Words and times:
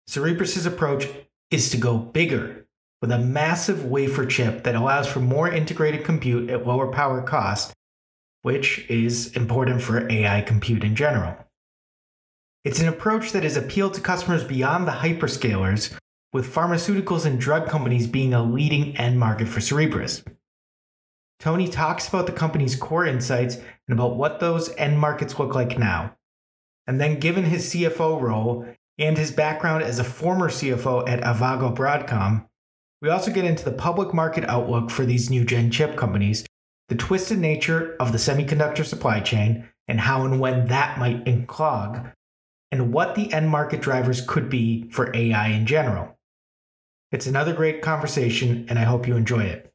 Cerebras' 0.09 0.65
approach 0.65 1.07
is 1.51 1.69
to 1.69 1.77
go 1.77 1.97
bigger 1.97 2.65
with 3.01 3.11
a 3.11 3.19
massive 3.19 3.85
wafer 3.85 4.25
chip 4.25 4.63
that 4.63 4.75
allows 4.75 5.07
for 5.07 5.19
more 5.19 5.51
integrated 5.51 6.03
compute 6.03 6.49
at 6.49 6.65
lower 6.65 6.91
power 6.91 7.21
cost, 7.21 7.73
which 8.41 8.85
is 8.89 9.35
important 9.35 9.81
for 9.81 10.09
AI 10.11 10.41
compute 10.41 10.83
in 10.83 10.95
general. 10.95 11.35
It's 12.63 12.79
an 12.79 12.87
approach 12.87 13.31
that 13.31 13.43
has 13.43 13.57
appealed 13.57 13.93
to 13.93 14.01
customers 14.01 14.43
beyond 14.43 14.87
the 14.87 14.91
hyperscalers, 14.91 15.95
with 16.33 16.53
pharmaceuticals 16.53 17.25
and 17.25 17.39
drug 17.39 17.69
companies 17.69 18.07
being 18.07 18.33
a 18.33 18.43
leading 18.43 18.97
end 18.97 19.17
market 19.17 19.47
for 19.47 19.61
Cerebras. 19.61 20.21
Tony 21.39 21.67
talks 21.67 22.09
about 22.09 22.25
the 22.25 22.33
company's 22.33 22.75
core 22.75 23.05
insights 23.05 23.55
and 23.55 23.97
about 23.97 24.17
what 24.17 24.41
those 24.41 24.75
end 24.75 24.99
markets 24.99 25.39
look 25.39 25.55
like 25.55 25.79
now. 25.79 26.13
And 26.87 26.99
then, 26.99 27.19
given 27.21 27.45
his 27.45 27.71
CFO 27.71 28.21
role 28.21 28.67
and 28.97 29.17
his 29.17 29.31
background 29.31 29.83
as 29.83 29.99
a 29.99 30.03
former 30.03 30.49
CFO 30.49 31.07
at 31.07 31.21
Avago 31.21 31.75
Broadcom, 31.75 32.45
we 33.01 33.09
also 33.09 33.31
get 33.31 33.45
into 33.45 33.65
the 33.65 33.71
public 33.71 34.13
market 34.13 34.45
outlook 34.45 34.89
for 34.89 35.05
these 35.05 35.29
new 35.29 35.43
gen 35.45 35.69
chip 35.69 35.95
companies, 35.95 36.45
the 36.89 36.95
twisted 36.95 37.39
nature 37.39 37.95
of 37.99 38.11
the 38.11 38.17
semiconductor 38.17 38.85
supply 38.85 39.19
chain, 39.19 39.67
and 39.87 40.01
how 40.01 40.23
and 40.23 40.39
when 40.39 40.67
that 40.67 40.97
might 40.97 41.23
unclog 41.25 42.11
and 42.71 42.91
what 42.91 43.15
the 43.15 43.31
end 43.31 43.49
market 43.49 43.81
drivers 43.81 44.21
could 44.21 44.49
be 44.49 44.89
for 44.89 45.15
AI 45.15 45.47
in 45.49 45.65
general. 45.65 46.17
It's 47.11 47.27
another 47.27 47.53
great 47.53 47.81
conversation, 47.81 48.65
and 48.67 48.79
I 48.79 48.83
hope 48.83 49.07
you 49.07 49.15
enjoy 49.15 49.43
it. 49.43 49.71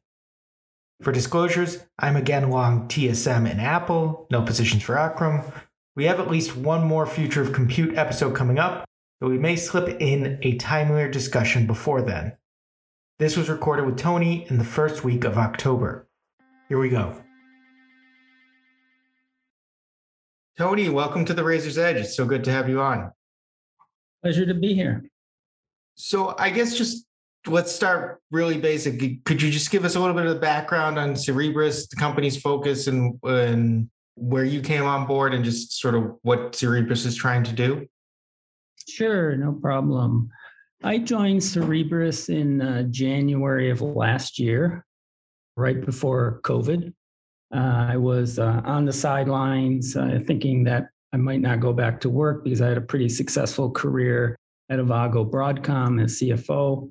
For 1.01 1.11
disclosures, 1.11 1.79
I'm 1.97 2.15
again 2.15 2.49
long 2.51 2.87
TSM 2.87 3.49
and 3.49 3.59
Apple, 3.59 4.27
no 4.29 4.43
positions 4.43 4.83
for 4.83 4.99
Akram. 4.99 5.41
We 5.95 6.05
have 6.05 6.19
at 6.19 6.29
least 6.29 6.55
one 6.55 6.85
more 6.85 7.07
Future 7.07 7.41
of 7.41 7.53
Compute 7.53 7.97
episode 7.97 8.35
coming 8.35 8.59
up, 8.59 8.85
but 9.21 9.29
we 9.29 9.37
may 9.37 9.55
slip 9.55 10.01
in 10.01 10.39
a 10.41 10.57
timelier 10.57 11.09
discussion 11.09 11.67
before 11.67 12.01
then. 12.01 12.33
This 13.19 13.37
was 13.37 13.49
recorded 13.49 13.85
with 13.85 13.97
Tony 13.97 14.47
in 14.49 14.57
the 14.57 14.63
first 14.63 15.03
week 15.03 15.23
of 15.23 15.37
October. 15.37 16.07
Here 16.67 16.79
we 16.79 16.89
go. 16.89 17.21
Tony, 20.57 20.89
welcome 20.89 21.23
to 21.25 21.35
the 21.35 21.43
Razor's 21.43 21.77
Edge. 21.77 21.97
It's 21.97 22.15
so 22.15 22.25
good 22.25 22.43
to 22.45 22.51
have 22.51 22.67
you 22.67 22.81
on. 22.81 23.11
Pleasure 24.23 24.45
to 24.47 24.55
be 24.55 24.73
here. 24.73 25.05
So, 25.93 26.35
I 26.39 26.49
guess 26.49 26.75
just 26.75 27.05
let's 27.45 27.71
start 27.71 28.21
really 28.31 28.57
basic. 28.57 29.23
Could 29.23 29.41
you 29.41 29.51
just 29.51 29.69
give 29.69 29.85
us 29.85 29.95
a 29.95 29.99
little 29.99 30.15
bit 30.15 30.25
of 30.25 30.33
the 30.33 30.39
background 30.39 30.97
on 30.97 31.13
Cerebras, 31.13 31.87
the 31.89 31.95
company's 31.95 32.41
focus, 32.41 32.87
and, 32.87 33.19
and 33.23 33.87
where 34.15 34.45
you 34.45 34.61
came 34.61 34.83
on 34.83 35.05
board, 35.05 35.35
and 35.35 35.45
just 35.45 35.79
sort 35.79 35.93
of 35.93 36.15
what 36.23 36.53
Cerebras 36.53 37.05
is 37.05 37.15
trying 37.15 37.43
to 37.43 37.53
do? 37.53 37.87
Sure, 38.87 39.35
no 39.35 39.53
problem. 39.53 40.29
I 40.83 40.97
joined 40.97 41.41
Cerebras 41.41 42.29
in 42.29 42.61
uh, 42.61 42.83
January 42.83 43.69
of 43.69 43.81
last 43.81 44.39
year, 44.39 44.85
right 45.55 45.83
before 45.85 46.41
COVID. 46.43 46.93
Uh, 47.53 47.87
I 47.89 47.97
was 47.97 48.39
uh, 48.39 48.61
on 48.65 48.85
the 48.85 48.93
sidelines 48.93 49.95
uh, 49.95 50.19
thinking 50.25 50.63
that 50.63 50.87
I 51.13 51.17
might 51.17 51.41
not 51.41 51.59
go 51.59 51.73
back 51.73 51.99
to 52.01 52.09
work 52.09 52.43
because 52.43 52.61
I 52.61 52.69
had 52.69 52.77
a 52.77 52.81
pretty 52.81 53.09
successful 53.09 53.69
career 53.69 54.37
at 54.69 54.79
Avago 54.79 55.29
Broadcom 55.29 56.01
as 56.01 56.19
CFO. 56.19 56.89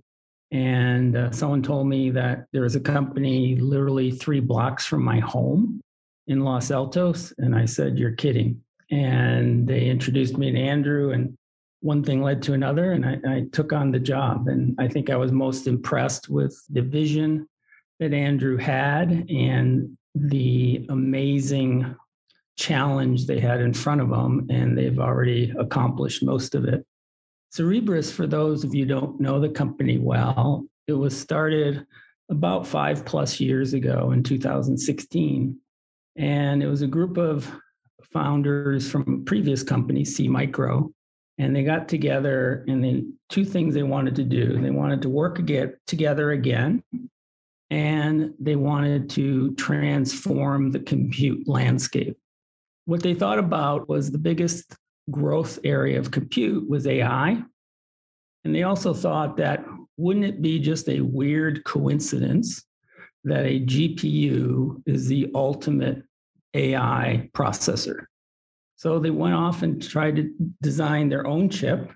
And 0.52 1.16
uh, 1.16 1.30
someone 1.30 1.62
told 1.62 1.88
me 1.88 2.10
that 2.10 2.46
there 2.52 2.62
was 2.62 2.76
a 2.76 2.80
company 2.80 3.56
literally 3.56 4.10
three 4.10 4.40
blocks 4.40 4.84
from 4.84 5.02
my 5.02 5.20
home 5.20 5.80
in 6.26 6.40
Los 6.40 6.70
Altos. 6.70 7.32
And 7.38 7.54
I 7.56 7.64
said, 7.64 7.98
You're 7.98 8.12
kidding. 8.12 8.60
And 8.90 9.66
they 9.66 9.86
introduced 9.86 10.36
me 10.36 10.50
to 10.50 10.58
Andrew, 10.58 11.12
and 11.12 11.36
one 11.80 12.02
thing 12.04 12.22
led 12.22 12.42
to 12.42 12.52
another. 12.52 12.92
And 12.92 13.04
I, 13.06 13.18
I 13.26 13.44
took 13.52 13.72
on 13.72 13.90
the 13.90 13.98
job. 13.98 14.48
And 14.48 14.76
I 14.78 14.88
think 14.88 15.10
I 15.10 15.16
was 15.16 15.32
most 15.32 15.66
impressed 15.66 16.28
with 16.28 16.56
the 16.70 16.82
vision 16.82 17.48
that 17.98 18.14
Andrew 18.14 18.56
had 18.56 19.26
and 19.30 19.96
the 20.14 20.86
amazing 20.88 21.94
challenge 22.56 23.26
they 23.26 23.40
had 23.40 23.60
in 23.60 23.72
front 23.72 24.00
of 24.00 24.10
them, 24.10 24.46
and 24.50 24.76
they've 24.76 24.98
already 24.98 25.52
accomplished 25.58 26.22
most 26.22 26.54
of 26.54 26.64
it. 26.64 26.84
Cerebras, 27.52 28.12
for 28.12 28.26
those 28.26 28.64
of 28.64 28.74
you 28.74 28.84
don't 28.84 29.20
know 29.20 29.40
the 29.40 29.48
company 29.48 29.98
well, 29.98 30.66
it 30.86 30.92
was 30.92 31.18
started 31.18 31.86
about 32.30 32.66
five 32.66 33.04
plus 33.04 33.40
years 33.40 33.74
ago 33.74 34.12
in 34.12 34.22
2016. 34.22 35.58
And 36.16 36.62
it 36.62 36.66
was 36.66 36.82
a 36.82 36.86
group 36.86 37.16
of 37.16 37.50
founders 38.12 38.90
from 38.90 39.22
a 39.22 39.24
previous 39.24 39.62
companies, 39.62 40.16
SeaMicro, 40.16 40.92
and 41.40 41.56
they 41.56 41.62
got 41.62 41.88
together 41.88 42.64
and 42.68 42.84
then 42.84 43.14
two 43.30 43.46
things 43.46 43.72
they 43.72 43.82
wanted 43.82 44.14
to 44.14 44.24
do. 44.24 44.60
They 44.60 44.70
wanted 44.70 45.00
to 45.02 45.08
work 45.08 45.38
again, 45.38 45.74
together 45.86 46.32
again 46.32 46.82
and 47.70 48.34
they 48.38 48.56
wanted 48.56 49.08
to 49.10 49.54
transform 49.54 50.70
the 50.70 50.80
compute 50.80 51.48
landscape. 51.48 52.18
What 52.84 53.02
they 53.02 53.14
thought 53.14 53.38
about 53.38 53.88
was 53.88 54.10
the 54.10 54.18
biggest 54.18 54.76
growth 55.10 55.58
area 55.64 55.98
of 55.98 56.10
compute 56.10 56.68
was 56.68 56.86
AI. 56.86 57.42
And 58.44 58.54
they 58.54 58.64
also 58.64 58.92
thought 58.92 59.38
that 59.38 59.64
wouldn't 59.96 60.26
it 60.26 60.42
be 60.42 60.58
just 60.58 60.90
a 60.90 61.00
weird 61.00 61.64
coincidence 61.64 62.62
that 63.24 63.46
a 63.46 63.60
GPU 63.60 64.82
is 64.84 65.06
the 65.06 65.30
ultimate 65.34 66.02
AI 66.52 67.30
processor? 67.32 68.04
So 68.80 68.98
they 68.98 69.10
went 69.10 69.34
off 69.34 69.62
and 69.62 69.86
tried 69.86 70.16
to 70.16 70.32
design 70.62 71.10
their 71.10 71.26
own 71.26 71.50
chip. 71.50 71.92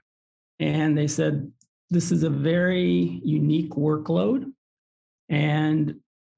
And 0.61 0.99
they 0.99 1.07
said, 1.07 1.51
this 1.89 2.13
is 2.13 2.25
a 2.25 2.29
very 2.29 3.23
unique 3.25 3.71
workload 3.71 4.53
and 5.31 5.95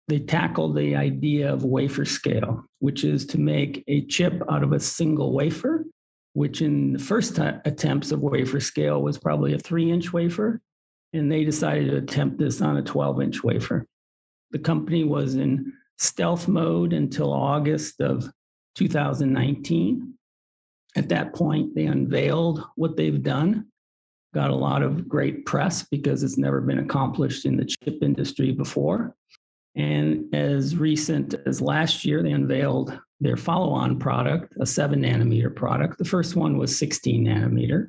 they 0.07 0.21
tackled 0.21 0.77
the 0.77 0.95
idea 0.95 1.53
of 1.53 1.65
wafer 1.65 2.05
scale, 2.05 2.65
which 2.79 3.03
is 3.03 3.27
to 3.27 3.41
make 3.41 3.83
a 3.89 4.07
chip 4.07 4.41
out 4.49 4.63
of 4.63 4.73
a 4.73 4.79
single 4.79 5.33
wafer, 5.33 5.85
which 6.35 6.63
in 6.63 6.93
the 6.93 7.01
first 7.01 7.35
t- 7.35 7.43
attempts 7.65 8.13
of 8.13 8.21
wafer 8.21 8.61
scale 8.61 9.03
was 9.03 9.19
probably 9.19 9.55
a 9.55 9.59
three 9.59 9.91
inch 9.91 10.13
wafer. 10.13 10.61
And 11.13 11.31
they 11.31 11.43
decided 11.43 11.91
to 11.91 11.97
attempt 11.97 12.39
this 12.39 12.61
on 12.61 12.77
a 12.77 12.83
12 12.83 13.21
inch 13.21 13.43
wafer. 13.43 13.85
The 14.53 14.61
company 14.61 15.03
was 15.03 15.35
in 15.35 15.73
stealth 15.99 16.47
mode 16.47 16.93
until 16.93 17.33
August 17.33 18.01
of 18.01 18.31
2019. 18.77 20.13
At 20.97 21.09
that 21.11 21.35
point, 21.35 21.75
they 21.75 21.87
unveiled 21.87 22.65
what 22.75 22.97
they've 22.97 23.23
done 23.23 23.67
got 24.37 24.51
a 24.51 24.55
lot 24.55 24.83
of 24.83 25.09
great 25.09 25.47
press 25.47 25.83
because 25.83 26.23
it's 26.23 26.37
never 26.37 26.61
been 26.61 26.81
accomplished 26.81 27.47
in 27.47 27.57
the 27.57 27.65
chip 27.65 28.03
industry 28.03 28.53
before. 28.53 29.17
And 29.77 30.35
as 30.35 30.77
recent 30.77 31.35
as 31.47 31.63
last 31.63 32.05
year, 32.05 32.23
they 32.23 32.33
unveiled 32.33 32.99
their 33.19 33.39
follow 33.39 33.71
on 33.71 33.99
product, 33.99 34.53
a 34.61 34.67
seven 34.67 35.03
nanometer 35.03 35.55
product. 35.55 35.97
The 35.97 36.05
first 36.05 36.37
one 36.37 36.59
was 36.59 36.79
16 36.79 37.25
nanometer. 37.25 37.89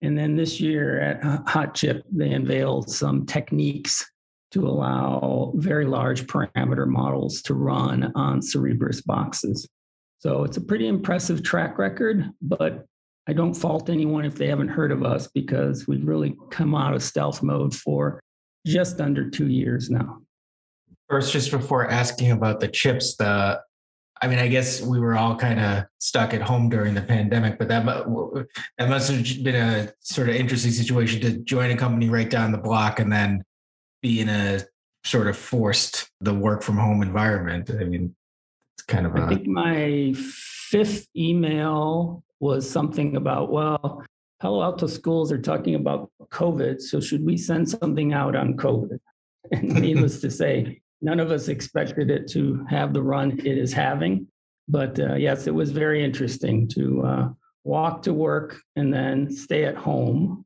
And 0.00 0.16
then 0.16 0.34
this 0.34 0.60
year 0.60 0.98
at 0.98 1.22
Hot 1.46 1.74
Chip, 1.74 2.04
they 2.10 2.32
unveiled 2.32 2.88
some 2.88 3.26
techniques 3.26 4.10
to 4.52 4.66
allow 4.66 5.52
very 5.56 5.84
large 5.84 6.26
parameter 6.26 6.86
models 6.86 7.42
to 7.42 7.54
run 7.54 8.12
on 8.14 8.40
Cerebras 8.40 9.04
boxes. 9.04 9.68
So 10.20 10.44
it's 10.44 10.58
a 10.58 10.60
pretty 10.60 10.86
impressive 10.86 11.42
track 11.42 11.78
record, 11.78 12.30
but 12.42 12.84
I 13.26 13.32
don't 13.32 13.54
fault 13.54 13.88
anyone 13.88 14.24
if 14.24 14.36
they 14.36 14.48
haven't 14.48 14.68
heard 14.68 14.92
of 14.92 15.02
us 15.02 15.28
because 15.28 15.86
we've 15.86 16.06
really 16.06 16.36
come 16.50 16.74
out 16.74 16.94
of 16.94 17.02
stealth 17.02 17.42
mode 17.42 17.74
for 17.74 18.20
just 18.66 19.00
under 19.00 19.30
two 19.30 19.48
years 19.48 19.88
now. 19.88 20.20
First, 21.08 21.32
just 21.32 21.50
before 21.50 21.88
asking 21.90 22.32
about 22.32 22.60
the 22.60 22.68
chips, 22.68 23.16
the 23.16 23.60
I 24.22 24.28
mean, 24.28 24.38
I 24.38 24.48
guess 24.48 24.82
we 24.82 25.00
were 25.00 25.16
all 25.16 25.34
kind 25.34 25.58
of 25.58 25.84
stuck 25.98 26.34
at 26.34 26.42
home 26.42 26.68
during 26.68 26.92
the 26.92 27.00
pandemic, 27.00 27.58
but 27.58 27.68
that 27.68 27.86
that 27.86 28.88
must 28.90 29.10
have 29.10 29.42
been 29.42 29.54
a 29.54 29.92
sort 30.00 30.28
of 30.28 30.34
interesting 30.34 30.72
situation 30.72 31.22
to 31.22 31.38
join 31.38 31.70
a 31.70 31.76
company 31.76 32.10
right 32.10 32.28
down 32.28 32.52
the 32.52 32.58
block 32.58 33.00
and 33.00 33.10
then 33.10 33.42
be 34.02 34.20
in 34.20 34.28
a 34.28 34.60
sort 35.04 35.26
of 35.26 35.38
forced 35.38 36.10
the 36.20 36.34
work 36.34 36.62
from 36.62 36.76
home 36.76 37.00
environment. 37.00 37.70
I 37.70 37.84
mean, 37.84 38.14
kind 38.90 39.06
of. 39.06 39.16
A... 39.16 39.22
I 39.22 39.28
think 39.28 39.46
my 39.46 40.12
fifth 40.16 41.08
email 41.16 42.22
was 42.40 42.68
something 42.68 43.16
about 43.16 43.50
well, 43.50 44.02
Palo 44.40 44.62
Alto 44.62 44.86
schools 44.86 45.32
are 45.32 45.40
talking 45.40 45.76
about 45.76 46.10
COVID, 46.30 46.80
so 46.80 47.00
should 47.00 47.24
we 47.24 47.36
send 47.36 47.68
something 47.68 48.12
out 48.12 48.36
on 48.36 48.56
COVID? 48.56 48.98
And 49.52 49.80
needless 49.80 50.20
to 50.20 50.30
say, 50.30 50.80
none 51.00 51.18
of 51.18 51.32
us 51.32 51.48
expected 51.48 52.08
it 52.08 52.28
to 52.28 52.64
have 52.68 52.92
the 52.92 53.02
run 53.02 53.40
it 53.40 53.58
is 53.58 53.72
having. 53.72 54.28
But 54.68 55.00
uh, 55.00 55.14
yes, 55.14 55.48
it 55.48 55.54
was 55.54 55.72
very 55.72 56.04
interesting 56.04 56.68
to 56.68 57.02
uh, 57.02 57.28
walk 57.64 58.02
to 58.02 58.14
work 58.14 58.60
and 58.76 58.94
then 58.94 59.28
stay 59.28 59.64
at 59.64 59.74
home 59.74 60.44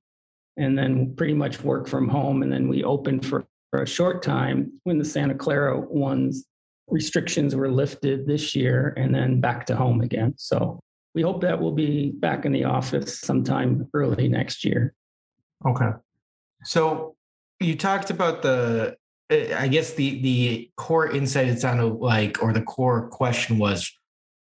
and 0.56 0.78
then 0.78 1.14
pretty 1.16 1.34
much 1.34 1.62
work 1.62 1.86
from 1.86 2.08
home. 2.08 2.42
And 2.42 2.50
then 2.50 2.68
we 2.68 2.82
opened 2.82 3.26
for, 3.26 3.44
for 3.70 3.82
a 3.82 3.86
short 3.86 4.22
time 4.22 4.72
when 4.84 4.96
the 4.96 5.04
Santa 5.04 5.34
Clara 5.34 5.78
ones 5.78 6.46
restrictions 6.88 7.54
were 7.56 7.70
lifted 7.70 8.26
this 8.26 8.54
year 8.54 8.94
and 8.96 9.14
then 9.14 9.40
back 9.40 9.66
to 9.66 9.76
home 9.76 10.00
again. 10.00 10.34
So 10.36 10.80
we 11.14 11.22
hope 11.22 11.40
that 11.42 11.60
we'll 11.60 11.72
be 11.72 12.10
back 12.10 12.44
in 12.44 12.52
the 12.52 12.64
office 12.64 13.20
sometime 13.20 13.88
early 13.94 14.28
next 14.28 14.64
year. 14.64 14.94
Okay. 15.66 15.90
So 16.64 17.16
you 17.60 17.76
talked 17.76 18.10
about 18.10 18.42
the 18.42 18.96
uh, 19.30 19.56
I 19.56 19.68
guess 19.68 19.94
the 19.94 20.20
the 20.20 20.70
core 20.76 21.10
insight 21.10 21.48
it 21.48 21.60
sounded 21.60 21.94
like, 21.94 22.42
or 22.42 22.52
the 22.52 22.62
core 22.62 23.08
question 23.08 23.58
was, 23.58 23.90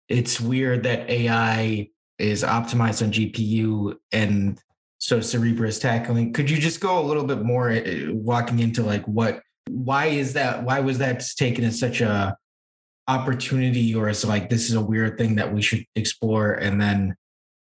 it's 0.08 0.40
weird 0.40 0.84
that 0.84 1.08
AI 1.10 1.88
is 2.18 2.42
optimized 2.42 3.02
on 3.02 3.12
GPU 3.12 3.94
and 4.12 4.60
so 4.98 5.18
Cerebra 5.18 5.68
is 5.68 5.78
tackling. 5.78 6.32
Could 6.32 6.50
you 6.50 6.58
just 6.58 6.80
go 6.80 6.98
a 6.98 7.04
little 7.06 7.24
bit 7.24 7.42
more 7.42 7.70
uh, 7.70 7.82
walking 8.08 8.58
into 8.58 8.82
like 8.82 9.06
what, 9.06 9.40
why 9.70 10.06
is 10.06 10.34
that? 10.34 10.62
Why 10.64 10.80
was 10.80 10.98
that 10.98 11.24
taken 11.36 11.64
as 11.64 11.78
such 11.78 12.00
a 12.00 12.36
opportunity, 13.06 13.94
or 13.94 14.08
as 14.08 14.24
like 14.24 14.50
this 14.50 14.68
is 14.68 14.74
a 14.74 14.80
weird 14.80 15.18
thing 15.18 15.36
that 15.36 15.52
we 15.52 15.62
should 15.62 15.84
explore, 15.94 16.52
and 16.52 16.80
then 16.80 17.16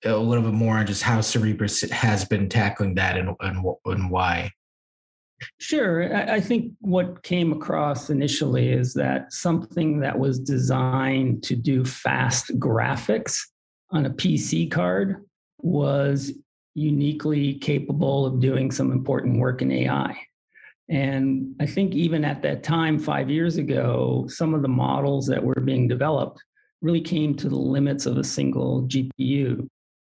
a 0.05 0.17
little 0.17 0.45
bit 0.45 0.55
more 0.55 0.79
on 0.79 0.87
just 0.87 1.03
how 1.03 1.19
Cerebras 1.19 1.89
has 1.91 2.25
been 2.25 2.49
tackling 2.49 2.95
that 2.95 3.17
and 3.17 3.35
and, 3.41 3.65
and 3.85 4.11
why. 4.11 4.51
Sure. 5.59 6.15
I 6.15 6.41
think 6.41 6.73
what 6.81 7.23
came 7.23 7.53
across 7.53 8.11
initially 8.11 8.71
is 8.71 8.93
that 8.95 9.33
something 9.33 10.01
that 10.01 10.19
was 10.19 10.39
designed 10.39 11.43
to 11.45 11.57
do 11.57 11.83
fast 11.85 12.59
graphics 12.59 13.39
on 13.91 14.05
a 14.05 14.11
PC 14.11 14.71
card 14.71 15.25
was 15.63 16.33
uniquely 16.75 17.55
capable 17.55 18.27
of 18.27 18.41
doing 18.41 18.71
some 18.71 18.93
important 18.93 19.41
work 19.41 19.63
in 19.63 19.73
AI. 19.73 20.17
And 20.91 21.55
I 21.61 21.67
think 21.67 21.95
even 21.95 22.25
at 22.25 22.43
that 22.43 22.63
time, 22.63 22.99
five 22.99 23.31
years 23.31 23.57
ago, 23.57 24.27
some 24.29 24.55
of 24.55 24.63
the 24.63 24.69
models 24.69 25.27
that 25.29 25.43
were 25.43 25.55
being 25.55 25.89
developed 25.89 26.43
really 26.83 27.01
came 27.01 27.35
to 27.37 27.49
the 27.49 27.57
limits 27.57 28.07
of 28.07 28.19
a 28.19 28.25
single 28.25 28.83
GPU. 28.83 29.69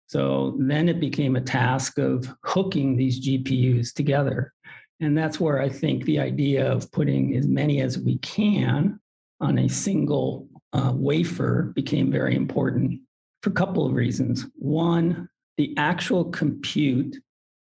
So 0.08 0.54
then 0.58 0.88
it 0.88 1.00
became 1.00 1.34
a 1.34 1.40
task 1.40 1.98
of 1.98 2.28
hooking 2.44 2.96
these 2.96 3.26
GPUs 3.26 3.92
together 3.92 4.52
and 5.00 5.16
that's 5.16 5.38
where 5.38 5.60
I 5.60 5.68
think 5.68 6.04
the 6.04 6.18
idea 6.18 6.70
of 6.70 6.90
putting 6.90 7.36
as 7.36 7.46
many 7.46 7.80
as 7.82 7.98
we 7.98 8.18
can 8.18 8.98
on 9.40 9.58
a 9.58 9.68
single 9.68 10.48
uh, 10.72 10.92
wafer 10.94 11.72
became 11.74 12.10
very 12.10 12.34
important 12.34 13.00
for 13.42 13.50
a 13.50 13.54
couple 13.54 13.86
of 13.86 13.92
reasons. 13.92 14.46
One, 14.54 15.28
the 15.58 15.74
actual 15.76 16.24
compute 16.24 17.16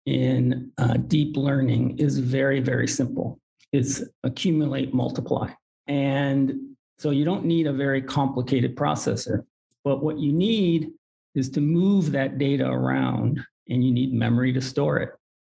in 0.06 0.70
uh, 0.78 0.94
deep 0.94 1.36
learning 1.36 1.98
is 1.98 2.18
very, 2.18 2.60
very 2.60 2.86
simple. 2.86 3.38
It's 3.72 4.02
accumulate, 4.22 4.94
multiply. 4.94 5.50
And 5.86 6.54
so 6.98 7.10
you 7.10 7.24
don't 7.24 7.44
need 7.44 7.66
a 7.66 7.72
very 7.72 8.02
complicated 8.02 8.76
processor. 8.76 9.44
But 9.82 10.02
what 10.02 10.18
you 10.18 10.32
need 10.32 10.90
is 11.34 11.50
to 11.50 11.60
move 11.60 12.12
that 12.12 12.38
data 12.38 12.66
around 12.66 13.40
and 13.68 13.84
you 13.84 13.92
need 13.92 14.12
memory 14.12 14.52
to 14.52 14.60
store 14.60 14.98
it. 14.98 15.10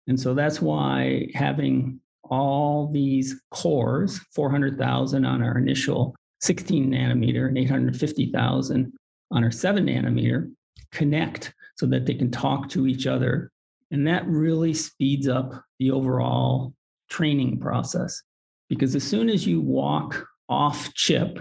And 0.06 0.18
so 0.18 0.34
that's 0.34 0.60
why 0.60 1.28
having 1.34 2.00
all 2.24 2.90
these 2.92 3.40
cores, 3.50 4.18
400,000 4.34 5.24
on 5.24 5.42
our 5.42 5.58
initial 5.58 6.14
16 6.40 6.90
nanometer 6.90 7.48
and 7.48 7.58
850,000 7.58 8.92
on 9.30 9.44
our 9.44 9.50
7 9.50 9.86
nanometer, 9.86 10.50
connect 10.92 11.54
so 11.76 11.86
that 11.86 12.06
they 12.06 12.14
can 12.14 12.30
talk 12.30 12.68
to 12.70 12.86
each 12.86 13.06
other. 13.06 13.50
And 13.94 14.08
that 14.08 14.26
really 14.26 14.74
speeds 14.74 15.28
up 15.28 15.52
the 15.78 15.92
overall 15.92 16.74
training 17.10 17.60
process. 17.60 18.20
Because 18.68 18.96
as 18.96 19.04
soon 19.04 19.28
as 19.28 19.46
you 19.46 19.60
walk 19.60 20.26
off 20.48 20.92
chip, 20.94 21.38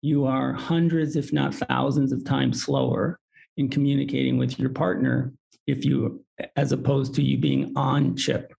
you 0.00 0.24
are 0.24 0.54
hundreds, 0.54 1.16
if 1.16 1.34
not 1.34 1.54
thousands, 1.54 2.12
of 2.12 2.24
times 2.24 2.62
slower 2.62 3.20
in 3.58 3.68
communicating 3.68 4.38
with 4.38 4.58
your 4.58 4.70
partner 4.70 5.34
if 5.66 5.84
you 5.84 6.24
as 6.56 6.72
opposed 6.72 7.14
to 7.16 7.22
you 7.22 7.36
being 7.36 7.74
on 7.76 8.16
chip. 8.16 8.54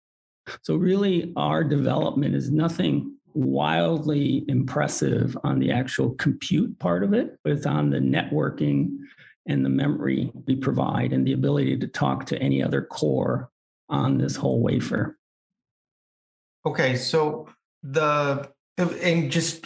So, 0.61 0.75
really, 0.75 1.33
our 1.35 1.63
development 1.63 2.35
is 2.35 2.51
nothing 2.51 3.15
wildly 3.33 4.45
impressive 4.47 5.35
on 5.43 5.57
the 5.57 5.71
actual 5.71 6.11
compute 6.11 6.77
part 6.77 7.03
of 7.03 7.13
it, 7.13 7.39
but 7.43 7.53
it's 7.53 7.65
on 7.65 7.89
the 7.89 7.97
networking 7.97 8.97
and 9.47 9.65
the 9.65 9.69
memory 9.69 10.31
we 10.45 10.55
provide 10.55 11.13
and 11.13 11.25
the 11.25 11.33
ability 11.33 11.77
to 11.77 11.87
talk 11.87 12.25
to 12.27 12.41
any 12.41 12.61
other 12.61 12.81
core 12.81 13.49
on 13.89 14.17
this 14.17 14.35
whole 14.35 14.61
wafer. 14.61 15.17
Okay, 16.65 16.95
so 16.95 17.47
the 17.83 18.49
and 18.77 19.31
just 19.31 19.65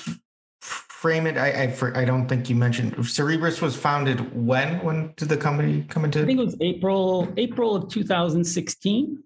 frame 1.01 1.25
it? 1.25 1.37
I 1.37 1.63
I, 1.63 2.01
I 2.01 2.05
don't 2.05 2.27
think 2.27 2.49
you 2.49 2.55
mentioned 2.55 2.95
Cerebras 3.09 3.61
was 3.61 3.75
founded 3.75 4.35
when? 4.35 4.83
When 4.83 5.13
did 5.17 5.29
the 5.29 5.37
company 5.37 5.83
come 5.89 6.05
into? 6.05 6.21
I 6.21 6.25
think 6.25 6.39
it 6.39 6.45
was 6.45 6.57
April 6.61 7.33
April 7.37 7.75
of 7.75 7.89
2016. 7.89 9.23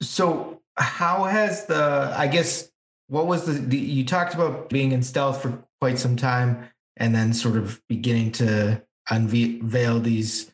So 0.00 0.60
how 0.76 1.24
has 1.24 1.66
the 1.66 2.14
I 2.16 2.28
guess 2.28 2.70
what 3.08 3.26
was 3.26 3.46
the, 3.46 3.54
the 3.54 3.76
you 3.76 4.04
talked 4.04 4.34
about 4.34 4.70
being 4.70 4.92
in 4.92 5.02
stealth 5.02 5.42
for 5.42 5.64
quite 5.80 5.98
some 5.98 6.16
time 6.16 6.68
and 6.96 7.14
then 7.14 7.32
sort 7.32 7.56
of 7.56 7.82
beginning 7.88 8.30
to 8.32 8.82
unveil 9.10 10.00
these 10.00 10.52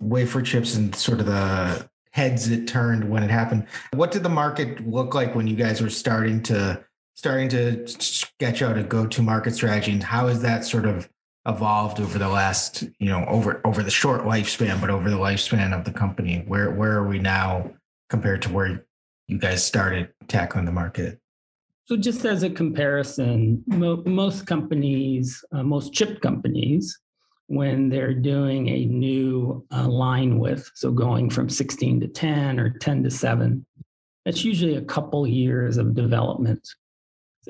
wafer 0.00 0.42
chips 0.42 0.74
and 0.74 0.94
sort 0.94 1.20
of 1.20 1.26
the 1.26 1.88
heads 2.12 2.48
it 2.48 2.66
turned 2.66 3.10
when 3.10 3.22
it 3.22 3.30
happened. 3.30 3.66
What 3.92 4.10
did 4.10 4.22
the 4.22 4.30
market 4.30 4.88
look 4.88 5.14
like 5.14 5.34
when 5.34 5.46
you 5.46 5.56
guys 5.56 5.80
were 5.80 5.90
starting 5.90 6.42
to 6.44 6.82
starting 7.14 7.48
to 7.48 7.86
sketch 7.88 8.60
out 8.60 8.76
a 8.76 8.82
go-to-market 8.82 9.54
strategy, 9.54 9.92
and 9.92 10.02
how 10.02 10.28
has 10.28 10.42
that 10.42 10.64
sort 10.64 10.84
of 10.84 11.08
evolved 11.46 11.98
over 11.98 12.18
the 12.18 12.28
last, 12.28 12.82
you 12.98 13.08
know, 13.08 13.24
over 13.26 13.60
over 13.64 13.82
the 13.82 13.90
short 13.90 14.22
lifespan, 14.22 14.80
but 14.80 14.90
over 14.90 15.10
the 15.10 15.16
lifespan 15.16 15.76
of 15.76 15.84
the 15.84 15.92
company? 15.92 16.44
Where 16.46 16.70
where 16.70 16.92
are 16.92 17.06
we 17.06 17.18
now 17.18 17.70
compared 18.08 18.42
to 18.42 18.52
where 18.52 18.84
you 19.28 19.38
guys 19.38 19.64
started 19.64 20.12
tackling 20.28 20.64
the 20.64 20.72
market? 20.72 21.20
So, 21.86 21.96
just 21.96 22.24
as 22.24 22.42
a 22.42 22.50
comparison, 22.50 23.62
mo- 23.66 24.02
most 24.06 24.46
companies, 24.46 25.44
uh, 25.52 25.62
most 25.62 25.92
chip 25.92 26.20
companies, 26.20 26.98
when 27.48 27.88
they're 27.88 28.14
doing 28.14 28.68
a 28.68 28.86
new 28.86 29.64
uh, 29.72 29.86
line 29.88 30.38
width, 30.38 30.70
so 30.74 30.90
going 30.90 31.30
from 31.30 31.48
16 31.48 32.00
to 32.00 32.08
10 32.08 32.58
or 32.58 32.70
10 32.70 33.04
to 33.04 33.10
7, 33.10 33.64
that's 34.24 34.44
usually 34.44 34.76
a 34.76 34.82
couple 34.82 35.26
years 35.26 35.76
of 35.76 35.94
development. 35.94 36.68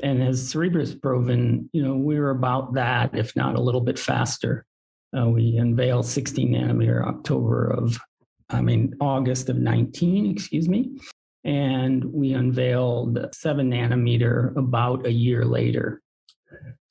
And 0.03 0.23
as 0.23 0.53
Cerebras 0.53 1.01
proven, 1.01 1.71
you 1.73 1.83
know, 1.83 1.95
we 1.95 2.21
were 2.21 2.31
about 2.31 2.75
that, 2.75 3.17
if 3.17 3.35
not 3.35 3.55
a 3.55 3.61
little 3.61 3.81
bit 3.81 3.99
faster. 3.99 4.67
Uh, 5.19 5.29
we 5.29 5.57
unveiled 5.57 6.05
16 6.05 6.53
nanometer 6.53 7.07
October 7.07 7.71
of 7.71 7.99
I 8.49 8.61
mean, 8.61 8.95
August 9.01 9.49
of 9.49 9.57
19, 9.57 10.31
excuse 10.31 10.69
me. 10.69 10.99
And 11.45 12.05
we 12.13 12.33
unveiled 12.33 13.27
seven 13.33 13.71
nanometer 13.71 14.57
about 14.57 15.07
a 15.07 15.13
year 15.13 15.45
later. 15.45 16.03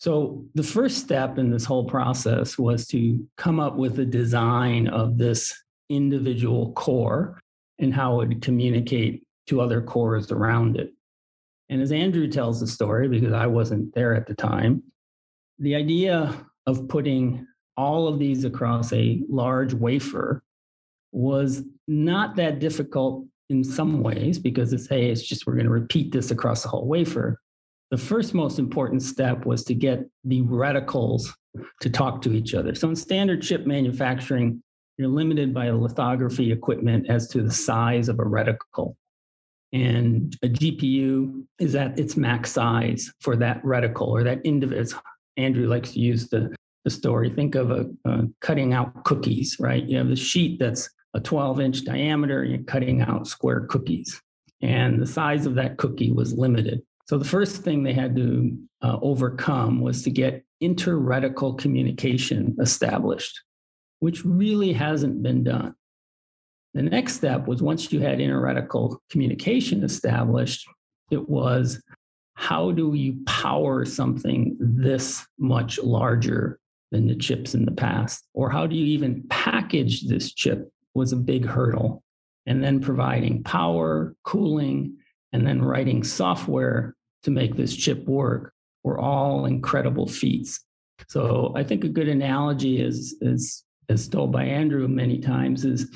So 0.06 0.46
the 0.54 0.62
first 0.62 1.00
step 1.00 1.40
in 1.40 1.50
this 1.50 1.66
whole 1.66 1.86
process 1.86 2.60
was 2.60 2.86
to 2.90 3.28
come 3.38 3.60
up 3.60 3.76
with 3.76 3.98
a 3.98 4.06
design 4.06 4.88
of 4.88 5.18
this 5.18 5.52
individual 5.90 6.74
core 6.74 7.42
and 7.80 7.92
how 7.92 8.22
it 8.22 8.28
would 8.28 8.42
communicate 8.44 9.24
to 9.48 9.62
other 9.62 9.82
cores 9.82 10.32
around 10.32 10.78
it. 10.78 10.94
And 11.70 11.82
as 11.82 11.92
Andrew 11.92 12.28
tells 12.28 12.60
the 12.60 12.68
story, 12.68 13.08
because 13.08 13.34
I 13.34 13.48
wasn't 13.48 13.96
there 13.96 14.14
at 14.14 14.28
the 14.28 14.36
time, 14.36 14.84
the 15.58 15.74
idea 15.74 16.36
of 16.68 16.88
putting 16.88 17.48
all 17.76 18.08
of 18.08 18.20
these 18.20 18.46
across 18.46 18.94
a 18.94 19.24
large 19.28 19.74
wafer 19.74 20.44
was 21.14 21.64
not 21.88 22.36
that 22.36 22.60
difficult 22.60 23.26
in 23.50 23.64
some 23.64 24.04
ways 24.04 24.38
because 24.38 24.72
it's 24.72 24.88
hey 24.88 25.10
it's 25.10 25.24
just 25.24 25.48
we're 25.48 25.54
going 25.54 25.66
to 25.66 25.72
repeat 25.72 26.12
this 26.12 26.30
across 26.30 26.62
the 26.62 26.70
whole 26.70 26.88
wafer 26.88 27.40
the 27.96 28.02
first 28.02 28.34
most 28.34 28.60
important 28.60 29.02
step 29.02 29.46
was 29.46 29.64
to 29.64 29.74
get 29.74 30.04
the 30.24 30.42
reticles 30.44 31.30
to 31.82 31.90
talk 31.90 32.22
to 32.22 32.34
each 32.34 32.54
other 32.54 32.76
so 32.76 32.90
in 32.90 32.96
standard 32.96 33.42
chip 33.42 33.66
manufacturing 33.66 34.62
you're 34.98 35.08
limited 35.08 35.54
by 35.54 35.70
lithography 35.70 36.52
equipment 36.52 37.10
as 37.10 37.28
to 37.30 37.42
the 37.42 37.52
size 37.52 38.10
of 38.10 38.20
a 38.20 38.24
reticle 38.24 38.96
and 39.72 40.38
a 40.44 40.48
gpu 40.48 41.46
is 41.60 41.76
at 41.76 41.98
its 41.98 42.18
max 42.18 42.52
size 42.52 43.12
for 43.22 43.36
that 43.36 43.62
reticle 43.64 44.08
or 44.08 44.24
that 44.24 44.42
individual 44.44 45.02
andrew 45.38 45.68
likes 45.68 45.92
to 45.92 46.00
use 46.00 46.28
the 46.30 46.54
the 46.86 46.92
story. 46.92 47.30
Think 47.30 47.56
of 47.56 47.72
a, 47.72 47.88
a, 48.06 48.24
cutting 48.40 48.74
out 48.74 49.04
cookies, 49.04 49.58
right? 49.60 49.84
You 49.84 49.98
have 49.98 50.08
the 50.08 50.16
sheet 50.16 50.60
that's 50.60 50.90
a 51.14 51.20
12 51.20 51.60
inch 51.60 51.84
diameter, 51.84 52.44
and 52.44 52.52
you're 52.52 52.64
cutting 52.64 53.02
out 53.02 53.28
square 53.28 53.62
cookies. 53.62 54.22
And 54.62 55.02
the 55.02 55.08
size 55.08 55.46
of 55.46 55.56
that 55.56 55.78
cookie 55.78 56.12
was 56.12 56.34
limited. 56.34 56.82
So 57.06 57.18
the 57.18 57.26
first 57.26 57.64
thing 57.64 57.84
they 57.84 57.94
had 57.94 58.16
to 58.16 58.58
uh, 58.82 58.98
overcome 59.02 59.82
was 59.82 60.04
to 60.04 60.10
get 60.10 60.44
interreticle 60.62 61.58
communication 61.58 62.56
established, 62.60 63.42
which 64.00 64.26
really 64.26 64.74
hasn't 64.74 65.22
been 65.22 65.44
done. 65.44 65.76
The 66.74 66.82
next 66.82 67.16
step 67.16 67.48
was 67.48 67.62
once 67.62 67.92
you 67.92 68.00
had 68.00 68.20
interreticle 68.20 68.98
communication 69.10 69.84
established, 69.84 70.68
it 71.12 71.30
was 71.30 71.82
how 72.34 72.72
do 72.72 72.94
you 72.94 73.24
power 73.26 73.86
something 73.86 74.58
this 74.60 75.26
much 75.40 75.80
larger 75.80 76.60
than 76.92 77.08
the 77.08 77.16
chips 77.16 77.56
in 77.56 77.66
the 77.66 77.72
past? 77.72 78.28
Or 78.34 78.50
how 78.50 78.68
do 78.68 78.76
you 78.76 78.86
even 78.86 79.24
package 79.30 80.08
this 80.08 80.34
chip 80.34 80.70
was 80.96 81.12
a 81.12 81.18
big 81.18 81.46
hurdle. 81.46 82.02
And 82.48 82.64
then 82.64 82.80
providing 82.80 83.44
power, 83.44 84.16
cooling, 84.24 84.98
and 85.36 85.46
then 85.46 85.62
writing 85.62 86.04
software 86.04 86.96
to 87.24 87.32
make 87.32 87.56
this 87.56 87.76
chip 87.76 88.06
work 88.06 88.54
were 88.84 89.00
all 89.00 89.46
incredible 89.46 90.08
feats. 90.08 90.62
So 91.10 91.54
I 91.56 91.64
think 91.64 91.84
a 91.84 91.90
good 91.90 92.08
analogy 92.08 92.82
is, 92.82 93.16
is 93.22 93.64
as 93.90 94.08
told 94.08 94.32
by 94.32 94.46
Andrew 94.46 94.88
many 94.88 95.20
times, 95.20 95.66
is 95.66 95.90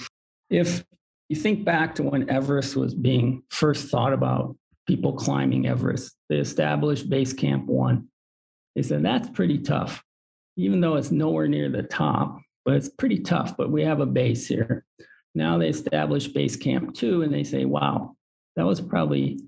if 0.50 0.84
you 1.30 1.36
think 1.36 1.66
back 1.66 1.96
to 1.96 2.04
when 2.04 2.30
Everest 2.30 2.76
was 2.76 2.94
being 2.94 3.44
first 3.50 3.90
thought 3.90 4.14
about, 4.14 4.56
people 4.88 5.14
climbing 5.14 5.68
Everest, 5.68 6.16
they 6.30 6.38
established 6.38 7.10
Base 7.10 7.34
Camp 7.34 7.66
One. 7.66 8.08
They 8.76 8.82
said 8.84 9.04
that's 9.04 9.30
pretty 9.30 9.60
tough 9.60 10.04
even 10.60 10.82
though 10.82 10.96
it's 10.96 11.12
nowhere 11.12 11.48
near 11.48 11.70
the 11.70 11.84
top, 11.84 12.38
but 12.66 12.76
it's 12.76 12.90
pretty 12.90 13.20
tough. 13.20 13.56
But 13.56 13.72
we 13.72 13.84
have 13.84 14.02
a 14.02 14.06
base 14.06 14.48
here. 14.48 14.86
Now 15.34 15.58
they 15.58 15.70
establish 15.70 16.28
base 16.28 16.58
camp 16.58 16.94
two 16.94 17.22
and 17.22 17.34
they 17.34 17.46
say, 17.46 17.64
wow, 17.64 18.16
that 18.56 18.66
was 18.66 18.82
probably 18.82 19.40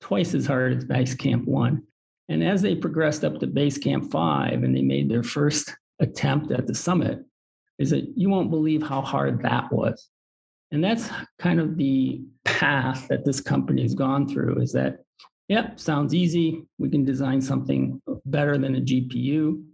twice 0.00 0.34
as 0.34 0.46
hard 0.46 0.76
as 0.76 0.84
base 0.84 1.14
camp 1.14 1.46
one. 1.46 1.82
And 2.28 2.44
as 2.44 2.62
they 2.62 2.74
progressed 2.74 3.24
up 3.24 3.40
to 3.40 3.46
base 3.46 3.78
camp 3.78 4.10
five 4.10 4.62
and 4.62 4.74
they 4.74 4.82
made 4.82 5.10
their 5.10 5.22
first 5.22 5.74
attempt 6.00 6.52
at 6.52 6.66
the 6.66 6.74
summit, 6.74 7.24
is 7.78 7.90
that 7.90 8.06
you 8.16 8.28
won't 8.28 8.50
believe 8.50 8.82
how 8.82 9.00
hard 9.00 9.42
that 9.42 9.72
was. 9.72 10.08
And 10.70 10.84
that's 10.84 11.10
kind 11.38 11.58
of 11.58 11.76
the 11.76 12.22
path 12.44 13.08
that 13.08 13.24
this 13.24 13.40
company 13.40 13.82
has 13.82 13.94
gone 13.94 14.28
through 14.28 14.60
is 14.60 14.72
that, 14.72 14.98
yep, 15.48 15.80
sounds 15.80 16.14
easy. 16.14 16.64
We 16.78 16.88
can 16.88 17.04
design 17.04 17.40
something 17.40 18.00
better 18.24 18.56
than 18.56 18.76
a 18.76 18.80
GPU 18.80 19.64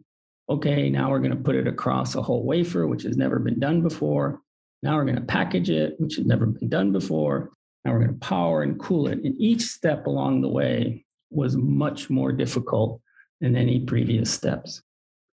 okay, 0.49 0.89
now 0.89 1.11
we're 1.11 1.19
going 1.19 1.31
to 1.31 1.37
put 1.37 1.57
it 1.57 1.67
across 1.67 2.15
a 2.15 2.23
whole 2.23 2.45
wafer, 2.45 2.87
which 2.87 3.03
has 3.03 3.17
never 3.17 3.39
been 3.39 3.59
done 3.59 3.83
before. 3.83 4.41
Now 4.83 4.97
we're 4.97 5.05
going 5.05 5.17
to 5.17 5.23
package 5.23 5.71
it, 5.71 5.95
which 5.99 6.17
has 6.17 6.27
never 6.27 6.47
been 6.47 6.69
done 6.69 6.93
before. 6.93 7.51
Now 7.87 7.93
we're 7.93 8.01
going 8.01 8.19
to 8.19 8.27
power 8.27 8.63
and 8.63 8.81
cool 8.81 9.07
it. 9.07 9.21
And 9.23 9.41
each 9.41 9.63
step 9.63 10.09
along 10.09 10.41
the 10.41 10.49
way 10.49 11.05
was 11.31 11.57
much 11.57 12.11
more 12.11 12.33
difficult 12.33 13.01
than 13.41 13.55
any 13.55 13.79
previous 13.79 14.29
steps. 14.29 14.83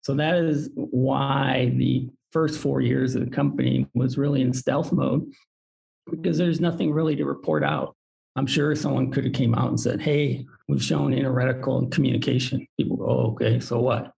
So 0.01 0.13
that 0.15 0.35
is 0.35 0.69
why 0.75 1.71
the 1.77 2.09
first 2.33 2.59
four 2.59 2.81
years 2.81 3.15
of 3.15 3.23
the 3.23 3.31
company 3.31 3.87
was 3.93 4.17
really 4.17 4.41
in 4.41 4.51
stealth 4.51 4.91
mode 4.91 5.31
because 6.09 6.37
there's 6.37 6.59
nothing 6.59 6.91
really 6.91 7.15
to 7.15 7.23
report 7.23 7.63
out. 7.63 7.95
I'm 8.35 8.47
sure 8.47 8.75
someone 8.75 9.11
could 9.11 9.23
have 9.23 9.33
came 9.33 9.55
out 9.55 9.69
and 9.69 9.79
said, 9.79 10.01
"Hey, 10.01 10.45
we've 10.67 10.83
shown 10.83 11.13
interreticle 11.13 11.89
communication." 11.89 12.67
People 12.77 12.97
go, 12.97 13.05
oh, 13.05 13.31
"Okay, 13.31 13.61
so 13.61 13.79
what?" 13.79 14.11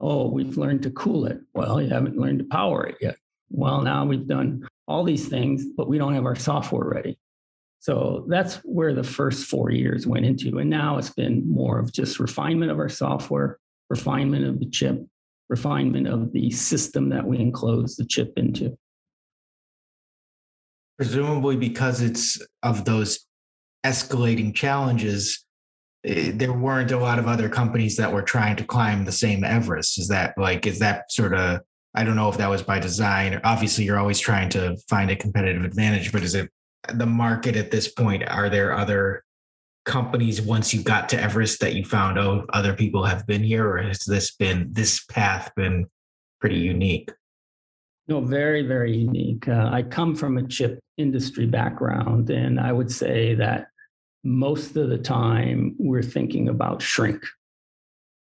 oh, 0.00 0.28
we've 0.28 0.56
learned 0.56 0.82
to 0.82 0.90
cool 0.92 1.26
it. 1.26 1.40
Well, 1.52 1.82
you 1.82 1.88
haven't 1.90 2.16
learned 2.16 2.38
to 2.38 2.44
power 2.46 2.86
it 2.86 2.96
yet. 3.00 3.16
Well, 3.50 3.82
now 3.82 4.06
we've 4.06 4.26
done 4.26 4.66
all 4.88 5.04
these 5.04 5.28
things, 5.28 5.64
but 5.76 5.88
we 5.88 5.98
don't 5.98 6.14
have 6.14 6.24
our 6.24 6.36
software 6.36 6.88
ready. 6.88 7.18
So 7.80 8.26
that's 8.28 8.56
where 8.56 8.94
the 8.94 9.02
first 9.02 9.46
four 9.46 9.70
years 9.70 10.06
went 10.06 10.26
into. 10.26 10.58
And 10.58 10.70
now 10.70 10.98
it's 10.98 11.10
been 11.10 11.50
more 11.50 11.78
of 11.78 11.92
just 11.92 12.20
refinement 12.20 12.70
of 12.70 12.78
our 12.78 12.88
software, 12.88 13.58
refinement 13.88 14.44
of 14.44 14.60
the 14.60 14.68
chip, 14.68 15.04
refinement 15.48 16.06
of 16.06 16.32
the 16.32 16.50
system 16.50 17.08
that 17.08 17.26
we 17.26 17.38
enclose 17.38 17.96
the 17.96 18.04
chip 18.04 18.34
into. 18.36 18.76
Presumably, 20.98 21.56
because 21.56 22.02
it's 22.02 22.40
of 22.62 22.84
those 22.84 23.26
escalating 23.84 24.54
challenges, 24.54 25.44
Eh, 26.04 26.32
there 26.34 26.52
weren't 26.52 26.92
a 26.92 26.98
lot 26.98 27.18
of 27.18 27.26
other 27.26 27.48
companies 27.48 27.96
that 27.96 28.12
were 28.12 28.22
trying 28.22 28.56
to 28.56 28.64
climb 28.64 29.04
the 29.04 29.12
same 29.12 29.44
Everest. 29.44 29.98
Is 29.98 30.08
that 30.08 30.34
like, 30.38 30.66
is 30.66 30.78
that 30.78 31.12
sort 31.12 31.34
of, 31.34 31.60
I 31.94 32.04
don't 32.04 32.16
know 32.16 32.30
if 32.30 32.38
that 32.38 32.48
was 32.48 32.62
by 32.62 32.78
design. 32.78 33.40
Obviously, 33.44 33.84
you're 33.84 33.98
always 33.98 34.20
trying 34.20 34.48
to 34.50 34.76
find 34.88 35.10
a 35.10 35.16
competitive 35.16 35.64
advantage, 35.64 36.12
but 36.12 36.22
is 36.22 36.34
it 36.34 36.50
the 36.94 37.06
market 37.06 37.56
at 37.56 37.70
this 37.70 37.88
point? 37.88 38.28
Are 38.28 38.48
there 38.48 38.72
other 38.72 39.24
companies 39.84 40.40
once 40.40 40.74
you 40.74 40.82
got 40.82 41.08
to 41.10 41.20
Everest 41.20 41.60
that 41.60 41.74
you 41.74 41.84
found, 41.84 42.18
oh, 42.18 42.44
other 42.52 42.74
people 42.74 43.04
have 43.04 43.26
been 43.26 43.42
here, 43.42 43.68
or 43.68 43.82
has 43.82 44.04
this 44.04 44.34
been, 44.36 44.68
this 44.72 45.04
path 45.04 45.50
been 45.56 45.86
pretty 46.40 46.58
unique? 46.58 47.10
No, 48.08 48.20
very, 48.20 48.62
very 48.66 48.96
unique. 48.96 49.48
Uh, 49.48 49.70
I 49.72 49.82
come 49.82 50.16
from 50.16 50.36
a 50.36 50.46
chip 50.46 50.80
industry 50.98 51.46
background, 51.46 52.30
and 52.30 52.58
I 52.58 52.72
would 52.72 52.90
say 52.90 53.34
that 53.36 53.68
most 54.24 54.76
of 54.76 54.88
the 54.88 54.98
time 54.98 55.76
we're 55.78 56.02
thinking 56.02 56.48
about 56.48 56.82
shrink. 56.82 57.24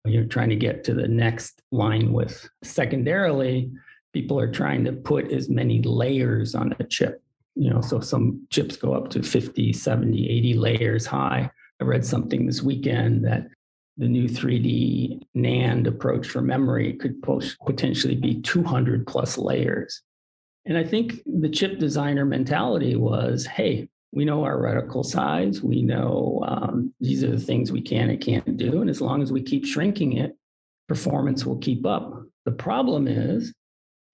You're 0.05 0.25
trying 0.25 0.51
to 0.51 0.57
get 0.57 0.85
to 0.85 0.95
the 0.95 1.09
next 1.09 1.61
line 1.73 2.13
width. 2.13 2.49
Secondarily, 2.63 3.71
people 4.13 4.39
are 4.39 4.51
trying 4.51 4.85
to 4.85 4.93
put 4.93 5.31
as 5.31 5.49
many 5.49 5.83
layers 5.83 6.55
on 6.55 6.75
a 6.79 6.85
chip. 6.85 7.23
You 7.57 7.71
know, 7.71 7.81
so 7.81 8.01
some 8.01 8.47
chips 8.51 8.77
go 8.77 8.93
up 8.93 9.09
to 9.11 9.23
50, 9.23 9.73
70, 9.73 10.31
80 10.31 10.55
layers 10.55 11.07
high. 11.07 11.51
I 11.81 11.85
read 11.85 12.05
something 12.05 12.47
this 12.47 12.63
weekend 12.63 13.25
that 13.25 13.49
the 13.97 14.09
new 14.09 14.29
3D 14.29 15.23
NAND 15.35 15.87
approach 15.87 16.29
for 16.29 16.43
memory 16.43 16.95
could 16.95 17.23
potentially 17.23 18.15
be 18.15 18.41
200 18.43 19.07
plus 19.07 19.39
layers. 19.39 20.03
And 20.67 20.77
I 20.77 20.85
think 20.85 21.23
the 21.25 21.49
chip 21.49 21.79
designer 21.79 22.25
mentality 22.25 22.97
was 22.97 23.47
hey, 23.47 23.89
we 24.13 24.25
know 24.25 24.45
our 24.45 24.57
reticle 24.57 25.05
size. 25.05 25.63
We 25.63 25.83
know 25.83 26.43
um, 26.47 26.93
these 27.01 27.23
are 27.23 27.31
the 27.31 27.41
things 27.41 27.73
we 27.73 27.83
can 27.83 28.11
and 28.11 28.21
can't 28.21 28.57
do. 28.57 28.81
And 28.81 28.91
as 28.91 29.01
long 29.01 29.23
as 29.23 29.31
we 29.31 29.43
keep 29.43 29.67
shrinking 29.67 30.17
it, 30.17 30.37
performance 30.89 31.45
will 31.45 31.59
keep 31.59 31.85
up. 31.87 32.23
The 32.45 32.53
problem 32.53 33.09
is 33.09 33.53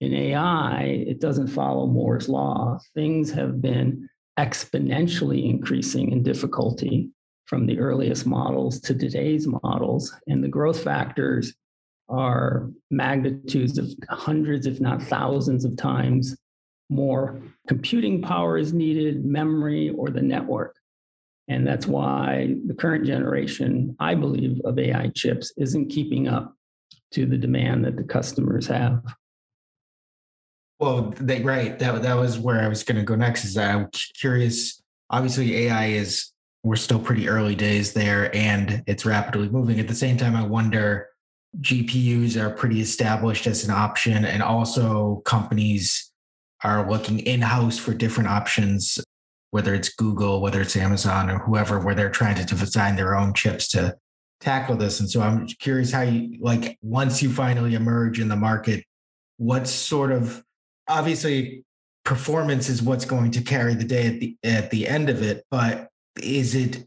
in 0.03 0.13
AI, 0.13 0.83
it 1.07 1.21
doesn't 1.21 1.47
follow 1.47 1.87
Moore's 1.87 2.29
law. 2.29 2.77
Things 2.93 3.31
have 3.31 3.63
been 3.63 4.09
exponentially 4.37 5.49
increasing 5.49 6.11
in 6.11 6.25
difficulty 6.25 7.11
from 7.47 7.67
the 7.67 7.79
earliest 7.79 8.27
models 8.27 8.81
to 8.81 8.95
today's 8.97 9.47
models. 9.47 10.13
And 10.27 10.43
the 10.43 10.49
growth 10.49 10.83
factors 10.83 11.55
are 12.09 12.69
magnitudes 12.91 13.79
of 13.79 13.95
hundreds, 14.11 14.67
if 14.67 14.81
not 14.81 15.01
thousands 15.03 15.65
of 15.65 15.77
times 15.77 16.37
more 16.91 17.41
computing 17.69 18.21
power 18.21 18.59
is 18.59 18.73
needed, 18.73 19.25
memory, 19.25 19.91
or 19.91 20.11
the 20.11 20.21
network. 20.21 20.75
And 21.47 21.65
that's 21.65 21.87
why 21.87 22.57
the 22.67 22.75
current 22.75 23.07
generation, 23.07 23.95
I 24.01 24.17
believe, 24.17 24.61
of 24.65 24.81
AI 24.81 25.13
chips 25.15 25.53
isn't 25.57 25.91
keeping 25.91 26.27
up 26.27 26.57
to 27.13 27.25
the 27.25 27.39
demand 27.39 27.85
that 27.85 27.97
the 27.97 28.03
customers 28.03 28.67
have. 28.67 29.01
Well, 30.83 31.15
they, 31.21 31.41
right. 31.43 31.79
That 31.79 32.03
that 32.03 32.15
was 32.15 32.41
where 32.41 32.61
I 32.61 32.67
was 32.67 32.83
going 32.83 32.97
to 32.97 33.05
go 33.05 33.15
next. 33.15 33.45
Is 33.45 33.57
I'm 33.57 33.89
curious. 34.19 34.83
Obviously, 35.11 35.69
AI 35.69 35.87
is 35.91 36.33
we're 36.65 36.75
still 36.75 36.99
pretty 36.99 37.29
early 37.29 37.55
days 37.55 37.93
there, 37.93 38.35
and 38.35 38.83
it's 38.89 39.07
rapidly 39.07 39.49
moving. 39.49 39.79
At 39.79 39.87
the 39.87 39.95
same 39.95 40.17
time, 40.17 40.35
I 40.35 40.45
wonder 40.45 41.07
GPUs 41.61 42.37
are 42.37 42.51
pretty 42.51 42.81
established 42.81 43.47
as 43.47 43.63
an 43.63 43.71
option, 43.71 44.25
and 44.25 44.43
also 44.43 45.23
companies 45.25 46.11
are 46.65 46.91
looking 46.91 47.21
in 47.21 47.43
house 47.43 47.79
for 47.79 47.95
different 47.95 48.31
options, 48.31 48.99
whether 49.53 49.75
it's 49.75 49.89
Google, 49.89 50.41
whether 50.41 50.61
it's 50.61 50.75
Amazon, 50.75 51.31
or 51.31 51.39
whoever, 51.39 51.79
where 51.79 51.95
they're 51.95 52.11
trying 52.11 52.45
to 52.45 52.57
design 52.57 52.97
their 52.97 53.15
own 53.15 53.35
chips 53.35 53.69
to 53.69 53.97
tackle 54.41 54.75
this. 54.75 54.99
And 54.99 55.09
so 55.09 55.21
I'm 55.21 55.47
curious 55.47 55.93
how 55.93 56.03
you 56.03 56.39
like 56.41 56.77
once 56.83 57.23
you 57.23 57.31
finally 57.31 57.75
emerge 57.75 58.19
in 58.19 58.27
the 58.27 58.35
market, 58.35 58.85
what 59.37 59.69
sort 59.69 60.11
of 60.11 60.43
obviously 60.89 61.65
performance 62.05 62.69
is 62.69 62.83
what's 62.83 63.05
going 63.05 63.31
to 63.33 63.43
carry 63.43 63.75
the 63.75 63.85
day 63.85 64.07
at 64.07 64.21
the 64.21 64.37
at 64.45 64.71
the 64.71 64.89
end 64.89 65.09
of 65.09 65.23
it, 65.23 65.45
but 65.51 65.89
is 66.21 66.55
it 66.55 66.87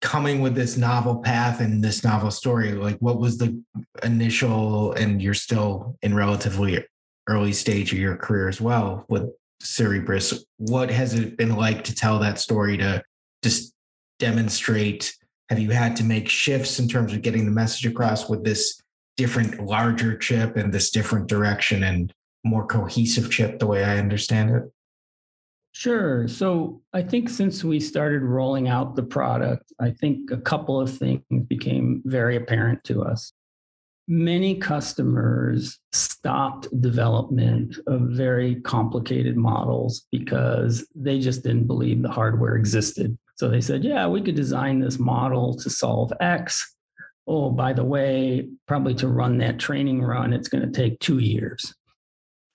coming 0.00 0.40
with 0.40 0.54
this 0.54 0.76
novel 0.76 1.16
path 1.16 1.60
and 1.60 1.82
this 1.82 2.02
novel 2.02 2.30
story? 2.30 2.72
Like 2.72 2.98
what 2.98 3.20
was 3.20 3.38
the 3.38 3.62
initial 4.02 4.92
and 4.92 5.22
you're 5.22 5.34
still 5.34 5.96
in 6.02 6.14
relatively 6.14 6.84
early 7.28 7.52
stage 7.52 7.92
of 7.92 7.98
your 7.98 8.16
career 8.16 8.48
as 8.48 8.60
well 8.60 9.04
with 9.08 9.30
Cerebras. 9.62 10.44
What 10.58 10.90
has 10.90 11.14
it 11.14 11.36
been 11.36 11.56
like 11.56 11.84
to 11.84 11.94
tell 11.94 12.18
that 12.20 12.38
story 12.38 12.76
to 12.78 13.02
just 13.42 13.72
demonstrate? 14.18 15.14
Have 15.48 15.58
you 15.58 15.70
had 15.70 15.96
to 15.96 16.04
make 16.04 16.28
shifts 16.28 16.78
in 16.78 16.88
terms 16.88 17.12
of 17.12 17.22
getting 17.22 17.44
the 17.44 17.52
message 17.52 17.86
across 17.86 18.28
with 18.28 18.44
this 18.44 18.80
different, 19.16 19.64
larger 19.64 20.16
chip 20.16 20.56
and 20.56 20.72
this 20.72 20.90
different 20.90 21.28
direction 21.28 21.84
and 21.84 22.12
more 22.46 22.66
cohesive 22.66 23.30
chip, 23.30 23.58
the 23.58 23.66
way 23.66 23.84
I 23.84 23.98
understand 23.98 24.50
it? 24.50 24.62
Sure. 25.72 26.26
So 26.26 26.80
I 26.94 27.02
think 27.02 27.28
since 27.28 27.62
we 27.62 27.80
started 27.80 28.22
rolling 28.22 28.68
out 28.68 28.96
the 28.96 29.02
product, 29.02 29.72
I 29.78 29.90
think 29.90 30.30
a 30.30 30.38
couple 30.38 30.80
of 30.80 30.96
things 30.96 31.22
became 31.48 32.02
very 32.06 32.36
apparent 32.36 32.82
to 32.84 33.02
us 33.02 33.32
many 34.08 34.56
customers 34.56 35.78
stopped 35.92 36.68
development 36.80 37.78
of 37.86 38.02
very 38.02 38.56
complicated 38.56 39.36
models 39.36 40.06
because 40.12 40.86
they 40.94 41.18
just 41.18 41.42
didn't 41.42 41.66
believe 41.66 42.02
the 42.02 42.10
hardware 42.10 42.56
existed. 42.56 43.16
So 43.36 43.48
they 43.48 43.60
said, 43.60 43.84
yeah, 43.84 44.06
we 44.06 44.22
could 44.22 44.36
design 44.36 44.80
this 44.80 44.98
model 44.98 45.56
to 45.56 45.68
solve 45.68 46.12
X. 46.20 46.74
Oh, 47.26 47.50
by 47.50 47.72
the 47.72 47.84
way, 47.84 48.48
probably 48.68 48.94
to 48.96 49.08
run 49.08 49.38
that 49.38 49.58
training 49.58 50.02
run, 50.02 50.32
it's 50.32 50.48
going 50.48 50.64
to 50.64 50.70
take 50.70 51.00
two 51.00 51.18
years. 51.18 51.74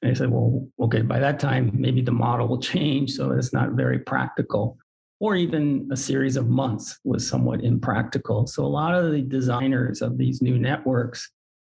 And 0.02 0.12
they 0.12 0.16
said, 0.16 0.30
well, 0.30 0.68
okay, 0.80 1.02
by 1.02 1.20
that 1.20 1.40
time, 1.40 1.72
maybe 1.74 2.02
the 2.02 2.12
model 2.12 2.48
will 2.48 2.60
change. 2.60 3.12
So 3.12 3.32
it's 3.32 3.54
not 3.54 3.72
very 3.72 4.00
practical. 4.00 4.78
Or 5.20 5.36
even 5.36 5.88
a 5.92 5.98
series 5.98 6.36
of 6.36 6.50
months 6.50 7.00
was 7.04 7.28
somewhat 7.28 7.64
impractical. 7.64 8.48
So 8.48 8.66
a 8.66 8.68
lot 8.68 8.96
of 8.96 9.12
the 9.12 9.22
designers 9.22 10.02
of 10.02 10.18
these 10.18 10.42
new 10.42 10.58
networks 10.58 11.30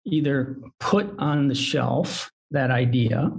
either 0.06 0.58
put 0.80 1.14
on 1.18 1.48
the 1.48 1.56
shelf 1.56 2.30
that 2.52 2.72
idea 2.72 3.32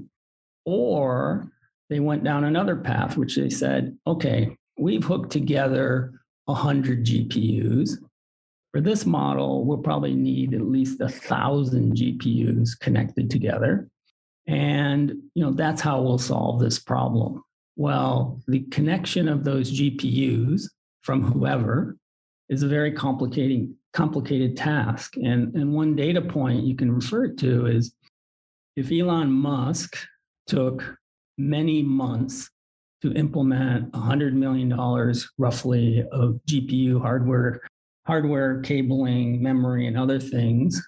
or 0.64 1.50
they 1.90 2.00
went 2.00 2.24
down 2.24 2.44
another 2.44 2.76
path, 2.76 3.16
which 3.16 3.36
they 3.36 3.50
said, 3.50 3.96
okay, 4.06 4.54
we've 4.78 5.04
hooked 5.04 5.30
together 5.30 6.12
100 6.44 7.04
GPUs. 7.04 7.98
For 8.72 8.80
this 8.80 9.06
model, 9.06 9.64
we'll 9.64 9.78
probably 9.78 10.14
need 10.14 10.52
at 10.54 10.62
least 10.62 11.00
a 11.00 11.08
thousand 11.08 11.96
GPUs 11.96 12.78
connected 12.78 13.30
together. 13.30 13.88
And 14.48 15.10
you 15.34 15.44
know, 15.44 15.52
that's 15.52 15.80
how 15.80 16.00
we'll 16.00 16.18
solve 16.18 16.58
this 16.58 16.78
problem. 16.78 17.44
Well, 17.76 18.40
the 18.48 18.60
connection 18.70 19.28
of 19.28 19.44
those 19.44 19.70
GPUs 19.70 20.62
from 21.02 21.22
whoever 21.22 21.96
is 22.48 22.62
a 22.62 22.68
very 22.68 22.90
complicating 22.92 23.76
complicated 23.92 24.56
task. 24.56 25.16
And, 25.16 25.54
and 25.54 25.72
one 25.72 25.96
data 25.96 26.20
point 26.20 26.64
you 26.64 26.76
can 26.76 26.92
refer 26.92 27.28
to 27.28 27.66
is 27.66 27.94
if 28.76 28.92
Elon 28.92 29.30
Musk 29.30 29.96
took 30.46 30.96
many 31.36 31.82
months 31.82 32.50
to 33.02 33.12
implement 33.12 33.92
$100 33.92 34.32
million 34.32 34.72
roughly 35.38 36.04
of 36.12 36.40
GPU 36.48 37.00
hardware, 37.00 37.60
hardware 38.06 38.60
cabling, 38.60 39.42
memory, 39.42 39.86
and 39.86 39.96
other 39.96 40.18
things, 40.18 40.82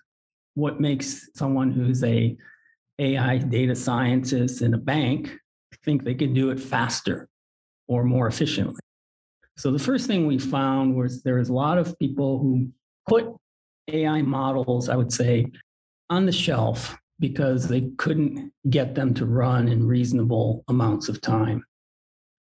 what 0.55 0.81
makes 0.81 1.29
someone 1.35 1.71
who's 1.71 2.03
a 2.05 2.37
AI 3.01 3.39
data 3.39 3.75
scientists 3.75 4.61
in 4.61 4.75
a 4.75 4.79
bank 4.79 5.37
think 5.85 6.05
they 6.05 6.15
can 6.15 6.35
do 6.35 6.51
it 6.51 6.61
faster 6.61 7.29
or 7.89 8.05
more 8.05 8.27
efficiently? 8.27 8.81
So 9.57 9.71
the 9.71 9.79
first 9.79 10.07
thing 10.07 10.27
we 10.27 10.39
found 10.39 10.97
was 10.97 11.23
there 11.23 11.37
was 11.37 11.49
a 11.49 11.55
lot 11.55 11.79
of 11.79 11.99
people 11.99 12.39
who 12.39 12.69
put 13.09 13.35
AI 13.89 14.23
models, 14.23 14.89
I 14.89 14.97
would 14.97 15.13
say, 15.13 15.47
on 16.09 16.27
the 16.27 16.33
shelf 16.33 16.97
because 17.19 17.69
they 17.69 17.91
couldn't 17.99 18.53
get 18.71 18.95
them 18.95 19.15
to 19.15 19.27
run 19.27 19.69
in 19.69 19.87
reasonable 19.87 20.65
amounts 20.69 21.09
of 21.09 21.21
time. 21.21 21.65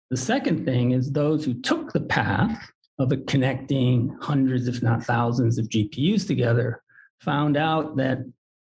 The 0.10 0.18
second 0.18 0.66
thing 0.66 0.92
is 0.92 1.12
those 1.12 1.44
who 1.44 1.56
took 1.56 1.92
the 1.92 2.02
path 2.02 2.70
of 3.00 3.12
connecting 3.28 4.16
hundreds, 4.22 4.68
if 4.68 4.82
not 4.82 5.04
thousands, 5.04 5.58
of 5.58 5.70
GPUs 5.70 6.26
together 6.26 6.82
found 7.22 7.58
out 7.58 7.98
that 7.98 8.20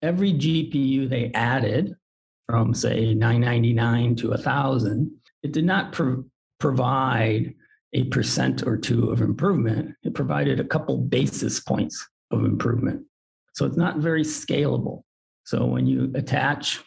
every 0.03 0.33
GPU 0.33 1.09
they 1.09 1.31
added 1.35 1.95
from, 2.49 2.75
say, 2.75 3.15
999 3.15 4.17
to 4.17 4.31
1,000, 4.31 5.11
it 5.43 5.53
did 5.53 5.65
not 5.65 5.93
pro- 5.93 6.25
provide 6.59 7.55
a 7.93 8.05
percent 8.05 8.67
or 8.67 8.77
two 8.77 9.11
of 9.11 9.21
improvement, 9.21 9.95
it 10.05 10.15
provided 10.15 10.61
a 10.61 10.65
couple 10.65 10.97
basis 10.97 11.61
points 11.61 12.09
of 12.31 12.45
improvement. 12.45 13.05
So 13.55 13.67
it's 13.67 13.77
not 13.77 13.99
very 13.99 14.23
scalable. 14.23 15.03
So 15.45 15.65
when 15.67 15.87
you 15.87 16.13
attach 16.15 16.81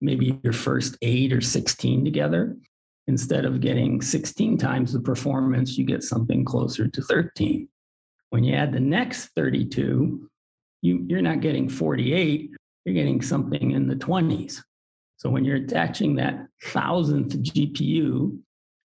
maybe 0.00 0.38
your 0.42 0.52
first 0.52 0.96
eight 1.02 1.32
or 1.32 1.40
16 1.40 2.04
together, 2.04 2.56
instead 3.06 3.44
of 3.44 3.60
getting 3.60 4.00
16 4.00 4.58
times 4.58 4.92
the 4.92 5.00
performance, 5.00 5.78
you 5.78 5.84
get 5.84 6.02
something 6.02 6.44
closer 6.44 6.88
to 6.88 7.02
13. 7.02 7.68
When 8.30 8.44
you 8.44 8.54
add 8.54 8.72
the 8.72 8.80
next 8.80 9.30
32, 9.36 10.28
you, 10.82 11.04
you're 11.08 11.22
not 11.22 11.40
getting 11.40 11.68
48, 11.68 12.50
you're 12.84 12.94
getting 12.94 13.20
something 13.20 13.72
in 13.72 13.88
the 13.88 13.96
20s. 13.96 14.60
So 15.16 15.30
when 15.30 15.44
you're 15.44 15.56
attaching 15.56 16.14
that 16.16 16.46
thousandth 16.62 17.36
GPU, 17.42 18.38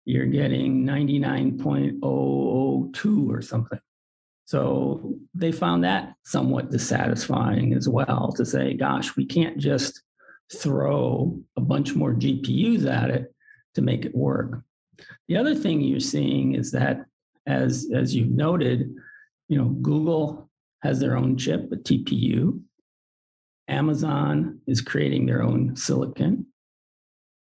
you're 0.05 0.27
getting 0.27 0.85
99.002 0.85 3.29
or 3.29 3.43
something. 3.43 3.79
So 4.45 5.15
they 5.35 5.53
found 5.53 5.85
that 5.85 6.15
somewhat 6.25 6.71
dissatisfying 6.71 7.75
as 7.75 7.89
well 7.89 8.33
to 8.37 8.45
say, 8.45 8.75
gosh, 8.75 9.17
we 9.17 9.25
can't 9.25 9.59
just 9.59 10.03
throw 10.53 11.39
a 11.57 11.61
bunch 11.61 11.95
more 11.95 12.13
GPUs 12.13 12.91
at 12.91 13.11
it 13.11 13.35
to 13.75 13.83
make 13.83 14.05
it 14.05 14.15
work. 14.15 14.63
The 15.29 15.37
other 15.37 15.55
thing 15.55 15.81
you're 15.81 16.01
seeing 16.01 16.55
is 16.55 16.73
that, 16.73 17.05
as, 17.47 17.91
as 17.95 18.15
you've 18.15 18.31
noted, 18.31 18.95
you 19.49 19.59
know, 19.59 19.69
Google 19.69 20.51
has 20.83 20.99
their 20.99 21.17
own 21.17 21.37
chip, 21.37 21.71
a 21.73 21.77
TPU. 21.77 22.61
Amazon 23.69 24.61
is 24.67 24.81
creating 24.81 25.27
their 25.27 25.43
own 25.43 25.77
silicon. 25.77 26.47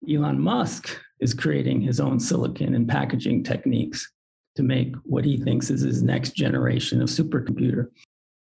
Elon 0.09 0.39
Musk 0.39 0.97
is 1.19 1.33
creating 1.33 1.81
his 1.81 1.99
own 1.99 2.19
silicon 2.19 2.73
and 2.75 2.87
packaging 2.87 3.43
techniques 3.43 4.11
to 4.55 4.63
make 4.63 4.95
what 5.03 5.25
he 5.25 5.37
thinks 5.37 5.69
is 5.69 5.81
his 5.81 6.03
next 6.03 6.35
generation 6.35 7.01
of 7.01 7.09
supercomputer. 7.09 7.87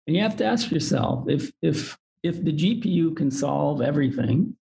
And 0.07 0.17
you 0.17 0.23
have 0.23 0.37
to 0.37 0.45
ask 0.45 0.71
yourself 0.71 1.29
if, 1.29 1.51
if, 1.63 1.97
if 2.23 2.43
the 2.43 2.53
GPU 2.53 3.17
can 3.17 3.31
solve 3.31 3.83
everything, 3.83 4.57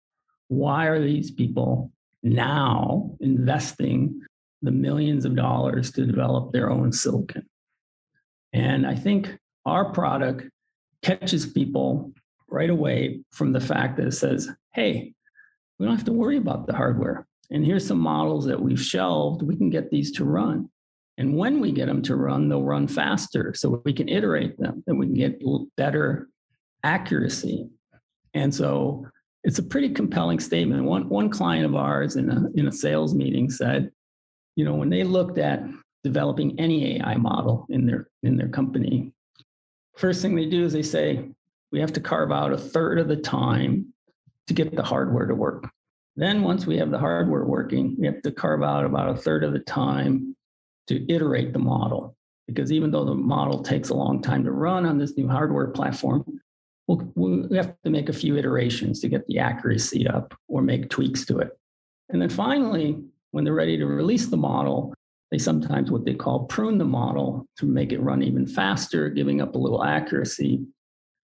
why 0.47 0.85
are 0.85 1.01
these 1.01 1.31
people 1.31 1.91
now 2.21 3.15
investing 3.19 4.21
the 4.61 4.71
millions 4.71 5.25
of 5.25 5.35
dollars 5.35 5.91
to 5.91 6.05
develop 6.05 6.53
their 6.53 6.69
own 6.69 6.91
silicon? 6.91 7.45
And 8.53 8.85
I 8.85 8.95
think 8.95 9.37
our 9.65 9.91
product 9.91 10.43
catches 11.01 11.45
people 11.45 12.11
right 12.49 12.69
away 12.69 13.21
from 13.31 13.51
the 13.51 13.59
fact 13.59 13.97
that 13.97 14.07
it 14.07 14.13
says, 14.13 14.49
hey, 14.73 15.13
we 15.79 15.85
don't 15.85 15.95
have 15.95 16.05
to 16.05 16.13
worry 16.13 16.37
about 16.37 16.67
the 16.67 16.75
hardware. 16.75 17.25
And 17.51 17.65
here's 17.65 17.85
some 17.85 17.99
models 17.99 18.45
that 18.45 18.61
we've 18.61 18.81
shelved. 18.81 19.41
We 19.41 19.55
can 19.55 19.69
get 19.69 19.89
these 19.89 20.11
to 20.13 20.25
run. 20.25 20.69
And 21.17 21.35
when 21.37 21.59
we 21.59 21.71
get 21.71 21.87
them 21.87 22.01
to 22.03 22.15
run, 22.15 22.49
they'll 22.49 22.63
run 22.63 22.87
faster. 22.87 23.53
So 23.55 23.81
we 23.85 23.93
can 23.93 24.09
iterate 24.09 24.57
them 24.57 24.83
and 24.87 24.97
we 24.97 25.07
can 25.07 25.15
get 25.15 25.41
better 25.77 26.29
accuracy. 26.83 27.69
And 28.33 28.53
so 28.53 29.05
it's 29.43 29.59
a 29.59 29.63
pretty 29.63 29.89
compelling 29.89 30.39
statement. 30.39 30.83
One, 30.85 31.09
one 31.09 31.29
client 31.29 31.65
of 31.65 31.75
ours 31.75 32.15
in 32.15 32.29
a, 32.31 32.45
in 32.55 32.67
a 32.67 32.71
sales 32.71 33.13
meeting 33.13 33.49
said, 33.49 33.91
you 34.55 34.65
know, 34.65 34.75
when 34.75 34.89
they 34.89 35.03
looked 35.03 35.37
at 35.37 35.63
developing 36.03 36.59
any 36.59 36.97
AI 36.97 37.15
model 37.15 37.65
in 37.69 37.85
their, 37.85 38.07
in 38.23 38.37
their 38.37 38.49
company, 38.49 39.11
first 39.95 40.21
thing 40.21 40.35
they 40.35 40.45
do 40.45 40.65
is 40.65 40.73
they 40.73 40.81
say, 40.81 41.29
we 41.71 41.79
have 41.79 41.93
to 41.93 42.01
carve 42.01 42.31
out 42.31 42.53
a 42.53 42.57
third 42.57 42.99
of 42.99 43.07
the 43.07 43.15
time 43.15 43.93
to 44.47 44.53
get 44.53 44.75
the 44.75 44.83
hardware 44.83 45.25
to 45.25 45.35
work. 45.35 45.69
Then, 46.15 46.43
once 46.43 46.67
we 46.67 46.77
have 46.77 46.91
the 46.91 46.99
hardware 46.99 47.45
working, 47.45 47.95
we 47.97 48.05
have 48.05 48.21
to 48.21 48.31
carve 48.31 48.61
out 48.61 48.85
about 48.85 49.09
a 49.09 49.19
third 49.19 49.43
of 49.43 49.53
the 49.53 49.59
time 49.59 50.35
to 50.87 51.11
iterate 51.11 51.53
the 51.53 51.59
model. 51.59 52.15
Because 52.47 52.71
even 52.71 52.91
though 52.91 53.05
the 53.05 53.15
model 53.15 53.63
takes 53.63 53.89
a 53.89 53.95
long 53.95 54.21
time 54.21 54.43
to 54.43 54.51
run 54.51 54.85
on 54.85 54.97
this 54.97 55.17
new 55.17 55.27
hardware 55.27 55.67
platform, 55.67 56.23
we'll, 56.87 57.11
we 57.15 57.57
have 57.57 57.73
to 57.83 57.89
make 57.89 58.09
a 58.09 58.13
few 58.13 58.37
iterations 58.37 58.99
to 58.99 59.07
get 59.07 59.25
the 59.27 59.39
accuracy 59.39 60.07
up 60.07 60.35
or 60.47 60.61
make 60.61 60.89
tweaks 60.89 61.25
to 61.25 61.39
it. 61.39 61.57
And 62.09 62.21
then 62.21 62.29
finally, 62.29 63.01
when 63.31 63.43
they're 63.43 63.53
ready 63.53 63.77
to 63.77 63.85
release 63.85 64.27
the 64.27 64.37
model, 64.37 64.93
they 65.33 65.39
sometimes 65.39 65.89
what 65.89 66.05
they 66.05 66.13
call 66.13 66.45
prune 66.45 66.77
the 66.77 66.85
model 66.85 67.47
to 67.57 67.65
make 67.65 67.91
it 67.91 67.99
run 67.99 68.21
even 68.21 68.45
faster, 68.45 69.09
giving 69.09 69.41
up 69.41 69.55
a 69.55 69.57
little 69.57 69.83
accuracy 69.83 70.63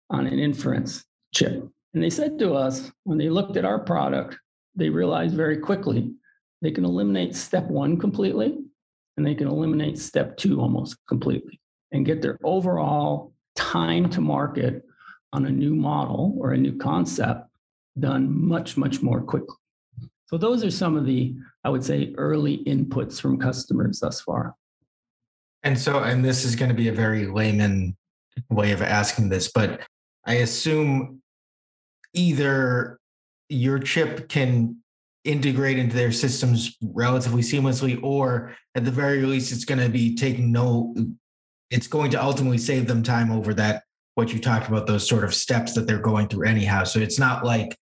on 0.08 0.26
an 0.26 0.38
inference 0.38 1.04
chip. 1.34 1.68
And 1.92 2.02
they 2.02 2.08
said 2.08 2.38
to 2.38 2.54
us, 2.54 2.90
when 3.04 3.18
they 3.18 3.28
looked 3.28 3.58
at 3.58 3.66
our 3.66 3.78
product, 3.78 4.38
they 4.74 4.88
realized 4.88 5.36
very 5.36 5.58
quickly 5.58 6.14
they 6.62 6.70
can 6.70 6.86
eliminate 6.86 7.36
step 7.36 7.68
one 7.68 7.98
completely 7.98 8.56
and 9.18 9.26
they 9.26 9.34
can 9.34 9.46
eliminate 9.46 9.98
step 9.98 10.38
two 10.38 10.58
almost 10.58 10.96
completely 11.06 11.60
and 11.92 12.06
get 12.06 12.22
their 12.22 12.38
overall 12.42 13.34
time 13.56 14.08
to 14.08 14.22
market 14.22 14.84
on 15.34 15.44
a 15.44 15.50
new 15.50 15.74
model 15.74 16.34
or 16.38 16.52
a 16.52 16.56
new 16.56 16.78
concept 16.78 17.46
done 17.98 18.26
much, 18.34 18.78
much 18.78 19.02
more 19.02 19.20
quickly. 19.20 19.56
So, 20.28 20.38
those 20.38 20.64
are 20.64 20.70
some 20.70 20.96
of 20.96 21.04
the, 21.04 21.36
I 21.68 21.70
would 21.70 21.84
say, 21.84 22.14
early 22.16 22.64
inputs 22.64 23.20
from 23.20 23.38
customers 23.38 24.00
thus 24.00 24.22
far. 24.22 24.54
And 25.64 25.78
so, 25.78 25.98
and 26.02 26.24
this 26.24 26.46
is 26.46 26.56
going 26.56 26.70
to 26.70 26.74
be 26.74 26.88
a 26.88 26.94
very 26.94 27.26
layman 27.26 27.94
way 28.48 28.72
of 28.72 28.80
asking 28.80 29.28
this, 29.28 29.52
but 29.52 29.82
I 30.24 30.36
assume 30.36 31.20
either 32.14 32.98
your 33.50 33.80
chip 33.80 34.30
can 34.30 34.76
integrate 35.24 35.78
into 35.78 35.94
their 35.94 36.10
systems 36.10 36.74
relatively 36.80 37.42
seamlessly, 37.42 38.02
or 38.02 38.56
at 38.74 38.86
the 38.86 38.90
very 38.90 39.26
least, 39.26 39.52
it's 39.52 39.66
going 39.66 39.80
to 39.80 39.90
be 39.90 40.14
taking 40.14 40.50
no, 40.50 40.94
it's 41.70 41.86
going 41.86 42.10
to 42.12 42.22
ultimately 42.22 42.56
save 42.56 42.86
them 42.86 43.02
time 43.02 43.30
over 43.30 43.52
that, 43.52 43.82
what 44.14 44.32
you 44.32 44.40
talked 44.40 44.68
about, 44.68 44.86
those 44.86 45.06
sort 45.06 45.22
of 45.22 45.34
steps 45.34 45.74
that 45.74 45.86
they're 45.86 45.98
going 45.98 46.28
through 46.28 46.48
anyhow. 46.48 46.84
So 46.84 46.98
it's 46.98 47.18
not 47.18 47.44
like 47.44 47.76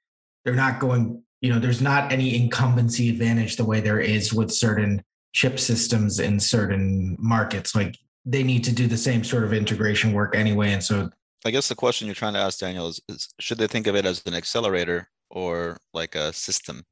they're 0.44 0.56
not 0.56 0.80
going, 0.80 1.22
you 1.40 1.52
know, 1.52 1.58
there's 1.58 1.82
not 1.82 2.12
any 2.12 2.36
incumbency 2.36 3.08
advantage 3.10 3.56
the 3.56 3.64
way 3.64 3.80
there 3.80 4.00
is 4.00 4.32
with 4.32 4.50
certain 4.50 5.02
chip 5.32 5.58
systems 5.58 6.18
in 6.18 6.40
certain 6.40 7.16
markets. 7.18 7.74
Like 7.74 7.96
they 8.24 8.42
need 8.42 8.64
to 8.64 8.72
do 8.72 8.86
the 8.86 8.96
same 8.96 9.22
sort 9.22 9.44
of 9.44 9.52
integration 9.52 10.12
work 10.12 10.34
anyway. 10.34 10.72
And 10.72 10.82
so 10.82 11.10
I 11.44 11.50
guess 11.50 11.68
the 11.68 11.74
question 11.74 12.06
you're 12.06 12.14
trying 12.14 12.32
to 12.32 12.40
ask, 12.40 12.58
Daniel, 12.58 12.88
is, 12.88 13.00
is 13.08 13.28
should 13.38 13.58
they 13.58 13.66
think 13.66 13.86
of 13.86 13.94
it 13.94 14.06
as 14.06 14.22
an 14.26 14.34
accelerator 14.34 15.08
or 15.30 15.76
like 15.92 16.14
a 16.14 16.32
system 16.32 16.84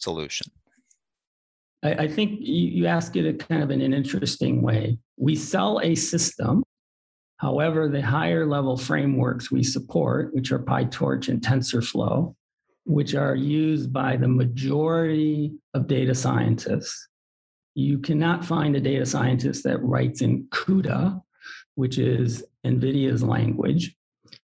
solution? 0.00 0.50
I, 1.82 1.92
I 1.92 2.08
think 2.08 2.40
you, 2.40 2.68
you 2.68 2.86
ask 2.86 3.14
it 3.16 3.48
kind 3.48 3.62
of 3.62 3.70
in 3.70 3.82
an 3.82 3.94
interesting 3.94 4.62
way. 4.62 4.98
We 5.16 5.36
sell 5.36 5.80
a 5.82 5.94
system. 5.94 6.64
However, 7.36 7.88
the 7.88 8.02
higher 8.02 8.46
level 8.46 8.76
frameworks 8.76 9.50
we 9.50 9.62
support, 9.62 10.34
which 10.34 10.50
are 10.50 10.58
PyTorch 10.58 11.28
and 11.28 11.40
TensorFlow, 11.40 12.34
which 12.88 13.14
are 13.14 13.36
used 13.36 13.92
by 13.92 14.16
the 14.16 14.26
majority 14.26 15.52
of 15.74 15.86
data 15.86 16.14
scientists. 16.14 17.06
You 17.74 17.98
cannot 17.98 18.46
find 18.46 18.74
a 18.74 18.80
data 18.80 19.04
scientist 19.04 19.62
that 19.64 19.82
writes 19.82 20.22
in 20.22 20.48
CUDA, 20.50 21.20
which 21.74 21.98
is 21.98 22.42
NVIDIA's 22.64 23.22
language. 23.22 23.94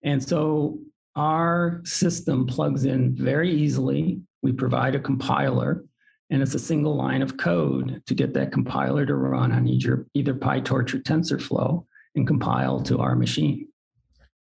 And 0.03 0.21
so 0.23 0.79
our 1.15 1.81
system 1.85 2.47
plugs 2.47 2.85
in 2.85 3.15
very 3.15 3.51
easily. 3.51 4.21
We 4.41 4.51
provide 4.53 4.95
a 4.95 4.99
compiler, 4.99 5.85
and 6.31 6.41
it's 6.41 6.55
a 6.55 6.59
single 6.59 6.95
line 6.95 7.21
of 7.21 7.37
code 7.37 8.01
to 8.07 8.15
get 8.15 8.33
that 8.33 8.51
compiler 8.51 9.05
to 9.05 9.15
run 9.15 9.51
on 9.51 9.67
either, 9.67 10.07
either 10.15 10.33
PyTorch 10.33 10.95
or 10.95 10.99
TensorFlow 10.99 11.85
and 12.15 12.25
compile 12.25 12.81
to 12.81 12.97
our 12.97 13.15
machine. 13.15 13.67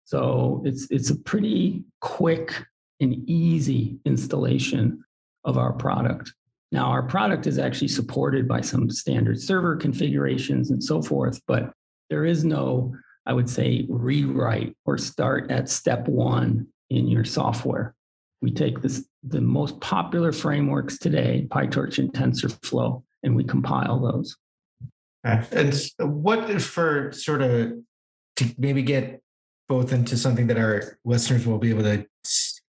So 0.05 0.61
it's, 0.63 0.87
it's 0.89 1.09
a 1.09 1.17
pretty 1.17 1.83
quick 1.99 2.63
and 2.99 3.29
easy 3.29 3.97
installation 4.05 5.03
of 5.45 5.57
our 5.57 5.73
product. 5.73 6.33
Now, 6.71 6.85
our 6.85 7.03
product 7.03 7.47
is 7.47 7.57
actually 7.57 7.87
supported 7.87 8.47
by 8.47 8.61
some 8.61 8.89
standard 8.89 9.41
server 9.41 9.75
configurations 9.75 10.69
and 10.69 10.83
so 10.83 11.01
forth, 11.01 11.41
but 11.47 11.71
there 12.09 12.25
is 12.25 12.43
no 12.43 12.93
I 13.29 13.33
would 13.33 13.47
say, 13.47 13.85
rewrite 13.89 14.75
or 14.85 14.97
start 14.97 15.51
at 15.51 15.69
step 15.69 16.07
one 16.07 16.65
in 16.89 17.07
your 17.07 17.23
software. 17.23 17.93
We 18.41 18.49
take 18.49 18.81
this, 18.81 19.05
the 19.21 19.39
most 19.39 19.79
popular 19.81 20.31
frameworks 20.31 20.97
today, 20.97 21.45
PyTorch 21.49 21.99
and 21.99 22.11
TensorFlow, 22.11 23.03
and 23.21 23.35
we 23.35 23.43
compile 23.43 23.99
those. 23.99 24.35
And 25.51 25.79
what 25.99 26.49
for 26.63 27.11
sort 27.11 27.43
of 27.43 27.73
to 28.37 28.55
maybe 28.57 28.81
get 28.81 29.21
both 29.67 29.93
into 29.93 30.17
something 30.17 30.47
that 30.47 30.57
our 30.57 30.97
listeners 31.05 31.45
will 31.45 31.59
be 31.59 31.69
able 31.69 31.83
to 31.83 32.07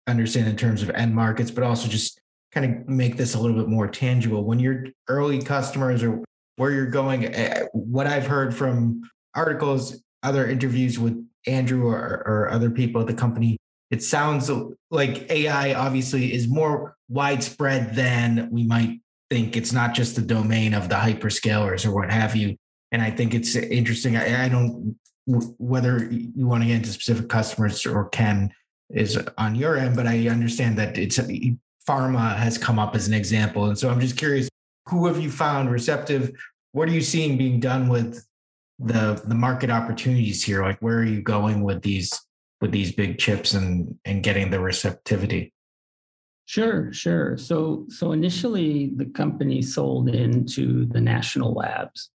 understand 0.07 0.49
in 0.49 0.57
terms 0.57 0.83
of 0.83 0.91
end 0.91 1.15
markets, 1.15 1.51
but 1.51 1.65
also 1.65 1.89
just 1.89 2.21
kind 2.53 2.67
of 2.67 2.89
make 2.89 3.17
this 3.17 3.35
a 3.35 3.41
little 3.41 3.57
bit 3.57 3.69
more 3.69 3.89
tangible. 3.89 4.45
When 4.45 4.59
your 4.59 4.87
early 5.09 5.41
customers 5.41 6.03
or 6.03 6.25
where 6.57 6.73
you're 6.73 6.87
going, 6.87 7.27
eh, 7.27 7.65
what 7.73 8.07
I've 8.07 8.27
heard 8.27 8.55
from 8.55 9.03
articles 9.35 10.03
other 10.23 10.49
interviews 10.49 10.99
with 10.99 11.27
Andrew 11.47 11.87
or, 11.87 12.23
or 12.27 12.51
other 12.51 12.71
people 12.71 13.01
at 13.01 13.07
the 13.07 13.15
company, 13.15 13.57
it 13.91 14.03
sounds 14.03 14.51
like 14.91 15.31
AI 15.31 15.75
obviously 15.75 16.33
is 16.33 16.49
more 16.49 16.97
widespread 17.09 17.95
than 17.95 18.49
we 18.51 18.65
might 18.65 19.01
think. 19.31 19.57
It's 19.57 19.73
not 19.73 19.95
just 19.95 20.17
the 20.17 20.23
domain 20.23 20.75
of 20.75 20.89
the 20.89 20.97
hyperscalers 20.97 21.87
or 21.87 21.93
what 21.93 22.11
have 22.11 22.37
you. 22.37 22.57
And 22.93 23.01
I 23.01 23.11
think 23.11 23.35
it's 23.35 23.57
interesting. 23.57 24.17
I, 24.17 24.45
I 24.45 24.49
don't 24.49 24.97
whether 25.27 26.09
you 26.11 26.47
want 26.47 26.63
to 26.63 26.67
get 26.67 26.77
into 26.77 26.91
specific 26.91 27.29
customers 27.29 27.87
or 27.87 28.09
can 28.09 28.53
is 28.92 29.18
on 29.38 29.55
your 29.55 29.76
end, 29.76 29.96
but 29.96 30.07
I 30.07 30.29
understand 30.29 30.79
that 30.79 30.98
it's 30.98 31.18
uh, 31.18 31.29
pharma 31.88 32.37
has 32.37 32.59
come 32.59 32.79
up 32.79 32.94
as 32.94 33.09
an 33.09 33.14
example. 33.14 33.66
And 33.66 33.79
so 33.79 33.90
I'm 33.90 34.00
just 34.00 34.16
curious, 34.16 34.48
who 34.88 35.07
have 35.07 35.20
you 35.20 35.31
found 35.31 35.70
receptive? 35.70 36.33
What 36.72 36.88
are 36.88 36.92
you 36.92 37.00
seeing 37.00 37.37
being 37.37 37.61
done 37.61 37.88
with 37.88 38.24
the 38.79 39.20
the 39.26 39.35
market 39.35 39.70
opportunities 39.70 40.42
here? 40.42 40.62
Like 40.62 40.81
where 40.81 40.98
are 40.98 41.05
you 41.05 41.22
going 41.22 41.62
with 41.62 41.83
these 41.83 42.12
with 42.61 42.72
these 42.72 42.92
big 42.92 43.18
chips 43.18 43.55
and 43.55 43.96
and 44.05 44.22
getting 44.22 44.50
the 44.50 44.61
receptivity? 44.61 45.53
Sure, 46.46 46.92
sure. 46.92 47.37
So 47.37 47.87
so 47.88 48.12
initially 48.12 48.90
the 48.96 49.07
company 49.07 49.62
sold 49.62 50.09
into 50.09 50.87
the 50.87 51.00
national 51.00 51.55
labs. 51.55 52.11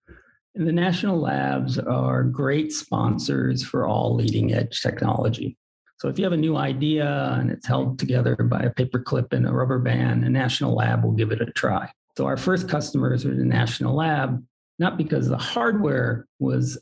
And 0.54 0.68
the 0.68 0.72
national 0.72 1.18
labs 1.18 1.78
are 1.78 2.24
great 2.24 2.72
sponsors 2.72 3.64
for 3.64 3.86
all 3.86 4.14
leading 4.14 4.52
edge 4.52 4.82
technology. 4.82 5.56
So 6.02 6.08
if 6.08 6.18
you 6.18 6.24
have 6.24 6.32
a 6.32 6.36
new 6.36 6.56
idea 6.56 7.38
and 7.38 7.48
it's 7.48 7.64
held 7.64 7.96
together 7.96 8.34
by 8.34 8.58
a 8.58 8.70
paperclip 8.70 9.32
and 9.32 9.46
a 9.46 9.52
rubber 9.52 9.78
band, 9.78 10.24
a 10.24 10.28
national 10.28 10.74
lab 10.74 11.04
will 11.04 11.12
give 11.12 11.30
it 11.30 11.40
a 11.40 11.46
try. 11.52 11.92
So 12.16 12.26
our 12.26 12.36
first 12.36 12.68
customers 12.68 13.24
were 13.24 13.36
the 13.36 13.44
national 13.44 13.94
lab 13.94 14.44
not 14.80 14.96
because 14.96 15.28
the 15.28 15.38
hardware 15.38 16.26
was 16.40 16.76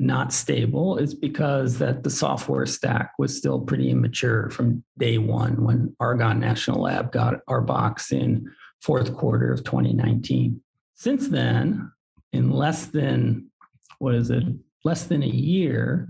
not 0.00 0.32
stable 0.32 0.96
it's 0.98 1.14
because 1.14 1.78
that 1.78 2.02
the 2.02 2.10
software 2.10 2.66
stack 2.66 3.12
was 3.18 3.36
still 3.36 3.60
pretty 3.60 3.90
immature 3.90 4.48
from 4.50 4.82
day 4.96 5.18
one 5.18 5.62
when 5.64 5.94
argonne 5.98 6.38
national 6.38 6.82
lab 6.82 7.10
got 7.10 7.34
our 7.48 7.60
box 7.60 8.12
in 8.12 8.48
fourth 8.80 9.14
quarter 9.14 9.52
of 9.52 9.64
2019 9.64 10.60
since 10.94 11.28
then 11.28 11.90
in 12.32 12.50
less 12.50 12.86
than 12.86 13.50
what 13.98 14.14
is 14.14 14.30
it 14.30 14.44
less 14.84 15.04
than 15.04 15.22
a 15.22 15.26
year 15.26 16.08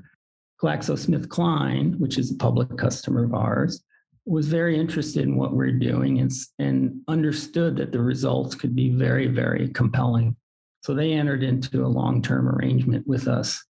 GlaxoSmithKline, 0.63 1.99
which 1.99 2.19
is 2.19 2.31
a 2.31 2.37
public 2.37 2.77
customer 2.77 3.25
of 3.25 3.35
ours, 3.35 3.83
was 4.25 4.49
very 4.49 4.79
interested 4.79 5.23
in 5.23 5.37
what 5.37 5.53
we're 5.53 5.71
doing 5.71 6.19
and, 6.21 6.33
and 6.59 7.01
understood 7.09 7.77
that 7.77 7.93
the 7.93 8.01
results 8.01 8.55
could 8.55 8.75
be 8.75 8.91
very, 8.91 9.29
very 9.29 9.69
compelling. 9.69 10.35
So 10.83 10.95
they 10.95 11.13
entered 11.13 11.43
into 11.43 11.85
a 11.85 11.89
long 11.89 12.23
term 12.23 12.49
arrangement 12.49 13.07
with 13.07 13.29
us 13.29 13.63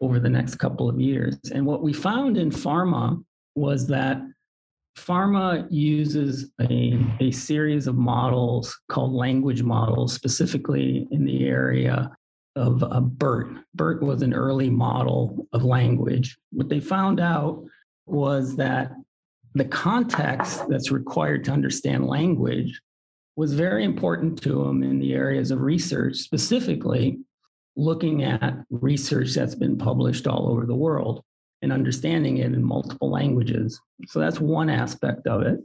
over 0.00 0.18
the 0.18 0.30
next 0.30 0.56
couple 0.56 0.88
of 0.88 1.00
years. 1.00 1.36
And 1.52 1.66
what 1.66 1.82
we 1.82 1.92
found 1.92 2.38
in 2.38 2.50
pharma 2.50 3.22
was 3.54 3.86
that 3.88 4.20
pharma 4.98 5.66
uses 5.70 6.50
a, 6.60 6.98
a 7.20 7.30
series 7.30 7.86
of 7.86 7.96
models 7.96 8.76
called 8.88 9.12
language 9.12 9.62
models, 9.62 10.12
specifically 10.12 11.06
in 11.10 11.24
the 11.24 11.44
area 11.44 12.10
of 12.56 12.82
uh, 12.82 13.00
BERT. 13.00 13.56
BERT 13.74 14.02
was 14.02 14.22
an 14.22 14.34
early 14.34 14.70
model 14.70 15.46
of 15.52 15.64
language. 15.64 16.36
What 16.52 16.68
they 16.68 16.80
found 16.80 17.20
out 17.20 17.64
was 18.06 18.56
that 18.56 18.92
the 19.54 19.64
context 19.64 20.68
that's 20.68 20.90
required 20.90 21.44
to 21.44 21.52
understand 21.52 22.06
language 22.06 22.80
was 23.36 23.54
very 23.54 23.84
important 23.84 24.40
to 24.42 24.64
them 24.64 24.82
in 24.82 24.98
the 24.98 25.14
areas 25.14 25.50
of 25.50 25.60
research, 25.60 26.16
specifically 26.16 27.18
looking 27.76 28.24
at 28.24 28.58
research 28.70 29.34
that's 29.34 29.54
been 29.54 29.78
published 29.78 30.26
all 30.26 30.50
over 30.50 30.66
the 30.66 30.74
world 30.74 31.22
and 31.62 31.72
understanding 31.72 32.38
it 32.38 32.52
in 32.52 32.62
multiple 32.62 33.10
languages. 33.10 33.80
So 34.06 34.18
that's 34.18 34.40
one 34.40 34.68
aspect 34.68 35.26
of 35.26 35.42
it. 35.42 35.60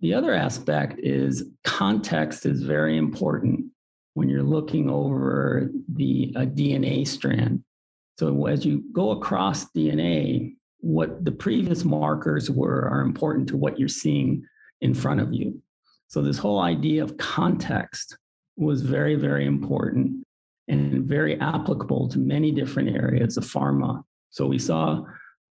The 0.00 0.14
other 0.14 0.34
aspect 0.34 0.98
is 0.98 1.44
context 1.64 2.46
is 2.46 2.62
very 2.62 2.96
important 2.96 3.66
when 4.14 4.28
you're 4.28 4.42
looking 4.42 4.90
over 4.90 5.70
the 5.88 6.32
DNA 6.36 7.06
strand. 7.06 7.64
So 8.18 8.46
as 8.46 8.64
you 8.64 8.84
go 8.92 9.12
across 9.12 9.70
DNA, 9.72 10.54
what 10.78 11.24
the 11.24 11.32
previous 11.32 11.84
markers 11.84 12.50
were 12.50 12.88
are 12.88 13.00
important 13.00 13.48
to 13.48 13.56
what 13.56 13.78
you're 13.78 13.88
seeing 13.88 14.44
in 14.80 14.94
front 14.94 15.20
of 15.20 15.32
you. 15.32 15.62
So 16.08 16.20
this 16.20 16.38
whole 16.38 16.60
idea 16.60 17.02
of 17.02 17.16
context 17.16 18.18
was 18.56 18.82
very, 18.82 19.14
very 19.14 19.46
important 19.46 20.26
and 20.68 21.04
very 21.04 21.40
applicable 21.40 22.08
to 22.08 22.18
many 22.18 22.52
different 22.52 22.94
areas 22.94 23.36
of 23.36 23.44
pharma. 23.44 24.02
So 24.30 24.46
we 24.46 24.58
saw 24.58 25.04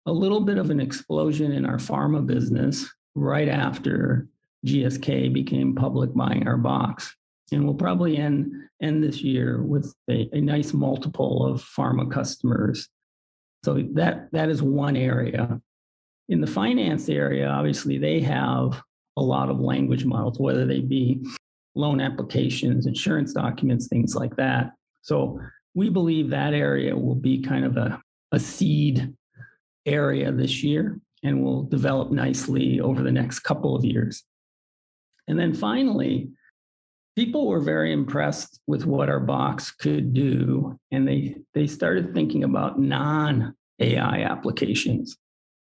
a 0.06 0.12
little 0.12 0.40
bit 0.40 0.58
of 0.58 0.70
an 0.70 0.80
explosion 0.80 1.52
in 1.52 1.64
our 1.64 1.76
pharma 1.76 2.26
business 2.26 2.90
right 3.14 3.48
after 3.48 4.28
GSK 4.66 5.32
became 5.32 5.74
public 5.74 6.14
buying 6.14 6.46
our 6.46 6.56
box. 6.56 7.14
And 7.52 7.64
we'll 7.64 7.74
probably 7.74 8.16
end, 8.16 8.52
end 8.80 9.02
this 9.02 9.22
year 9.22 9.62
with 9.62 9.94
a, 10.08 10.28
a 10.32 10.40
nice 10.40 10.72
multiple 10.72 11.44
of 11.44 11.62
pharma 11.62 12.10
customers. 12.10 12.88
So 13.64 13.82
that, 13.94 14.28
that 14.32 14.48
is 14.48 14.62
one 14.62 14.96
area. 14.96 15.60
In 16.28 16.40
the 16.40 16.46
finance 16.46 17.08
area, 17.08 17.48
obviously, 17.48 17.98
they 17.98 18.20
have 18.20 18.80
a 19.16 19.22
lot 19.22 19.50
of 19.50 19.60
language 19.60 20.04
models, 20.04 20.38
whether 20.38 20.64
they 20.64 20.80
be 20.80 21.24
loan 21.74 22.00
applications, 22.00 22.86
insurance 22.86 23.32
documents, 23.32 23.88
things 23.88 24.14
like 24.14 24.36
that. 24.36 24.72
So 25.02 25.40
we 25.74 25.88
believe 25.88 26.30
that 26.30 26.54
area 26.54 26.96
will 26.96 27.14
be 27.14 27.42
kind 27.42 27.64
of 27.64 27.76
a, 27.76 28.00
a 28.32 28.38
seed 28.38 29.12
area 29.86 30.30
this 30.32 30.62
year 30.62 31.00
and 31.22 31.42
will 31.42 31.64
develop 31.64 32.10
nicely 32.10 32.80
over 32.80 33.02
the 33.02 33.12
next 33.12 33.40
couple 33.40 33.76
of 33.76 33.84
years. 33.84 34.24
And 35.28 35.38
then 35.38 35.54
finally, 35.54 36.30
people 37.16 37.48
were 37.48 37.60
very 37.60 37.92
impressed 37.92 38.60
with 38.66 38.86
what 38.86 39.08
our 39.08 39.20
box 39.20 39.70
could 39.70 40.14
do, 40.14 40.78
and 40.90 41.06
they, 41.06 41.36
they 41.54 41.66
started 41.66 42.14
thinking 42.14 42.44
about 42.44 42.78
non 42.78 43.54
AI 43.80 44.22
applications. 44.22 45.16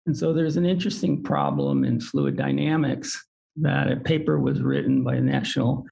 And 0.07 0.17
so 0.17 0.33
there's 0.33 0.57
an 0.57 0.67
interesting 0.67 1.23
problem 1.23 1.85
in 1.85 2.01
fluid 2.01 2.37
dynamics 2.37 3.27
that 3.57 3.91
a 3.91 3.97
paper 3.97 4.39
was 4.39 4.61
written 4.61 5.03
by 5.03 5.17
a 5.17 5.21
National 5.21 5.85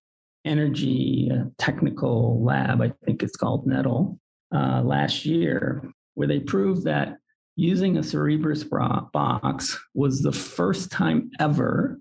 Energy 0.44 1.30
uh, 1.32 1.44
Technical 1.58 2.42
Lab, 2.44 2.82
I 2.82 2.92
think 3.04 3.22
it's 3.22 3.36
called 3.36 3.66
NETL, 3.66 4.18
uh, 4.54 4.82
last 4.82 5.24
year, 5.24 5.90
where 6.14 6.28
they 6.28 6.40
proved 6.40 6.84
that 6.84 7.16
using 7.56 7.96
a 7.96 8.00
Cerebras 8.02 8.64
box 9.12 9.78
was 9.94 10.20
the 10.20 10.32
first 10.32 10.90
time 10.90 11.30
ever 11.40 11.98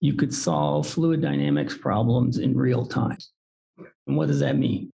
you 0.00 0.14
could 0.14 0.34
solve 0.34 0.86
fluid 0.86 1.22
dynamics 1.22 1.76
problems 1.76 2.38
in 2.38 2.56
real 2.56 2.84
time. 2.86 3.18
And 4.06 4.16
what 4.16 4.28
does 4.28 4.40
that 4.40 4.56
mean? 4.56 4.90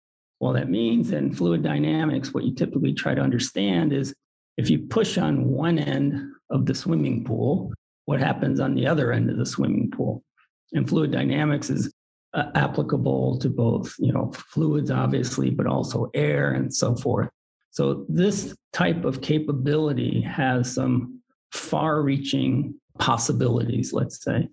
Well, 0.40 0.52
that 0.52 0.70
means 0.70 1.12
in 1.12 1.32
fluid 1.32 1.62
dynamics, 1.62 2.34
what 2.34 2.44
you 2.44 2.54
typically 2.54 2.92
try 2.92 3.14
to 3.14 3.20
understand 3.20 3.92
is 3.92 4.14
if 4.56 4.70
you 4.70 4.80
push 4.80 5.18
on 5.18 5.50
one 5.50 5.78
end 5.78 6.32
of 6.50 6.66
the 6.66 6.74
swimming 6.74 7.24
pool, 7.24 7.72
what 8.04 8.20
happens 8.20 8.60
on 8.60 8.74
the 8.74 8.86
other 8.86 9.12
end 9.12 9.30
of 9.30 9.36
the 9.36 9.46
swimming 9.46 9.90
pool? 9.90 10.22
And 10.72 10.88
fluid 10.88 11.12
dynamics 11.12 11.70
is 11.70 11.92
uh, 12.34 12.50
applicable 12.54 13.38
to 13.38 13.48
both, 13.48 13.94
you 13.98 14.12
know, 14.12 14.32
fluids, 14.32 14.90
obviously, 14.90 15.50
but 15.50 15.66
also 15.66 16.10
air 16.14 16.52
and 16.52 16.74
so 16.74 16.94
forth. 16.96 17.28
So 17.70 18.06
this 18.08 18.54
type 18.72 19.04
of 19.04 19.20
capability 19.20 20.20
has 20.22 20.72
some 20.72 21.20
far-reaching 21.52 22.74
possibilities, 22.98 23.92
let's 23.92 24.22
say. 24.22 24.48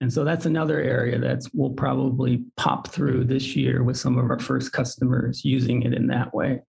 And 0.00 0.12
so 0.12 0.24
that's 0.24 0.44
another 0.44 0.80
area 0.80 1.18
that 1.18 1.42
will 1.54 1.70
probably 1.70 2.44
pop 2.56 2.88
through 2.88 3.24
this 3.24 3.56
year 3.56 3.82
with 3.82 3.96
some 3.96 4.18
of 4.18 4.30
our 4.30 4.38
first 4.38 4.72
customers 4.72 5.44
using 5.44 5.82
it 5.82 5.94
in 5.94 6.06
that 6.08 6.34
way. 6.34 6.60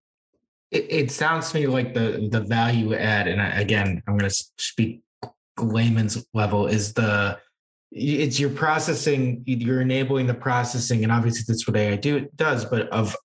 It, 0.72 0.88
it 0.90 1.12
sounds 1.12 1.52
to 1.52 1.60
me 1.60 1.68
like 1.68 1.94
the 1.94 2.30
the 2.32 2.42
value 2.42 2.94
add, 2.94 3.28
and 3.28 3.42
I, 3.42 3.48
again, 3.60 4.02
I'm 4.08 4.18
going 4.18 4.30
to 4.30 4.46
speak 4.58 5.02
layman's 5.60 6.26
level, 6.34 6.68
is 6.68 6.94
the 6.94 7.40
it's 7.92 8.40
your 8.40 8.50
processing, 8.50 9.44
you're 9.46 9.82
enabling 9.82 10.28
the 10.28 10.34
processing, 10.34 11.04
and 11.04 11.12
obviously 11.12 11.44
that's 11.48 11.68
what 11.68 11.78
AI 11.78 11.96
do 11.96 12.28
does, 12.36 12.66
but 12.66 12.90
of 12.90 13.16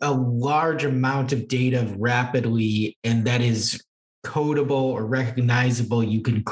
a 0.00 0.12
large 0.12 0.84
amount 0.84 1.32
of 1.32 1.48
data 1.48 1.94
rapidly 1.98 2.96
and 3.04 3.24
that 3.24 3.40
is 3.40 3.82
codable 4.24 4.70
or 4.70 5.06
recognizable 5.06 6.02
you 6.04 6.20
can 6.20 6.44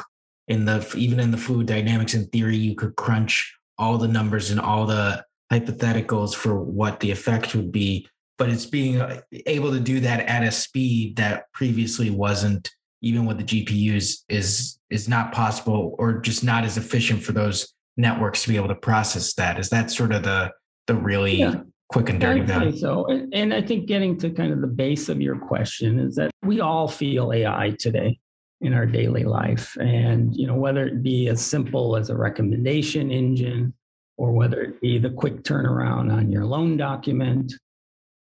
in 0.49 0.65
the 0.65 0.95
even 0.97 1.21
in 1.21 1.31
the 1.31 1.37
fluid 1.37 1.67
dynamics 1.67 2.15
in 2.15 2.27
theory 2.27 2.57
you 2.57 2.75
could 2.75 2.97
crunch 2.97 3.55
all 3.79 3.99
the 3.99 4.09
numbers 4.09 4.51
and 4.51 4.61
all 4.61 4.87
the 4.87 5.25
hypotheticals 5.53 6.35
for 6.35 6.61
what 6.63 7.01
the 7.01 7.11
effect 7.11 7.55
would 7.55 7.71
be 7.71 8.09
but 8.39 8.51
it's 8.51 8.67
being 8.67 9.01
uh, 9.01 9.21
able 9.47 9.73
to 9.73 9.81
do 9.81 10.01
that 10.01 10.21
at 10.21 10.43
a 10.43 10.51
speed 10.51 11.17
that 11.17 11.51
previously 11.53 12.11
wasn't 12.11 12.71
even 13.03 13.27
with 13.27 13.39
the 13.39 13.45
gpus 13.45 14.23
is 14.29 14.79
is 14.91 15.09
not 15.09 15.33
possible 15.33 15.95
or 15.99 16.21
just 16.21 16.45
not 16.45 16.65
as 16.65 16.77
efficient 16.77 17.23
for 17.23 17.33
those 17.33 17.75
networks 17.97 18.43
to 18.43 18.49
be 18.49 18.57
able 18.57 18.69
to 18.69 18.75
process 18.75 19.35
that. 19.35 19.59
Is 19.59 19.71
that 19.71 19.91
sort 19.91 20.13
of 20.13 20.23
the 20.23 20.53
the 20.87 20.95
really 20.95 21.39
yeah. 21.39 21.61
quick 21.89 22.09
and 22.09 22.21
dirty 22.21 22.47
think 22.47 22.77
so. 22.77 23.07
And 23.33 23.53
I 23.53 23.61
think 23.61 23.87
getting 23.87 24.17
to 24.19 24.31
kind 24.31 24.53
of 24.53 24.61
the 24.61 24.69
base 24.69 25.09
of 25.09 25.21
your 25.21 25.37
question 25.37 25.99
is 25.99 26.15
that 26.15 26.31
we 26.43 26.61
all 26.61 26.87
feel 26.87 27.33
AI 27.33 27.75
today 27.79 28.21
in 28.61 28.75
our 28.75 28.87
daily 28.87 29.25
life. 29.25 29.77
And, 29.77 30.35
you 30.35 30.47
know, 30.47 30.55
whether 30.55 30.87
it 30.87 31.03
be 31.03 31.29
as 31.29 31.45
simple 31.45 31.97
as 31.97 32.11
a 32.11 32.17
recommendation 32.17 33.11
engine 33.11 33.75
or 34.17 34.33
whether 34.33 34.63
it 34.63 34.81
be 34.81 34.99
the 34.99 35.11
quick 35.11 35.43
turnaround 35.43 36.13
on 36.13 36.31
your 36.31 36.47
loan 36.47 36.77
document 36.77 37.53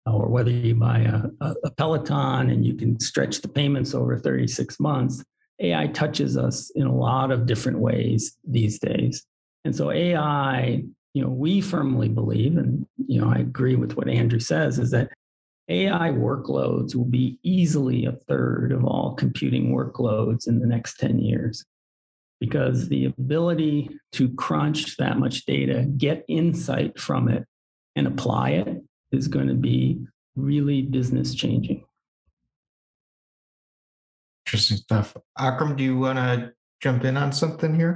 or 0.05 0.27
whether 0.27 0.51
you 0.51 0.75
buy 0.75 0.99
a, 0.99 1.53
a, 1.63 1.71
Peloton 1.71 2.49
and 2.49 2.65
you 2.65 2.75
can 2.75 2.99
stretch 2.99 3.41
the 3.41 3.47
payments 3.47 3.93
over 3.93 4.17
36 4.17 4.79
months, 4.79 5.23
AI 5.59 5.87
touches 5.87 6.37
us 6.37 6.71
in 6.75 6.85
a 6.85 6.95
lot 6.95 7.31
of 7.31 7.45
different 7.45 7.79
ways 7.79 8.37
these 8.43 8.79
days. 8.79 9.25
And 9.63 9.75
so 9.75 9.91
AI 9.91 10.83
you 11.15 11.21
know, 11.21 11.29
we 11.29 11.61
firmly 11.61 12.09
believe, 12.09 12.57
and 12.57 12.85
you 13.07 13.21
know, 13.21 13.29
I 13.29 13.37
agree 13.37 13.75
with 13.75 13.95
what 13.95 14.09
Andrew 14.09 14.39
says, 14.39 14.77
is 14.77 14.91
that 14.91 15.09
AI 15.67 16.11
workloads 16.11 16.95
will 16.95 17.05
be 17.05 17.39
easily 17.43 18.05
a 18.05 18.11
third 18.11 18.71
of 18.71 18.85
all 18.85 19.15
computing 19.15 19.73
workloads 19.75 20.47
in 20.47 20.59
the 20.59 20.67
next 20.67 20.97
10 20.99 21.19
years. 21.19 21.65
Because 22.39 22.89
the 22.89 23.05
ability 23.05 23.89
to 24.11 24.29
crunch 24.35 24.97
that 24.97 25.17
much 25.17 25.45
data, 25.45 25.85
get 25.97 26.25
insight 26.27 26.99
from 26.99 27.29
it, 27.29 27.45
and 27.95 28.07
apply 28.07 28.51
it 28.51 28.83
is 29.11 29.27
going 29.27 29.47
to 29.47 29.53
be 29.53 29.99
really 30.35 30.81
business 30.81 31.33
changing. 31.33 31.83
Interesting 34.45 34.77
stuff. 34.77 35.15
Akram, 35.39 35.75
do 35.75 35.83
you 35.83 35.97
want 35.97 36.19
to 36.19 36.51
jump 36.81 37.05
in 37.05 37.17
on 37.17 37.31
something 37.31 37.73
here? 37.73 37.95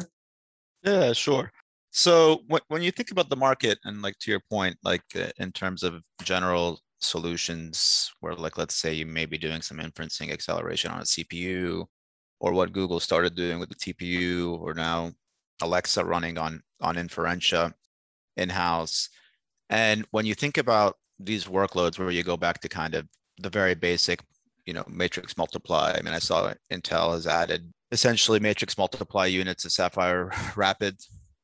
Yeah, 0.83 1.13
sure. 1.13 1.51
So 1.91 2.43
when, 2.47 2.61
when 2.69 2.81
you 2.81 2.91
think 2.91 3.11
about 3.11 3.29
the 3.29 3.35
market 3.35 3.77
and 3.83 4.01
like 4.01 4.17
to 4.19 4.31
your 4.31 4.41
point, 4.49 4.77
like 4.83 5.03
uh, 5.15 5.27
in 5.37 5.51
terms 5.51 5.83
of 5.83 6.01
general 6.23 6.79
solutions 6.99 8.11
where 8.19 8.35
like, 8.35 8.57
let's 8.57 8.75
say 8.75 8.93
you 8.93 9.05
may 9.05 9.25
be 9.25 9.37
doing 9.37 9.61
some 9.61 9.77
inferencing 9.77 10.31
acceleration 10.31 10.91
on 10.91 11.01
a 11.01 11.03
CPU 11.03 11.85
or 12.39 12.53
what 12.53 12.73
Google 12.73 12.99
started 12.99 13.35
doing 13.35 13.59
with 13.59 13.69
the 13.69 13.75
TPU 13.75 14.59
or 14.59 14.73
now 14.73 15.11
Alexa 15.61 16.03
running 16.03 16.37
on, 16.37 16.61
on 16.81 16.95
Inferentia 16.95 17.73
in-house. 18.37 19.09
And 19.69 20.05
when 20.11 20.25
you 20.25 20.33
think 20.33 20.57
about 20.57 20.95
these 21.19 21.45
workloads 21.45 21.99
where 21.99 22.11
you 22.11 22.23
go 22.23 22.37
back 22.37 22.61
to 22.61 22.69
kind 22.69 22.95
of 22.95 23.07
the 23.39 23.49
very 23.49 23.75
basic, 23.75 24.21
you 24.65 24.73
know, 24.73 24.83
matrix 24.87 25.37
multiply. 25.37 25.95
I 25.97 26.01
mean, 26.01 26.13
I 26.13 26.19
saw 26.19 26.53
Intel 26.71 27.13
has 27.13 27.27
added 27.27 27.71
essentially 27.91 28.39
matrix 28.39 28.77
multiply 28.77 29.25
units 29.25 29.63
to 29.63 29.69
Sapphire 29.69 30.31
Rapid 30.55 30.97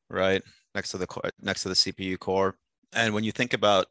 right 0.10 0.42
next 0.74 0.92
to 0.92 0.98
the 0.98 1.08
core, 1.08 1.30
next 1.42 1.64
to 1.64 1.70
the 1.70 1.76
CPU 1.76 2.20
core. 2.20 2.56
And 2.94 3.14
when 3.14 3.24
you 3.24 3.32
think 3.32 3.54
about 3.54 3.88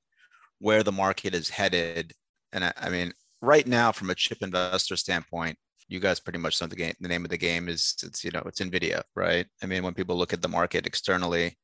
where 0.64 0.82
the 0.82 0.90
market 0.90 1.34
is 1.34 1.50
headed, 1.50 2.14
and 2.54 2.64
I, 2.64 2.72
I 2.78 2.88
mean, 2.88 3.12
right 3.42 3.66
now 3.66 3.92
from 3.92 4.08
a 4.08 4.14
chip 4.14 4.38
investor 4.40 4.96
standpoint, 4.96 5.58
you 5.88 6.00
guys 6.00 6.20
pretty 6.20 6.38
much 6.38 6.58
know 6.58 6.66
the 6.66 6.74
game. 6.74 6.94
The 7.00 7.08
name 7.08 7.22
of 7.22 7.30
the 7.30 7.36
game 7.36 7.68
is 7.68 7.94
it's 8.02 8.24
you 8.24 8.30
know 8.30 8.42
it's 8.46 8.60
Nvidia, 8.60 9.02
right? 9.14 9.46
I 9.62 9.66
mean, 9.66 9.82
when 9.82 9.92
people 9.92 10.16
look 10.16 10.32
at 10.32 10.40
the 10.40 10.48
market 10.48 10.86
externally, 10.86 11.58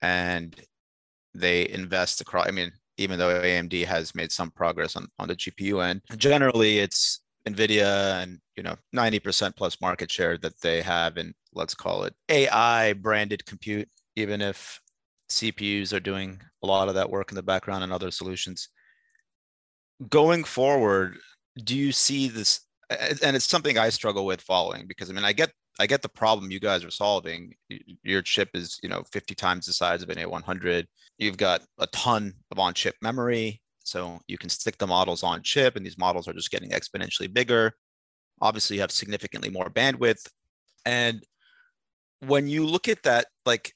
and 0.00 0.58
they 1.34 1.68
invest 1.68 2.22
across. 2.22 2.48
I 2.48 2.52
mean, 2.52 2.72
even 2.96 3.18
though 3.18 3.38
AMD 3.38 3.84
has 3.84 4.14
made 4.14 4.32
some 4.32 4.50
progress 4.50 4.96
on 4.96 5.08
on 5.18 5.28
the 5.28 5.36
GPU 5.36 5.84
end, 5.84 6.00
generally 6.16 6.78
it's 6.78 7.20
Nvidia 7.46 8.22
and 8.22 8.38
you 8.56 8.62
know 8.62 8.76
90% 8.96 9.54
plus 9.56 9.78
market 9.82 10.10
share 10.10 10.38
that 10.38 10.58
they 10.62 10.80
have 10.80 11.18
in 11.18 11.34
let's 11.52 11.74
call 11.74 12.04
it 12.04 12.14
AI 12.30 12.94
branded 12.94 13.44
compute, 13.44 13.90
even 14.16 14.40
if 14.40 14.80
CPUs 15.32 15.92
are 15.92 16.00
doing 16.00 16.40
a 16.62 16.66
lot 16.66 16.88
of 16.88 16.94
that 16.94 17.10
work 17.10 17.30
in 17.30 17.36
the 17.36 17.42
background 17.42 17.84
and 17.84 17.92
other 17.92 18.10
solutions. 18.10 18.68
Going 20.08 20.44
forward, 20.44 21.18
do 21.62 21.76
you 21.76 21.92
see 21.92 22.28
this? 22.28 22.60
And 22.90 23.36
it's 23.36 23.48
something 23.48 23.78
I 23.78 23.88
struggle 23.88 24.26
with 24.26 24.40
following 24.40 24.86
because 24.86 25.08
I 25.08 25.12
mean, 25.12 25.24
I 25.24 25.32
get 25.32 25.52
I 25.80 25.86
get 25.86 26.02
the 26.02 26.08
problem 26.08 26.50
you 26.50 26.60
guys 26.60 26.84
are 26.84 26.90
solving. 26.90 27.54
Your 28.02 28.22
chip 28.22 28.50
is, 28.54 28.78
you 28.82 28.88
know, 28.88 29.02
50 29.12 29.34
times 29.34 29.66
the 29.66 29.72
size 29.72 30.02
of 30.02 30.10
an 30.10 30.18
A100. 30.18 30.84
You've 31.18 31.38
got 31.38 31.62
a 31.78 31.86
ton 31.88 32.34
of 32.50 32.58
on-chip 32.58 32.96
memory, 33.00 33.60
so 33.84 34.20
you 34.28 34.38
can 34.38 34.50
stick 34.50 34.76
the 34.78 34.86
models 34.86 35.22
on 35.22 35.42
chip, 35.42 35.76
and 35.76 35.84
these 35.84 35.98
models 35.98 36.28
are 36.28 36.34
just 36.34 36.50
getting 36.50 36.70
exponentially 36.70 37.32
bigger. 37.32 37.72
Obviously, 38.40 38.76
you 38.76 38.82
have 38.82 38.90
significantly 38.90 39.50
more 39.50 39.70
bandwidth, 39.70 40.28
and 40.84 41.22
when 42.26 42.48
you 42.48 42.66
look 42.66 42.88
at 42.88 43.02
that, 43.04 43.26
like 43.46 43.72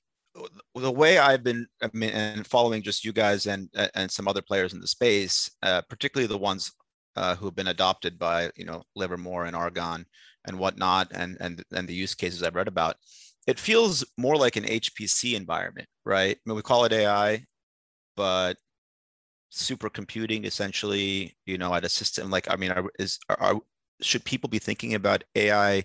the 0.74 0.90
way 0.90 1.18
I've 1.18 1.42
been, 1.42 1.66
I 1.82 1.90
mean, 1.92 2.10
and 2.10 2.46
following 2.46 2.82
just 2.82 3.04
you 3.04 3.12
guys 3.12 3.46
and 3.46 3.68
and 3.94 4.10
some 4.10 4.28
other 4.28 4.42
players 4.42 4.72
in 4.72 4.80
the 4.80 4.86
space, 4.86 5.50
uh, 5.62 5.82
particularly 5.88 6.26
the 6.26 6.38
ones 6.38 6.72
uh, 7.16 7.34
who 7.36 7.46
have 7.46 7.56
been 7.56 7.68
adopted 7.68 8.18
by 8.18 8.50
you 8.56 8.64
know 8.64 8.82
Livermore 8.94 9.46
and 9.46 9.56
Argonne 9.56 10.06
and 10.46 10.58
whatnot, 10.58 11.08
and 11.12 11.36
and 11.40 11.62
and 11.72 11.88
the 11.88 11.94
use 11.94 12.14
cases 12.14 12.42
I've 12.42 12.54
read 12.54 12.68
about, 12.68 12.96
it 13.46 13.58
feels 13.58 14.04
more 14.18 14.36
like 14.36 14.56
an 14.56 14.64
HPC 14.64 15.34
environment, 15.34 15.88
right? 16.04 16.36
I 16.36 16.40
mean, 16.48 16.56
we 16.56 16.62
call 16.62 16.84
it 16.84 16.92
AI, 16.92 17.44
but 18.16 18.56
supercomputing 19.52 20.44
essentially, 20.44 21.36
you 21.46 21.58
know, 21.58 21.74
at 21.74 21.84
a 21.84 21.88
system 21.88 22.30
like 22.30 22.50
I 22.50 22.56
mean, 22.56 22.72
are, 22.72 22.84
is 22.98 23.18
are, 23.28 23.40
are 23.40 23.60
should 24.02 24.24
people 24.24 24.48
be 24.48 24.58
thinking 24.58 24.94
about 24.94 25.24
AI 25.34 25.84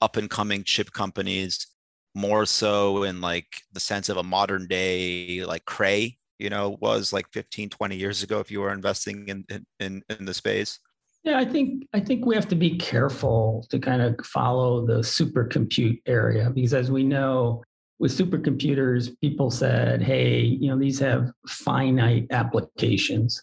up 0.00 0.16
and 0.16 0.30
coming 0.30 0.64
chip 0.64 0.92
companies 0.92 1.66
more 2.14 2.46
so 2.46 3.04
in 3.04 3.20
like 3.20 3.46
the 3.72 3.80
sense 3.80 4.08
of 4.08 4.16
a 4.16 4.22
modern 4.22 4.66
day 4.66 5.44
like 5.44 5.64
cray 5.64 6.16
you 6.38 6.50
know 6.50 6.76
was 6.80 7.12
like 7.12 7.26
15 7.32 7.68
20 7.68 7.96
years 7.96 8.22
ago 8.22 8.40
if 8.40 8.50
you 8.50 8.60
were 8.60 8.72
investing 8.72 9.28
in 9.28 9.44
in 9.78 10.02
in 10.08 10.24
the 10.24 10.34
space? 10.34 10.78
Yeah 11.22 11.38
i 11.38 11.44
think 11.44 11.86
i 11.92 12.00
think 12.00 12.24
we 12.24 12.34
have 12.34 12.48
to 12.48 12.56
be 12.56 12.76
careful 12.78 13.66
to 13.70 13.78
kind 13.78 14.02
of 14.02 14.16
follow 14.24 14.86
the 14.86 15.00
supercompute 15.00 16.00
area 16.06 16.50
because 16.50 16.74
as 16.74 16.90
we 16.90 17.04
know 17.04 17.62
with 17.98 18.16
supercomputers 18.16 19.10
people 19.20 19.50
said 19.50 20.02
hey 20.02 20.40
you 20.40 20.68
know 20.68 20.78
these 20.78 20.98
have 20.98 21.30
finite 21.46 22.26
applications 22.30 23.42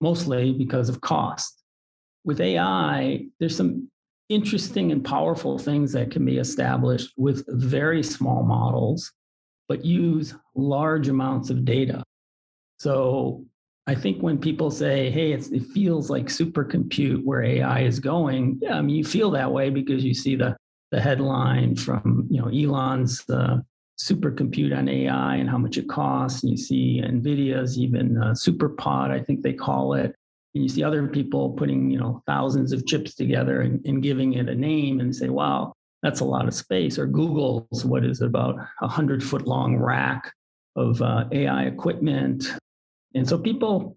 mostly 0.00 0.52
because 0.52 0.88
of 0.88 1.00
cost. 1.00 1.60
With 2.24 2.40
ai 2.40 3.26
there's 3.38 3.56
some 3.56 3.90
interesting 4.28 4.92
and 4.92 5.04
powerful 5.04 5.58
things 5.58 5.92
that 5.92 6.10
can 6.10 6.24
be 6.24 6.38
established 6.38 7.12
with 7.16 7.44
very 7.48 8.02
small 8.02 8.42
models, 8.42 9.12
but 9.68 9.84
use 9.84 10.34
large 10.54 11.08
amounts 11.08 11.50
of 11.50 11.64
data. 11.64 12.02
So 12.78 13.44
I 13.86 13.94
think 13.94 14.22
when 14.22 14.38
people 14.38 14.70
say, 14.70 15.10
hey, 15.10 15.32
it 15.32 15.44
feels 15.74 16.08
like 16.08 16.26
supercompute 16.26 17.22
where 17.22 17.42
AI 17.42 17.80
is 17.80 18.00
going, 18.00 18.58
yeah, 18.62 18.78
I 18.78 18.82
mean, 18.82 18.96
you 18.96 19.04
feel 19.04 19.30
that 19.32 19.52
way 19.52 19.68
because 19.70 20.02
you 20.02 20.14
see 20.14 20.36
the, 20.36 20.56
the 20.90 21.00
headline 21.00 21.76
from 21.76 22.26
you 22.30 22.40
know 22.40 22.48
Elon's 22.48 23.28
uh, 23.28 23.58
supercompute 23.98 24.76
on 24.76 24.88
AI 24.88 25.36
and 25.36 25.48
how 25.48 25.58
much 25.58 25.76
it 25.76 25.88
costs. 25.88 26.42
And 26.42 26.50
you 26.50 26.56
see 26.56 27.02
NVIDIA's 27.04 27.78
even 27.78 28.16
uh, 28.16 28.32
SuperPOD, 28.32 29.10
I 29.10 29.20
think 29.20 29.42
they 29.42 29.52
call 29.52 29.94
it 29.94 30.14
you 30.54 30.68
see 30.68 30.82
other 30.82 31.06
people 31.08 31.50
putting 31.50 31.90
you 31.90 31.98
know 31.98 32.22
thousands 32.26 32.72
of 32.72 32.86
chips 32.86 33.14
together 33.14 33.60
and, 33.60 33.84
and 33.86 34.02
giving 34.02 34.34
it 34.34 34.48
a 34.48 34.54
name 34.54 35.00
and 35.00 35.14
say 35.14 35.28
wow 35.28 35.72
that's 36.04 36.20
a 36.20 36.24
lot 36.24 36.46
of 36.46 36.54
space. 36.54 36.98
Or 36.98 37.06
google's 37.06 37.84
what 37.84 38.04
is 38.04 38.20
about 38.20 38.56
a 38.82 38.86
hundred 38.86 39.24
foot 39.24 39.46
long 39.46 39.78
rack 39.78 40.30
of 40.76 41.00
uh, 41.00 41.24
ai 41.32 41.64
equipment. 41.64 42.44
And 43.14 43.26
so 43.26 43.38
people 43.38 43.96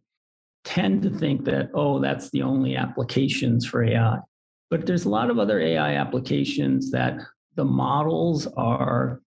tend 0.67 1.01
to 1.01 1.09
think 1.09 1.45
that 1.45 1.69
oh 1.73 1.99
that's 1.99 2.29
the 2.31 2.41
only 2.41 2.75
applications 2.75 3.65
for 3.65 3.85
ai 3.85 4.17
but 4.69 4.85
there's 4.85 5.05
a 5.05 5.09
lot 5.09 5.29
of 5.29 5.39
other 5.39 5.61
ai 5.61 5.95
applications 5.95 6.91
that 6.91 7.17
the 7.55 7.63
models 7.63 8.47
are 8.57 9.21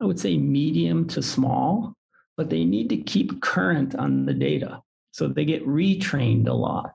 i 0.00 0.04
would 0.04 0.18
say 0.18 0.36
medium 0.36 1.06
to 1.06 1.22
small 1.22 1.94
but 2.36 2.50
they 2.50 2.64
need 2.64 2.88
to 2.88 2.96
keep 2.96 3.40
current 3.40 3.94
on 3.94 4.26
the 4.26 4.34
data 4.34 4.80
so 5.12 5.28
they 5.28 5.44
get 5.44 5.66
retrained 5.66 6.48
a 6.48 6.52
lot. 6.52 6.94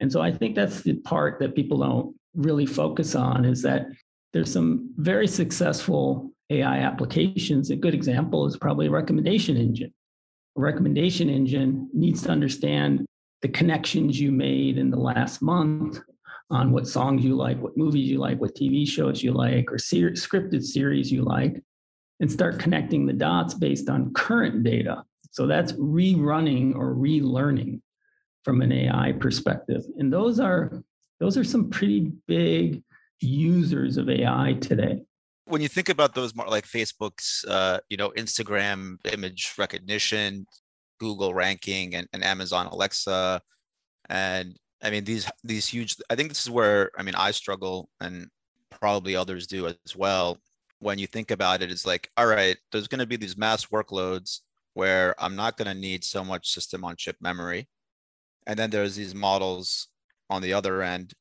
And 0.00 0.10
so 0.10 0.20
I 0.20 0.32
think 0.32 0.54
that's 0.54 0.82
the 0.82 0.94
part 0.94 1.38
that 1.40 1.54
people 1.54 1.78
don't 1.78 2.16
really 2.34 2.66
focus 2.66 3.14
on 3.14 3.44
is 3.44 3.62
that 3.62 3.86
there's 4.32 4.52
some 4.52 4.92
very 4.96 5.26
successful 5.26 6.32
AI 6.50 6.78
applications. 6.78 7.70
A 7.70 7.76
good 7.76 7.94
example 7.94 8.46
is 8.46 8.56
probably 8.56 8.86
a 8.86 8.90
recommendation 8.90 9.56
engine. 9.56 9.92
A 10.56 10.60
recommendation 10.60 11.28
engine 11.28 11.88
needs 11.92 12.22
to 12.22 12.30
understand 12.30 13.06
the 13.42 13.48
connections 13.48 14.20
you 14.20 14.32
made 14.32 14.78
in 14.78 14.90
the 14.90 14.98
last 14.98 15.42
month 15.42 16.00
on 16.50 16.72
what 16.72 16.86
songs 16.86 17.24
you 17.24 17.36
like, 17.36 17.60
what 17.60 17.76
movies 17.76 18.08
you 18.08 18.18
like, 18.18 18.40
what 18.40 18.54
TV 18.54 18.88
shows 18.88 19.22
you 19.22 19.32
like, 19.32 19.70
or 19.70 19.78
ser- 19.78 20.12
scripted 20.12 20.64
series 20.64 21.12
you 21.12 21.22
like, 21.22 21.62
and 22.20 22.30
start 22.30 22.58
connecting 22.58 23.06
the 23.06 23.12
dots 23.12 23.54
based 23.54 23.88
on 23.88 24.12
current 24.14 24.64
data. 24.64 25.04
So 25.38 25.46
that's 25.46 25.72
rerunning 25.74 26.74
or 26.74 26.96
relearning 26.96 27.80
from 28.42 28.60
an 28.60 28.72
AI 28.72 29.12
perspective. 29.20 29.84
And 29.96 30.12
those 30.12 30.40
are 30.40 30.82
those 31.20 31.38
are 31.38 31.44
some 31.44 31.70
pretty 31.70 32.10
big 32.26 32.82
users 33.20 33.98
of 33.98 34.10
AI 34.10 34.56
today. 34.60 35.00
When 35.44 35.62
you 35.62 35.68
think 35.68 35.90
about 35.90 36.12
those 36.12 36.34
more 36.34 36.48
like 36.48 36.66
Facebook's, 36.66 37.44
uh, 37.44 37.78
you 37.88 37.96
know, 37.96 38.10
Instagram 38.16 38.96
image 39.12 39.54
recognition, 39.56 40.44
Google 40.98 41.32
ranking, 41.32 41.94
and, 41.94 42.08
and 42.12 42.24
Amazon 42.24 42.66
Alexa, 42.66 43.40
and 44.08 44.58
I 44.82 44.90
mean 44.90 45.04
these 45.04 45.30
these 45.44 45.68
huge. 45.68 45.94
I 46.10 46.16
think 46.16 46.30
this 46.30 46.42
is 46.42 46.50
where 46.50 46.90
I 46.98 47.04
mean 47.04 47.14
I 47.14 47.30
struggle, 47.30 47.88
and 48.00 48.26
probably 48.72 49.14
others 49.14 49.46
do 49.46 49.68
as 49.68 49.94
well. 49.94 50.38
When 50.80 50.98
you 50.98 51.06
think 51.06 51.30
about 51.30 51.62
it, 51.62 51.70
it's 51.70 51.86
like, 51.86 52.10
all 52.16 52.26
right, 52.26 52.56
there's 52.72 52.88
going 52.88 52.98
to 52.98 53.06
be 53.06 53.14
these 53.14 53.36
mass 53.36 53.66
workloads 53.66 54.40
where 54.78 55.12
I'm 55.18 55.34
not 55.34 55.56
going 55.56 55.66
to 55.66 55.74
need 55.74 56.04
so 56.04 56.22
much 56.22 56.52
system 56.52 56.84
on 56.84 56.94
chip 56.94 57.16
memory. 57.20 57.68
And 58.46 58.56
then 58.56 58.70
there's 58.70 58.94
these 58.94 59.12
models 59.12 59.88
on 60.30 60.40
the 60.40 60.52
other 60.52 60.82
end 60.82 61.14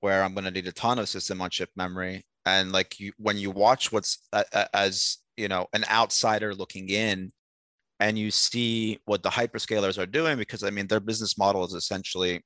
where 0.00 0.24
I'm 0.24 0.34
going 0.34 0.46
to 0.46 0.50
need 0.50 0.66
a 0.66 0.72
ton 0.72 0.98
of 0.98 1.08
system 1.08 1.40
on 1.40 1.48
chip 1.48 1.70
memory. 1.76 2.26
And 2.44 2.72
like 2.72 2.98
you, 2.98 3.12
when 3.16 3.36
you 3.38 3.52
watch 3.52 3.92
what's 3.92 4.18
uh, 4.32 4.42
as 4.74 5.18
you 5.36 5.46
know 5.46 5.68
an 5.72 5.84
outsider 5.88 6.56
looking 6.56 6.88
in, 6.88 7.30
and 8.00 8.18
you 8.18 8.32
see 8.32 8.98
what 9.04 9.22
the 9.22 9.30
hyperscalers 9.30 9.96
are 9.96 10.06
doing, 10.06 10.36
because 10.36 10.64
I 10.64 10.70
mean 10.70 10.88
their 10.88 10.98
business 10.98 11.38
model 11.38 11.64
is 11.64 11.74
essentially 11.74 12.42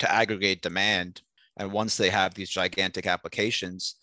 to 0.00 0.12
aggregate 0.12 0.60
demand. 0.60 1.22
And 1.56 1.72
once 1.72 1.96
they 1.96 2.10
have 2.10 2.34
these 2.34 2.50
gigantic 2.50 3.06
applications, 3.06 3.96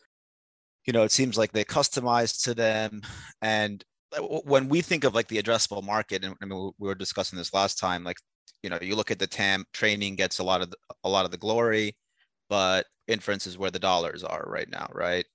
you 0.87 0.93
know, 0.93 1.03
it 1.03 1.11
seems 1.11 1.37
like 1.37 1.51
they 1.51 1.65
customize 1.65 2.43
to 2.45 2.55
them 2.55 3.03
and 3.43 3.85
Uh, 4.17 4.21
when 4.21 4.69
we 4.69 4.81
think 4.81 5.03
of 5.03 5.13
like 5.13 5.27
the 5.27 5.41
addressable 5.41 5.83
market, 5.83 6.23
and 6.23 6.35
I 6.41 6.45
mean, 6.45 6.71
we 6.77 6.87
were 6.87 6.95
discussing 6.95 7.37
this 7.37 7.53
last 7.53 7.77
time, 7.77 8.03
like 8.03 8.17
you 8.63 8.69
know, 8.69 8.79
you 8.81 8.95
look 8.95 9.11
at 9.11 9.19
the 9.19 9.27
TAM, 9.27 9.65
training 9.73 10.15
gets 10.15 10.39
a 10.39 10.43
lot 10.43 10.61
of 10.61 10.69
the, 10.69 10.77
a 11.03 11.09
lot 11.09 11.25
of 11.25 11.31
the 11.31 11.37
glory, 11.37 11.95
but 12.49 12.85
inference 13.07 13.47
is 13.47 13.57
where 13.57 13.71
the 13.71 13.79
dollars 13.79 14.23
are 14.23 14.43
right 14.47 14.69
now, 14.69 14.89
right? 14.93 15.25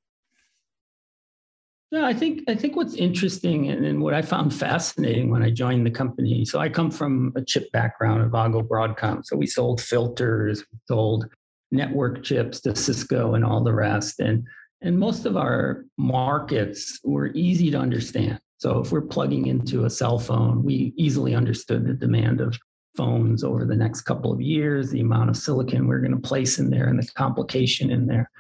Yeah, 1.91 2.07
I 2.07 2.13
think 2.13 2.43
I 2.49 2.57
think 2.57 2.75
what's 2.75 2.95
interesting 2.95 3.69
and, 3.69 3.85
and, 3.85 4.03
what 4.03 4.15
I 4.15 4.23
found 4.23 4.53
fascinating 4.53 5.31
when 5.31 5.45
I 5.45 5.51
joined 5.51 5.87
the 5.87 5.93
company. 5.93 6.45
So 6.45 6.59
I 6.59 6.69
come 6.69 6.91
from 6.91 7.33
a 7.37 7.43
chip 7.43 7.71
background 7.71 8.21
at 8.21 8.31
Avago 8.31 8.67
Broadcom. 8.67 9.25
So 9.25 9.37
we 9.37 9.47
sold 9.47 9.81
filters, 9.81 10.65
we 10.73 10.79
sold 10.89 11.29
network 11.71 12.25
chips 12.25 12.61
to 12.63 12.75
Cisco 12.75 13.35
and 13.35 13.45
all 13.45 13.63
the 13.63 13.73
rest. 13.73 14.19
And 14.19 14.45
and 14.83 14.99
most 14.99 15.25
of 15.25 15.37
our 15.37 15.85
markets 15.97 16.99
were 17.05 17.29
easy 17.29 17.71
to 17.71 17.79
understand. 17.79 18.41
So 18.64 18.79
if 18.79 18.92
we're 18.92 19.03
plugging 19.03 19.48
into 19.48 19.85
a 19.85 19.90
cell 19.90 20.18
phone, 20.18 20.64
we 20.64 20.94
easily 20.96 21.35
understood 21.35 21.87
the 21.87 21.92
demand 21.92 22.40
of 22.40 22.59
phones 22.96 23.44
over 23.44 23.66
the 23.66 23.77
next 23.77 24.03
couple 24.03 24.33
of 24.33 24.40
years, 24.40 24.88
the 24.88 25.03
amount 25.03 25.29
of 25.29 25.37
silicon 25.37 25.87
we're 25.87 25.98
going 25.98 26.18
to 26.18 26.29
place 26.29 26.59
in 26.59 26.70
there 26.70 26.88
and 26.88 26.98
the 26.98 27.07
complication 27.12 27.90
in 27.90 28.07
there. 28.07 28.31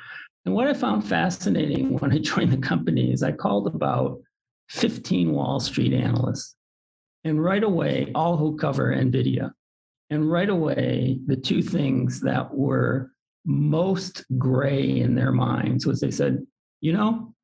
And 0.46 0.54
what 0.54 0.66
I 0.66 0.72
found 0.72 1.06
fascinating 1.06 1.98
when 1.98 2.10
I 2.10 2.18
joined 2.20 2.52
the 2.52 2.66
company 2.66 3.12
is 3.12 3.22
I 3.22 3.32
called 3.32 3.66
about 3.66 4.18
15 4.70 5.30
Wall 5.30 5.60
Street 5.60 5.92
analysts. 5.92 6.56
And 7.24 7.44
right 7.44 7.62
away, 7.62 8.10
all 8.14 8.38
who 8.38 8.56
cover 8.56 8.96
NVIDIA. 8.96 9.50
And 10.08 10.32
right 10.32 10.48
away, 10.48 11.18
the 11.26 11.36
two 11.36 11.60
things 11.60 12.22
that 12.22 12.54
were 12.54 13.10
most 13.44 14.24
gray 14.38 15.00
in 15.00 15.16
their 15.16 15.32
minds 15.32 15.84
was 15.84 16.00
they 16.00 16.10
said, 16.10 16.46
you 16.80 16.94
know, 16.94 17.34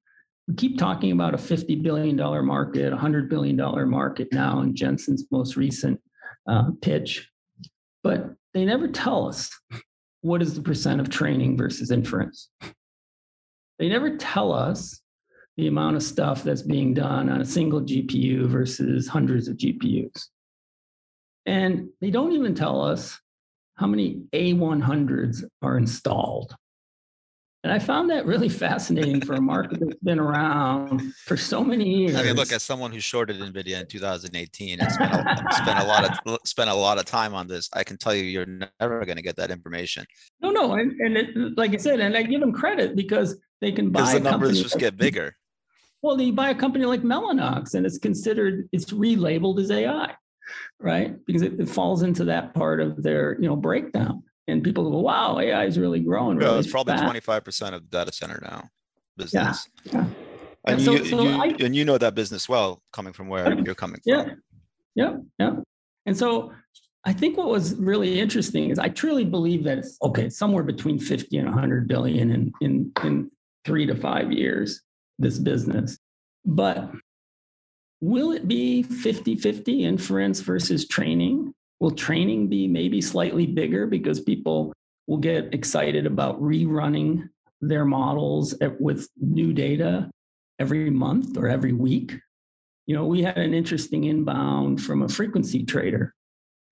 we 0.51 0.57
keep 0.57 0.79
talking 0.79 1.13
about 1.13 1.33
a 1.33 1.37
$50 1.37 1.81
billion 1.81 2.17
market, 2.45 2.93
a 2.93 2.97
$100 2.97 3.29
billion 3.29 3.57
market 3.89 4.27
now 4.33 4.61
in 4.63 4.75
Jensen's 4.75 5.25
most 5.31 5.55
recent 5.55 6.01
uh, 6.49 6.71
pitch, 6.83 7.31
but 8.03 8.35
they 8.53 8.65
never 8.65 8.89
tell 8.89 9.29
us 9.29 9.49
what 10.23 10.43
is 10.43 10.55
the 10.55 10.63
percent 10.63 11.01
of 11.01 11.09
training 11.09 11.57
versus 11.57 11.93
inference. 11.93 12.49
They 13.79 13.89
never 13.89 14.17
tell 14.17 14.53
us 14.53 15.01
the 15.57 15.69
amount 15.69 15.95
of 15.95 16.03
stuff 16.03 16.43
that's 16.43 16.63
being 16.63 16.95
done 16.95 17.29
on 17.31 17.41
a 17.41 17.45
single 17.45 17.83
GPU 17.83 18.49
versus 18.49 19.07
hundreds 19.07 19.47
of 19.47 19.57
GPUs. 19.57 20.25
And 21.47 21.91
they 22.01 22.11
don't 22.11 22.33
even 22.33 22.57
tell 22.57 22.83
us 22.83 23.17
how 23.77 23.87
many 23.87 24.23
A100s 24.33 25.45
are 25.63 25.79
installed 25.79 26.57
And 27.63 27.71
I 27.71 27.79
found 27.79 28.09
that 28.09 28.25
really 28.25 28.49
fascinating 28.49 29.21
for 29.21 29.35
a 29.35 29.41
market 29.41 29.81
that's 29.81 29.95
been 29.97 30.19
around 30.19 31.13
for 31.27 31.37
so 31.37 31.63
many 31.63 31.85
years. 31.85 32.17
I 32.17 32.23
mean, 32.23 32.35
look, 32.35 32.53
as 32.53 32.63
someone 32.63 32.91
who 32.91 33.01
shorted 33.01 33.39
Nvidia 33.39 33.81
in 33.81 33.87
2018 33.87 34.81
and 34.81 34.91
spent 34.91 35.13
a, 35.13 35.45
spent 35.53 35.79
a 35.79 35.85
lot 35.85 36.05
of 36.27 36.39
spent 36.47 36.71
a 36.71 36.75
lot 36.75 36.99
of 36.99 37.05
time 37.05 37.35
on 37.35 37.47
this, 37.47 37.69
I 37.75 37.85
can 37.85 37.99
tell 37.99 38.15
you, 38.15 38.23
you're 38.23 38.47
never 38.81 39.05
going 39.05 39.17
to 39.17 39.23
get 39.23 39.37
that 39.37 39.51
information. 39.51 40.07
No, 40.41 40.51
no, 40.51 40.73
and, 40.73 40.99
and 41.01 41.17
it, 41.19 41.59
like 41.59 41.75
I 41.75 41.77
said, 41.77 42.01
and 42.01 42.17
I 42.17 42.23
give 42.23 42.41
them 42.41 42.53
credit 42.53 42.97
because 42.97 43.37
they 43.61 43.73
can 43.73 43.91
buy. 43.91 44.01
Because 44.01 44.15
the 44.15 44.21
numbers 44.21 44.63
just 44.63 44.79
get 44.79 44.97
bigger. 44.97 45.37
Well, 46.01 46.19
you 46.19 46.33
buy 46.33 46.49
a 46.49 46.55
company 46.55 46.87
like 46.87 47.03
Mellanox, 47.03 47.75
and 47.75 47.85
it's 47.85 47.99
considered 47.99 48.71
it's 48.73 48.91
relabeled 48.91 49.61
as 49.61 49.71
AI, 49.71 50.15
right? 50.79 51.15
Because 51.27 51.43
it, 51.43 51.61
it 51.61 51.69
falls 51.69 52.03
into 52.05 52.25
that 52.25 52.55
part 52.55 52.81
of 52.81 53.03
their 53.03 53.37
you 53.39 53.49
know 53.49 53.57
breakdown 53.57 54.23
and 54.51 54.63
people 54.63 54.91
go, 54.91 54.99
"Wow, 54.99 55.39
AI 55.39 55.65
is 55.65 55.79
really 55.79 56.01
growing." 56.01 56.37
Really 56.37 56.53
yeah, 56.53 56.59
it's 56.59 56.71
probably 56.71 56.97
twenty 56.97 57.21
five 57.21 57.45
percent 57.45 57.75
of 57.75 57.83
the 57.83 57.99
data 57.99 58.13
center 58.13 58.39
now 58.43 58.69
business. 59.17 59.69
Yeah, 59.85 59.93
yeah. 59.93 60.07
And, 60.67 60.83
so, 60.83 60.93
you, 60.93 61.05
so 61.07 61.23
you 61.23 61.29
I, 61.31 61.47
and 61.61 61.75
you 61.75 61.85
know 61.85 61.97
that 61.97 62.15
business 62.15 62.49
well, 62.49 62.83
coming 62.93 63.13
from 63.13 63.29
where 63.29 63.59
you're 63.61 63.75
coming 63.75 64.01
from. 64.03 64.13
Yeah, 64.13 64.35
yeah, 64.95 65.17
yeah. 65.39 65.57
And 66.07 66.17
so 66.17 66.53
I 67.05 67.13
think 67.13 67.39
what 67.39 67.49
was 67.49 67.75
really 67.77 68.21
interesting 68.21 68.71
is 68.71 68.79
I 68.79 68.89
truly 68.89 69.25
believe 69.25 69.65
that 69.65 69.79
it's 69.79 69.97
okay, 70.03 70.29
somewhere 70.29 70.63
between 70.63 70.99
50 70.99 71.39
and 71.39 71.49
100 71.49 71.89
billion 71.89 72.31
in, 72.31 72.53
in, 72.61 72.93
in 73.03 73.31
three 73.65 73.87
to 73.87 73.95
five 73.95 74.33
years, 74.33 74.83
this 75.19 75.39
business. 75.39 75.99
But 76.45 76.91
will 78.01 78.33
it 78.33 78.49
be 78.49 78.83
50 78.83 79.37
50 79.37 79.85
inference 79.85 80.41
versus 80.41 80.87
training? 80.89 81.55
Will 81.81 81.91
training 81.91 82.49
be 82.49 82.69
maybe 82.69 83.01
slightly 83.01 83.47
bigger 83.47 83.87
because 83.87 84.21
people 84.21 84.73
will 85.07 85.17
get 85.17 85.55
excited 85.55 86.07
about 86.07 86.41
rerunning 86.41 87.29
their 87.63 87.85
models 87.85 88.55
with 88.79 89.09
new 89.19 89.53
data 89.53 90.11
every 90.59 90.91
month 90.91 91.37
or 91.39 91.49
every 91.49 91.73
week? 91.73 92.13
You 92.87 92.97
know, 92.97 93.07
we 93.07 93.23
had 93.23 93.39
an 93.39 93.55
interesting 93.55 94.05
inbound 94.05 94.83
from 94.83 95.03
a 95.03 95.09
frequency 95.09 95.65
trader, 95.65 96.15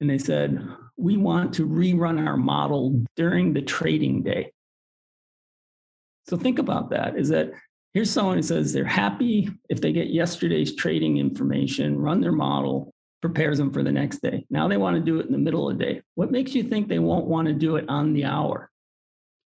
and 0.00 0.11
they 0.11 0.18
said, 0.18 0.62
We 0.96 1.16
want 1.16 1.54
to 1.54 1.66
rerun 1.66 2.24
our 2.26 2.36
model 2.36 3.02
during 3.16 3.52
the 3.52 3.62
trading 3.62 4.22
day. 4.22 4.52
So 6.28 6.36
think 6.36 6.59
about 6.59 6.90
that 6.90 7.16
is 7.16 7.30
that 7.30 7.52
here's 7.94 8.11
someone 8.11 8.36
who 8.36 8.42
says 8.42 8.72
they're 8.72 8.84
happy 8.84 9.48
if 9.70 9.80
they 9.80 9.92
get 9.92 10.09
yesterday's 10.09 10.76
trading 10.76 11.16
information, 11.16 11.98
run 11.98 12.20
their 12.20 12.32
model, 12.32 12.92
prepares 13.20 13.58
them 13.58 13.72
for 13.72 13.82
the 13.82 13.92
next 13.92 14.22
day. 14.22 14.46
Now 14.50 14.68
they 14.68 14.76
want 14.76 14.96
to 14.96 15.02
do 15.02 15.20
it 15.20 15.26
in 15.26 15.32
the 15.32 15.38
middle 15.38 15.68
of 15.68 15.78
the 15.78 15.84
day. 15.84 16.02
What 16.14 16.30
makes 16.30 16.54
you 16.54 16.62
think 16.62 16.88
they 16.88 16.98
won't 16.98 17.26
want 17.26 17.48
to 17.48 17.54
do 17.54 17.76
it 17.76 17.84
on 17.88 18.12
the 18.12 18.24
hour? 18.24 18.70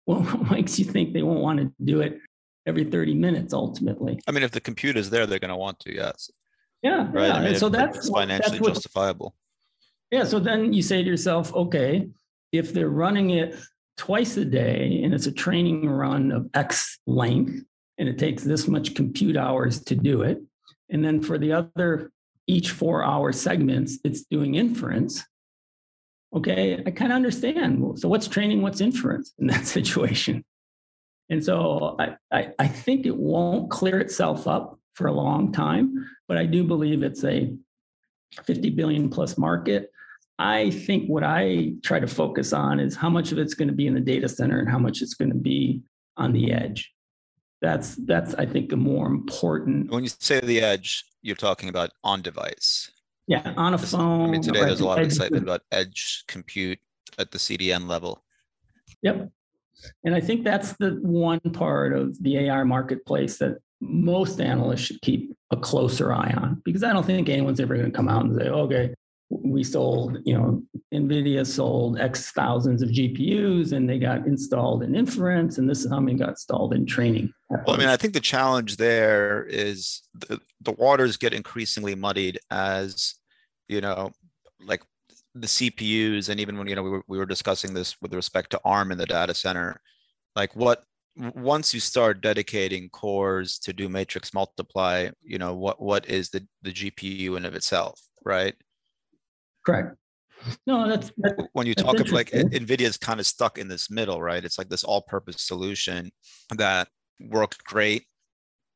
What 0.04 0.50
makes 0.50 0.80
you 0.80 0.84
think 0.84 1.12
they 1.12 1.22
won't 1.22 1.40
want 1.40 1.60
to 1.60 1.72
do 1.84 2.00
it 2.00 2.18
every 2.66 2.84
30 2.84 3.14
minutes 3.14 3.54
ultimately? 3.54 4.18
I 4.26 4.32
mean, 4.32 4.42
if 4.42 4.50
the 4.50 4.60
compute 4.60 4.96
is 4.96 5.10
there, 5.10 5.26
they're 5.26 5.38
going 5.38 5.50
to 5.50 5.56
want 5.56 5.78
to, 5.80 5.94
yes. 5.94 6.28
Yeah. 6.82 7.08
Right. 7.12 7.28
Yeah. 7.28 7.34
I 7.34 7.44
mean, 7.44 7.54
so 7.54 7.68
that's 7.68 8.08
financially 8.08 8.58
that's 8.58 8.60
what, 8.60 8.74
justifiable. 8.74 9.34
Yeah. 10.10 10.24
So 10.24 10.40
then 10.40 10.72
you 10.72 10.82
say 10.82 11.02
to 11.02 11.08
yourself, 11.08 11.54
okay, 11.54 12.08
if 12.50 12.72
they're 12.72 12.88
running 12.88 13.30
it 13.30 13.56
twice 13.96 14.36
a 14.36 14.44
day 14.44 15.00
and 15.04 15.14
it's 15.14 15.26
a 15.26 15.32
training 15.32 15.88
run 15.88 16.32
of 16.32 16.50
X 16.54 16.98
length 17.06 17.62
and 17.98 18.08
it 18.08 18.18
takes 18.18 18.42
this 18.42 18.66
much 18.66 18.96
compute 18.96 19.36
hours 19.36 19.80
to 19.84 19.94
do 19.94 20.22
it, 20.22 20.42
and 20.90 21.04
then 21.04 21.22
for 21.22 21.38
the 21.38 21.52
other 21.52 22.10
each 22.46 22.70
four 22.70 23.04
hour 23.04 23.32
segments, 23.32 23.98
it's 24.04 24.22
doing 24.24 24.54
inference. 24.54 25.24
Okay, 26.34 26.82
I 26.86 26.90
kind 26.90 27.12
of 27.12 27.16
understand. 27.16 27.98
So, 27.98 28.08
what's 28.08 28.26
training? 28.26 28.62
What's 28.62 28.80
inference 28.80 29.32
in 29.38 29.46
that 29.48 29.66
situation? 29.76 30.44
And 31.30 31.44
so, 31.44 31.96
I, 31.98 32.16
I, 32.32 32.52
I 32.58 32.68
think 32.68 33.06
it 33.06 33.16
won't 33.16 33.70
clear 33.70 33.98
itself 34.00 34.46
up 34.46 34.78
for 34.94 35.06
a 35.06 35.12
long 35.12 35.52
time, 35.52 36.08
but 36.28 36.36
I 36.36 36.46
do 36.46 36.64
believe 36.64 37.02
it's 37.02 37.24
a 37.24 37.54
50 38.44 38.70
billion 38.70 39.08
plus 39.08 39.38
market. 39.38 39.90
I 40.38 40.70
think 40.70 41.08
what 41.08 41.22
I 41.22 41.74
try 41.82 42.00
to 42.00 42.06
focus 42.06 42.52
on 42.52 42.80
is 42.80 42.96
how 42.96 43.08
much 43.08 43.32
of 43.32 43.38
it's 43.38 43.54
going 43.54 43.68
to 43.68 43.74
be 43.74 43.86
in 43.86 43.94
the 43.94 44.00
data 44.00 44.28
center 44.28 44.58
and 44.58 44.68
how 44.68 44.78
much 44.78 45.02
it's 45.02 45.14
going 45.14 45.30
to 45.30 45.36
be 45.36 45.82
on 46.16 46.32
the 46.32 46.52
edge. 46.52 46.92
That's 47.62 47.94
that's 47.94 48.34
I 48.34 48.44
think 48.44 48.70
the 48.70 48.76
more 48.76 49.06
important. 49.06 49.90
When 49.90 50.02
you 50.02 50.10
say 50.18 50.40
the 50.40 50.60
edge, 50.60 51.04
you're 51.22 51.36
talking 51.36 51.68
about 51.68 51.90
on 52.02 52.20
device. 52.20 52.90
Yeah, 53.28 53.54
on 53.56 53.72
a 53.72 53.78
phone. 53.78 54.28
I 54.28 54.32
mean, 54.32 54.42
today 54.42 54.60
there's 54.60 54.80
a 54.80 54.84
lot 54.84 54.98
of 54.98 55.06
excitement 55.06 55.44
about 55.44 55.62
edge 55.70 56.24
compute 56.26 56.80
at 57.18 57.30
the 57.30 57.38
CDN 57.38 57.88
level. 57.88 58.24
Yep. 59.02 59.30
And 60.04 60.14
I 60.14 60.20
think 60.20 60.44
that's 60.44 60.72
the 60.74 60.98
one 61.02 61.40
part 61.40 61.96
of 61.96 62.20
the 62.22 62.38
AI 62.38 62.64
marketplace 62.64 63.38
that 63.38 63.58
most 63.80 64.40
analysts 64.40 64.82
should 64.82 65.00
keep 65.02 65.36
a 65.50 65.56
closer 65.56 66.12
eye 66.12 66.34
on 66.36 66.62
because 66.64 66.82
I 66.82 66.92
don't 66.92 67.04
think 67.06 67.28
anyone's 67.28 67.60
ever 67.60 67.76
going 67.76 67.90
to 67.90 67.96
come 67.96 68.08
out 68.08 68.24
and 68.24 68.34
say, 68.34 68.48
okay, 68.48 68.94
we 69.42 69.64
sold, 69.64 70.18
you 70.24 70.34
know, 70.34 70.62
NVIDIA 70.92 71.46
sold 71.46 71.98
X 71.98 72.30
thousands 72.32 72.82
of 72.82 72.90
GPUs 72.90 73.72
and 73.72 73.88
they 73.88 73.98
got 73.98 74.26
installed 74.26 74.82
in 74.82 74.94
inference, 74.94 75.58
and 75.58 75.68
this 75.68 75.84
is 75.84 75.90
how 75.90 76.00
many 76.00 76.18
got 76.18 76.30
installed 76.30 76.74
in 76.74 76.84
training. 76.84 77.32
Well, 77.48 77.76
I 77.76 77.76
mean, 77.78 77.88
I 77.88 77.96
think 77.96 78.14
the 78.14 78.20
challenge 78.20 78.76
there 78.76 79.44
is 79.44 80.02
the, 80.14 80.40
the 80.60 80.72
waters 80.72 81.16
get 81.16 81.32
increasingly 81.32 81.94
muddied 81.94 82.38
as, 82.50 83.14
you 83.68 83.80
know, 83.80 84.10
like 84.64 84.82
the 85.34 85.46
CPUs, 85.46 86.28
and 86.28 86.38
even 86.38 86.58
when, 86.58 86.68
you 86.68 86.74
know, 86.74 86.82
we 86.82 86.90
were, 86.90 87.04
we 87.08 87.18
were 87.18 87.26
discussing 87.26 87.72
this 87.72 87.96
with 88.02 88.12
respect 88.14 88.50
to 88.50 88.60
ARM 88.64 88.92
in 88.92 88.98
the 88.98 89.06
data 89.06 89.34
center, 89.34 89.80
like 90.36 90.54
what 90.54 90.84
once 91.16 91.74
you 91.74 91.80
start 91.80 92.22
dedicating 92.22 92.88
cores 92.90 93.58
to 93.58 93.72
do 93.72 93.88
matrix 93.88 94.32
multiply, 94.32 95.10
you 95.22 95.38
know, 95.38 95.54
what 95.54 95.80
what 95.80 96.08
is 96.08 96.30
the, 96.30 96.46
the 96.62 96.72
GPU 96.72 97.36
in 97.36 97.44
of 97.44 97.54
itself, 97.54 98.00
right? 98.24 98.54
Correct. 99.64 99.96
No, 100.66 100.88
that's, 100.88 101.12
that's 101.18 101.40
when 101.52 101.66
you 101.66 101.74
talk 101.74 102.00
of 102.00 102.10
like 102.10 102.30
NVIDIA 102.30 102.80
is 102.80 102.96
kind 102.96 103.20
of 103.20 103.26
stuck 103.26 103.58
in 103.58 103.68
this 103.68 103.90
middle, 103.90 104.20
right? 104.20 104.44
It's 104.44 104.58
like 104.58 104.68
this 104.68 104.84
all-purpose 104.84 105.40
solution 105.42 106.10
that 106.56 106.88
worked 107.20 107.62
great, 107.64 108.04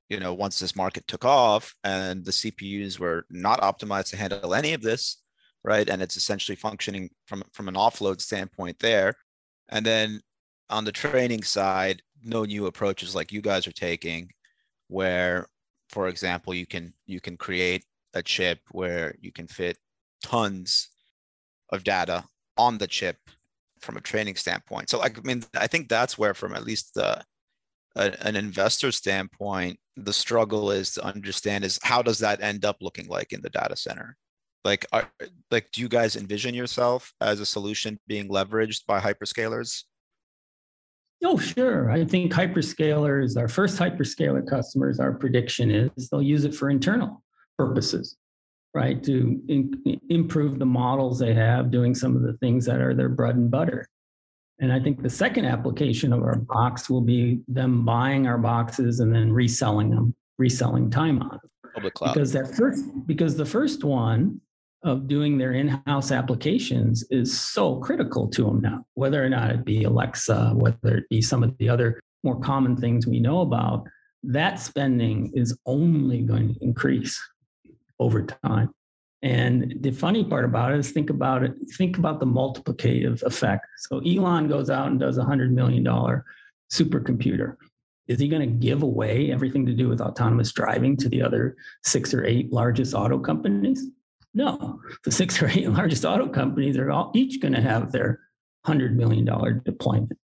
you 0.08 0.20
know, 0.20 0.32
once 0.32 0.60
this 0.60 0.76
market 0.76 1.06
took 1.08 1.24
off 1.24 1.74
and 1.82 2.24
the 2.24 2.30
CPUs 2.30 3.00
were 3.00 3.26
not 3.30 3.60
optimized 3.62 4.10
to 4.10 4.16
handle 4.16 4.54
any 4.54 4.74
of 4.74 4.82
this, 4.82 5.22
right? 5.64 5.88
And 5.88 6.00
it's 6.00 6.16
essentially 6.16 6.54
functioning 6.54 7.10
from 7.26 7.42
from 7.52 7.66
an 7.66 7.74
offload 7.74 8.20
standpoint 8.20 8.78
there. 8.78 9.14
And 9.68 9.84
then 9.84 10.20
on 10.70 10.84
the 10.84 10.92
training 10.92 11.42
side, 11.42 12.02
no 12.22 12.44
new 12.44 12.66
approaches 12.66 13.14
like 13.14 13.32
you 13.32 13.40
guys 13.40 13.66
are 13.66 13.72
taking, 13.72 14.30
where, 14.86 15.48
for 15.90 16.06
example, 16.06 16.54
you 16.54 16.66
can 16.66 16.94
you 17.06 17.20
can 17.20 17.36
create 17.36 17.84
a 18.14 18.22
chip 18.22 18.60
where 18.70 19.16
you 19.20 19.32
can 19.32 19.48
fit 19.48 19.76
tons 20.22 20.88
of 21.70 21.84
data 21.84 22.24
on 22.56 22.78
the 22.78 22.86
chip 22.86 23.18
from 23.80 23.96
a 23.96 24.00
training 24.00 24.36
standpoint. 24.36 24.90
So, 24.90 24.98
like, 24.98 25.18
I 25.18 25.20
mean, 25.22 25.44
I 25.58 25.66
think 25.66 25.88
that's 25.88 26.18
where, 26.18 26.34
from 26.34 26.54
at 26.54 26.64
least 26.64 26.94
the, 26.94 27.22
a, 27.94 28.26
an 28.26 28.36
investor 28.36 28.92
standpoint, 28.92 29.78
the 29.96 30.12
struggle 30.12 30.70
is 30.70 30.94
to 30.94 31.04
understand 31.04 31.64
is 31.64 31.78
how 31.82 32.02
does 32.02 32.18
that 32.18 32.42
end 32.42 32.64
up 32.64 32.78
looking 32.80 33.08
like 33.08 33.32
in 33.32 33.42
the 33.42 33.50
data 33.50 33.76
center? 33.76 34.16
Like, 34.64 34.86
are, 34.92 35.10
like, 35.50 35.70
do 35.72 35.80
you 35.80 35.88
guys 35.88 36.16
envision 36.16 36.54
yourself 36.54 37.12
as 37.20 37.40
a 37.40 37.46
solution 37.46 37.98
being 38.06 38.28
leveraged 38.28 38.86
by 38.86 39.00
hyperscalers? 39.00 39.84
Oh, 41.24 41.38
sure. 41.38 41.90
I 41.90 42.04
think 42.04 42.32
hyperscalers, 42.32 43.38
our 43.38 43.48
first 43.48 43.78
hyperscaler 43.78 44.46
customers, 44.46 45.00
our 45.00 45.12
prediction 45.12 45.70
is 45.70 46.08
they'll 46.08 46.20
use 46.20 46.44
it 46.44 46.54
for 46.54 46.68
internal 46.68 47.22
purposes 47.56 48.16
right? 48.76 49.02
To 49.04 49.40
in, 49.48 50.00
improve 50.10 50.58
the 50.58 50.66
models 50.66 51.18
they 51.18 51.32
have, 51.32 51.70
doing 51.70 51.94
some 51.94 52.14
of 52.14 52.20
the 52.20 52.34
things 52.34 52.66
that 52.66 52.78
are 52.78 52.94
their 52.94 53.08
bread 53.08 53.34
and 53.34 53.50
butter. 53.50 53.88
And 54.58 54.70
I 54.70 54.78
think 54.78 55.02
the 55.02 55.08
second 55.08 55.46
application 55.46 56.12
of 56.12 56.22
our 56.22 56.36
box 56.36 56.90
will 56.90 57.00
be 57.00 57.40
them 57.48 57.86
buying 57.86 58.26
our 58.26 58.36
boxes 58.36 59.00
and 59.00 59.14
then 59.14 59.32
reselling 59.32 59.88
them, 59.90 60.14
reselling 60.38 60.90
time 60.90 61.22
on 61.22 61.28
them. 61.30 61.72
Public 61.74 61.94
cloud. 61.94 62.12
Because 62.12 62.32
that 62.32 62.54
first, 62.54 62.84
because 63.06 63.34
the 63.34 63.46
first 63.46 63.82
one 63.82 64.42
of 64.82 65.08
doing 65.08 65.38
their 65.38 65.52
in-house 65.52 66.12
applications 66.12 67.02
is 67.10 67.38
so 67.38 67.76
critical 67.76 68.28
to 68.28 68.44
them 68.44 68.60
now. 68.60 68.84
Whether 68.92 69.24
or 69.24 69.30
not 69.30 69.50
it 69.50 69.64
be 69.64 69.84
Alexa, 69.84 70.52
whether 70.54 70.98
it 70.98 71.08
be 71.08 71.22
some 71.22 71.42
of 71.42 71.56
the 71.56 71.68
other 71.70 71.98
more 72.22 72.38
common 72.38 72.76
things 72.76 73.06
we 73.06 73.20
know 73.20 73.40
about, 73.40 73.86
that 74.22 74.60
spending 74.60 75.32
is 75.34 75.58
only 75.64 76.20
going 76.20 76.54
to 76.54 76.60
increase 76.62 77.18
over 77.98 78.24
time. 78.24 78.70
And 79.22 79.76
the 79.80 79.90
funny 79.90 80.24
part 80.24 80.44
about 80.44 80.72
it 80.72 80.78
is 80.78 80.90
think 80.90 81.10
about 81.10 81.42
it, 81.42 81.54
think 81.76 81.98
about 81.98 82.20
the 82.20 82.26
multiplicative 82.26 83.22
effect. 83.22 83.66
So 83.78 84.00
Elon 84.00 84.48
goes 84.48 84.70
out 84.70 84.88
and 84.88 85.00
does 85.00 85.18
a 85.18 85.24
hundred 85.24 85.52
million 85.52 85.82
dollar 85.82 86.24
supercomputer. 86.72 87.56
Is 88.08 88.20
he 88.20 88.28
going 88.28 88.42
to 88.42 88.66
give 88.66 88.82
away 88.82 89.32
everything 89.32 89.66
to 89.66 89.72
do 89.72 89.88
with 89.88 90.00
autonomous 90.00 90.52
driving 90.52 90.96
to 90.98 91.08
the 91.08 91.22
other 91.22 91.56
six 91.82 92.14
or 92.14 92.24
eight 92.24 92.52
largest 92.52 92.94
auto 92.94 93.18
companies? 93.18 93.84
No, 94.32 94.80
the 95.04 95.10
six 95.10 95.42
or 95.42 95.48
eight 95.48 95.68
largest 95.70 96.04
auto 96.04 96.28
companies 96.28 96.76
are 96.76 96.90
all 96.90 97.10
each 97.14 97.40
going 97.40 97.54
to 97.54 97.60
have 97.60 97.92
their 97.92 98.20
hundred 98.64 98.96
million 98.96 99.24
dollar 99.24 99.52
deployment. 99.52 100.18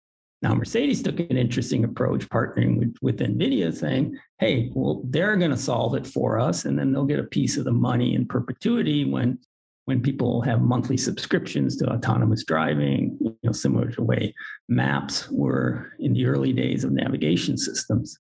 Now, 0.41 0.55
Mercedes 0.55 1.03
took 1.03 1.19
an 1.19 1.37
interesting 1.37 1.85
approach, 1.85 2.29
partnering 2.29 2.79
with, 2.79 2.95
with 3.03 3.19
NVIDIA, 3.19 3.75
saying, 3.75 4.17
hey, 4.39 4.71
well, 4.73 5.03
they're 5.05 5.37
going 5.37 5.51
to 5.51 5.57
solve 5.57 5.97
it 5.97 6.07
for 6.07 6.39
us, 6.39 6.65
and 6.65 6.79
then 6.79 6.93
they'll 6.93 7.05
get 7.05 7.19
a 7.19 7.25
piece 7.25 7.57
of 7.57 7.65
the 7.65 7.73
money 7.73 8.15
in 8.15 8.25
perpetuity 8.25 9.05
when, 9.05 9.39
when 9.87 10.01
people 10.01 10.41
have 10.43 10.61
monthly 10.61 10.97
subscriptions 10.97 11.77
to 11.79 11.93
autonomous 11.93 12.45
driving, 12.45 13.17
you 13.21 13.37
know, 13.43 13.51
similar 13.51 13.89
to 13.89 13.97
the 13.97 14.05
way 14.05 14.33
maps 14.69 15.29
were 15.29 15.93
in 15.99 16.13
the 16.13 16.27
early 16.27 16.53
days 16.53 16.85
of 16.85 16.93
navigation 16.93 17.59
systems. 17.59 18.17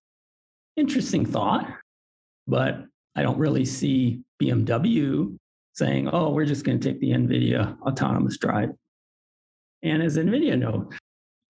Interesting 0.76 1.24
thought, 1.24 1.72
but 2.48 2.84
I 3.14 3.22
don't 3.22 3.38
really 3.38 3.64
see 3.64 4.22
BMW 4.42 5.36
saying, 5.74 6.08
oh, 6.12 6.30
we're 6.30 6.46
just 6.46 6.64
going 6.64 6.80
to 6.80 6.88
take 6.88 7.00
the 7.00 7.10
NVIDIA 7.10 7.80
autonomous 7.82 8.38
drive. 8.38 8.70
And 9.84 10.02
as 10.02 10.16
NVIDIA 10.16 10.58
knows, 10.58 10.88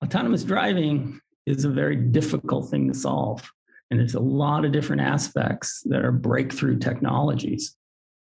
autonomous 0.09 0.43
driving 0.43 1.21
is 1.45 1.67
a 1.67 1.69
very 1.69 1.97
difficult 1.97 2.71
thing 2.71 2.89
to 2.89 2.95
solve. 2.95 3.47
And 3.91 4.01
there's 4.01 4.15
a 4.15 4.21
lot 4.21 4.65
of 4.65 4.73
different 4.73 5.03
aspects 5.03 5.83
that 5.85 6.03
are 6.03 6.13
breakthrough 6.13 6.79
technologies. 6.79 7.77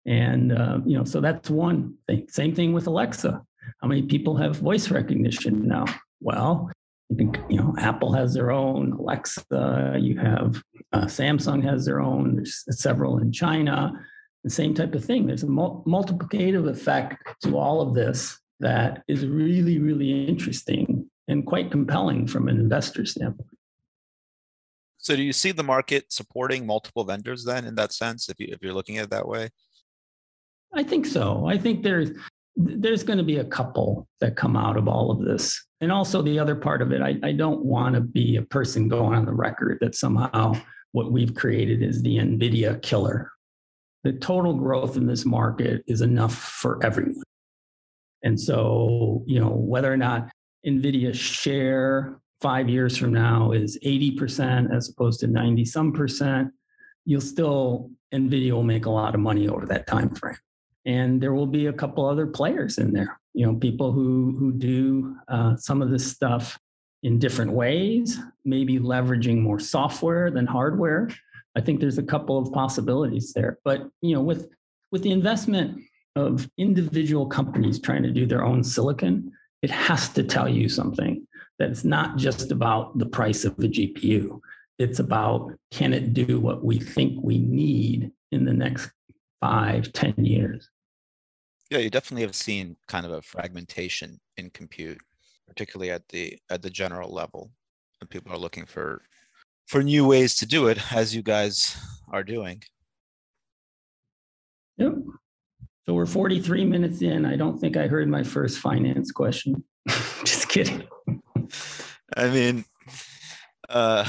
And, 0.07 0.53
uh, 0.53 0.79
you 0.87 0.97
know, 0.97 1.03
so 1.03 1.21
that's 1.21 1.51
one 1.51 1.95
thing. 2.07 2.29
Same 2.29 2.55
thing 2.55 2.73
with 2.75 2.87
Alexa. 2.87 3.43
How 3.81 3.89
many 3.89 4.03
people 4.03 4.37
have 4.37 4.57
voice 4.57 4.89
recognition 4.93 5.67
now? 5.67 5.87
Well, 6.21 6.71
you 7.09 7.17
think, 7.17 7.41
you 7.49 7.57
know, 7.57 7.75
Apple 7.77 8.13
has 8.13 8.35
their 8.35 8.53
own, 8.53 8.93
Alexa, 8.93 9.99
you 10.01 10.17
have 10.19 10.63
uh, 10.93 11.07
Samsung 11.07 11.65
has 11.65 11.85
their 11.85 12.01
own, 12.01 12.37
there's 12.37 12.65
several 12.71 13.19
in 13.19 13.33
China, 13.33 13.93
the 14.45 14.51
same 14.51 14.75
type 14.75 14.95
of 14.95 15.05
thing. 15.05 15.27
There's 15.27 15.43
a 15.43 15.49
mul- 15.49 15.83
multiplicative 15.89 16.69
effect 16.69 17.17
to 17.43 17.59
all 17.59 17.81
of 17.81 17.95
this 17.95 18.39
that 18.61 19.03
is 19.09 19.27
really, 19.27 19.81
really 19.81 20.29
interesting 20.29 21.11
and 21.29 21.47
quite 21.47 21.71
compelling 21.71 22.27
from 22.27 22.49
an 22.49 22.59
investor 22.59 23.07
standpoint. 23.07 23.49
So 24.99 25.17
do 25.17 25.23
you 25.23 25.33
see 25.33 25.53
the 25.53 25.63
market 25.63 26.13
supporting 26.13 26.67
multiple 26.67 27.05
vendors 27.05 27.45
then 27.45 27.65
in 27.67 27.75
that 27.75 27.93
sense, 27.93 28.29
if 28.29 28.41
you 28.41 28.49
if 28.51 28.59
you're 28.63 28.73
looking 28.73 28.99
at 28.99 29.05
it 29.05 29.11
that 29.11 29.29
way? 29.29 29.51
I 30.73 30.83
think 30.83 31.07
so. 31.07 31.47
I 31.47 31.59
think 31.59 31.83
there's 31.83 32.11
there's 32.57 33.03
going 33.03 33.19
to 33.19 33.25
be 33.25 33.39
a 33.39 33.45
couple 33.45 34.09
that 34.21 34.37
come 34.37 34.57
out 34.57 34.77
of 34.77 34.89
all 34.89 35.11
of 35.11 35.25
this. 35.25 35.63
And 35.81 35.91
also 35.91 36.23
the 36.23 36.39
other 36.39 36.55
part 36.55 36.83
of 36.83 36.93
it, 36.93 37.03
I, 37.03 37.17
I 37.23 37.33
don't 37.33 37.65
want 37.65 37.97
to 37.97 38.01
be 38.01 38.37
a 38.37 38.43
person 38.43 38.89
going 38.89 39.15
on 39.15 39.27
the 39.27 39.33
record 39.33 39.79
that 39.81 39.95
somehow 39.95 40.55
what 40.93 41.11
we've 41.11 41.35
created 41.35 41.83
is 41.83 42.01
the 42.01 42.17
NVIDIA 42.19 42.81
killer. 42.81 43.31
The 44.05 44.13
total 44.13 44.55
growth 44.55 44.97
in 44.97 45.07
this 45.07 45.25
market 45.25 45.83
is 45.89 46.01
enough 46.01 46.35
for 46.35 46.85
everyone. 46.85 47.25
And 48.23 48.41
so, 48.41 49.25
you 49.27 49.41
know, 49.41 49.51
whether 49.51 49.93
or 49.93 49.97
not 49.97 50.31
NVIDIA 50.67 51.15
share 51.15 52.21
five 52.41 52.69
years 52.69 52.97
from 52.97 53.13
now 53.13 53.53
is 53.53 53.79
80% 53.85 54.75
as 54.75 54.89
opposed 54.89 55.21
to 55.21 55.27
90 55.27 55.65
some 55.65 55.93
percent, 55.93 56.51
you'll 57.05 57.21
still, 57.21 57.91
NVIDIA 58.13 58.53
will 58.53 58.63
make 58.63 58.87
a 58.87 58.91
lot 58.91 59.15
of 59.15 59.21
money 59.21 59.49
over 59.49 59.67
that 59.67 59.87
time 59.87 60.15
frame. 60.15 60.37
And 60.85 61.21
there 61.21 61.33
will 61.33 61.47
be 61.47 61.67
a 61.67 61.73
couple 61.73 62.07
other 62.07 62.27
players 62.27 62.79
in 62.79 62.93
there, 62.93 63.19
you 63.33 63.47
know, 63.47 63.55
people 63.55 63.93
who, 63.93 64.37
who 64.39 64.53
do 64.53 65.17
uh, 65.29 65.57
some 65.57 65.81
of 65.81 65.91
this 65.91 66.07
stuff 66.07 66.59
in 67.03 67.19
different 67.19 67.53
ways, 67.53 68.19
maybe 68.45 68.79
leveraging 68.79 69.41
more 69.41 69.59
software 69.59 70.31
than 70.31 70.47
hardware. 70.47 71.09
I 71.57 71.61
think 71.61 71.81
there's 71.81 71.99
a 71.99 72.03
couple 72.03 72.39
of 72.39 72.53
possibilities 72.53 73.33
there. 73.33 73.59
But, 73.65 73.89
you 74.03 74.15
know, 74.15 74.23
with, 74.23 74.49
with 74.91 75.03
the 75.03 75.13
investment 75.13 75.81
of 76.17 76.49
individual 76.59 77.27
companies 77.27 77.81
trying 77.81 78.03
to 78.03 78.11
do 78.11 78.27
their 78.27 78.45
own 78.45 78.63
silicon, 78.63 79.33
it 79.65 79.71
has 79.71 80.11
to 80.11 80.23
tell 80.23 80.47
you 80.47 80.69
something 80.69 81.27
that 81.59 81.71
it's 81.71 81.85
not 81.85 82.19
just 82.19 82.53
about 82.53 82.99
the 82.99 83.07
price 83.07 83.45
of 83.47 83.57
the 83.57 83.67
GPU. 83.67 84.39
It's 84.79 84.99
about 84.99 85.53
can 85.71 85.95
it 85.95 86.13
do 86.13 86.39
what 86.39 86.63
we 86.63 86.79
think 86.79 87.19
we 87.23 87.39
need 87.39 88.13
in 88.31 88.45
the 88.45 88.53
next 88.53 88.91
five, 89.41 89.91
ten 89.95 90.15
years. 90.19 90.69
Yeah, 91.71 91.79
you 91.79 91.89
definitely 91.89 92.23
have 92.23 92.35
seen 92.35 92.77
kind 92.89 93.07
of 93.07 93.13
a 93.13 93.23
fragmentation 93.23 94.21
in 94.37 94.51
compute, 94.51 95.01
particularly 95.49 95.91
at 95.91 96.07
the 96.11 96.39
at 96.51 96.61
the 96.61 96.71
general 96.71 97.11
level. 97.11 97.51
And 98.03 98.11
people 98.11 98.33
are 98.33 98.39
looking 98.39 98.67
for 98.67 99.01
for 99.67 99.83
new 99.83 100.07
ways 100.07 100.35
to 100.37 100.47
do 100.47 100.67
it, 100.67 100.93
as 100.93 101.15
you 101.15 101.23
guys 101.23 101.75
are 102.13 102.23
doing. 102.23 102.63
Yep. 104.77 104.93
So 105.87 105.93
we're 105.93 106.07
43 106.07 106.65
minutes 106.65 107.03
in. 107.03 107.27
I 107.27 107.37
don't 107.37 107.59
think 107.59 107.77
I 107.77 107.87
heard 107.87 108.09
my 108.09 108.23
first 108.23 108.59
finance 108.59 109.13
question. 109.13 109.63
Just 110.25 110.49
kidding. 110.49 110.85
I 112.17 112.29
mean, 112.29 112.65
uh, 113.69 114.09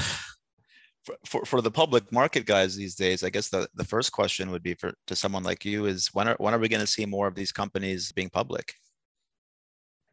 for, 1.04 1.16
for, 1.26 1.44
for 1.44 1.60
the 1.60 1.70
public 1.70 2.10
market 2.10 2.46
guys 2.46 2.76
these 2.76 2.94
days, 2.94 3.22
I 3.22 3.28
guess 3.28 3.50
the, 3.50 3.68
the 3.74 3.84
first 3.84 4.10
question 4.12 4.50
would 4.50 4.62
be 4.62 4.74
for 4.74 4.94
to 5.06 5.14
someone 5.14 5.42
like 5.42 5.66
you 5.66 5.84
is 5.84 6.08
when 6.14 6.28
are 6.28 6.36
when 6.38 6.54
are 6.54 6.58
we 6.58 6.68
going 6.68 6.80
to 6.80 6.86
see 6.86 7.04
more 7.04 7.26
of 7.26 7.34
these 7.34 7.52
companies 7.52 8.10
being 8.10 8.30
public? 8.30 8.72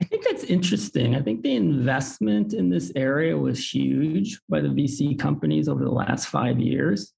I 0.01 0.05
think 0.05 0.25
that's 0.25 0.43
interesting. 0.43 1.15
I 1.15 1.21
think 1.21 1.43
the 1.43 1.55
investment 1.55 2.53
in 2.53 2.69
this 2.69 2.91
area 2.95 3.37
was 3.37 3.73
huge 3.73 4.41
by 4.49 4.59
the 4.59 4.67
VC 4.67 5.17
companies 5.17 5.69
over 5.69 5.83
the 5.83 5.91
last 5.91 6.27
five 6.27 6.59
years. 6.59 7.13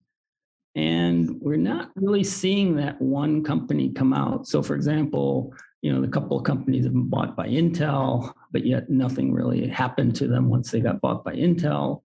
And 0.75 1.39
we're 1.39 1.55
not 1.55 1.91
really 1.95 2.23
seeing 2.23 2.75
that 2.77 3.01
one 3.01 3.43
company 3.43 3.89
come 3.89 4.13
out. 4.13 4.47
So, 4.47 4.61
for 4.61 4.75
example, 4.75 5.53
you 5.81 5.93
know, 5.93 6.03
a 6.03 6.07
couple 6.09 6.37
of 6.37 6.43
companies 6.43 6.83
have 6.83 6.93
been 6.93 7.09
bought 7.09 7.35
by 7.35 7.47
Intel, 7.47 8.33
but 8.51 8.65
yet 8.65 8.89
nothing 8.89 9.31
really 9.31 9.67
happened 9.67 10.15
to 10.17 10.27
them 10.27 10.49
once 10.49 10.71
they 10.71 10.81
got 10.81 10.99
bought 10.99 11.23
by 11.23 11.33
Intel. 11.35 12.01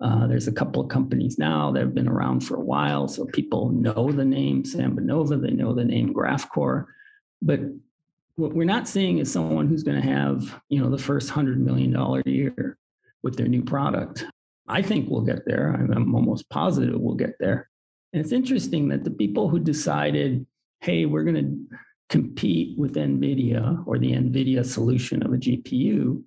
Uh, 0.00 0.26
there's 0.26 0.46
a 0.46 0.52
couple 0.52 0.82
of 0.82 0.88
companies 0.88 1.38
now 1.38 1.72
that 1.72 1.80
have 1.80 1.94
been 1.94 2.08
around 2.08 2.40
for 2.40 2.56
a 2.56 2.60
while, 2.60 3.08
so 3.08 3.24
people 3.26 3.70
know 3.70 4.12
the 4.12 4.24
name 4.24 4.62
SambaNova, 4.62 5.40
they 5.40 5.50
know 5.50 5.74
the 5.74 5.84
name 5.84 6.12
Graphcore, 6.12 6.84
but 7.42 7.60
what 8.36 8.52
we're 8.52 8.64
not 8.64 8.86
seeing 8.86 9.18
is 9.18 9.32
someone 9.32 9.66
who's 9.66 9.82
going 9.82 10.00
to 10.00 10.06
have, 10.06 10.60
you 10.68 10.80
know, 10.80 10.90
the 10.90 10.98
first 10.98 11.30
hundred 11.30 11.58
million 11.58 11.92
dollar 11.92 12.22
year 12.26 12.76
with 13.22 13.36
their 13.36 13.48
new 13.48 13.62
product. 13.62 14.26
I 14.68 14.82
think 14.82 15.08
we'll 15.08 15.22
get 15.22 15.46
there. 15.46 15.72
I'm 15.72 16.14
almost 16.14 16.48
positive 16.50 17.00
we'll 17.00 17.14
get 17.14 17.38
there. 17.40 17.70
And 18.16 18.24
it's 18.24 18.32
interesting 18.32 18.88
that 18.88 19.04
the 19.04 19.10
people 19.10 19.50
who 19.50 19.58
decided, 19.58 20.46
hey, 20.80 21.04
we're 21.04 21.22
going 21.22 21.34
to 21.34 21.76
compete 22.08 22.78
with 22.78 22.94
NVIDIA 22.94 23.86
or 23.86 23.98
the 23.98 24.12
NVIDIA 24.12 24.64
solution 24.64 25.22
of 25.22 25.34
a 25.34 25.36
GPU, 25.36 26.22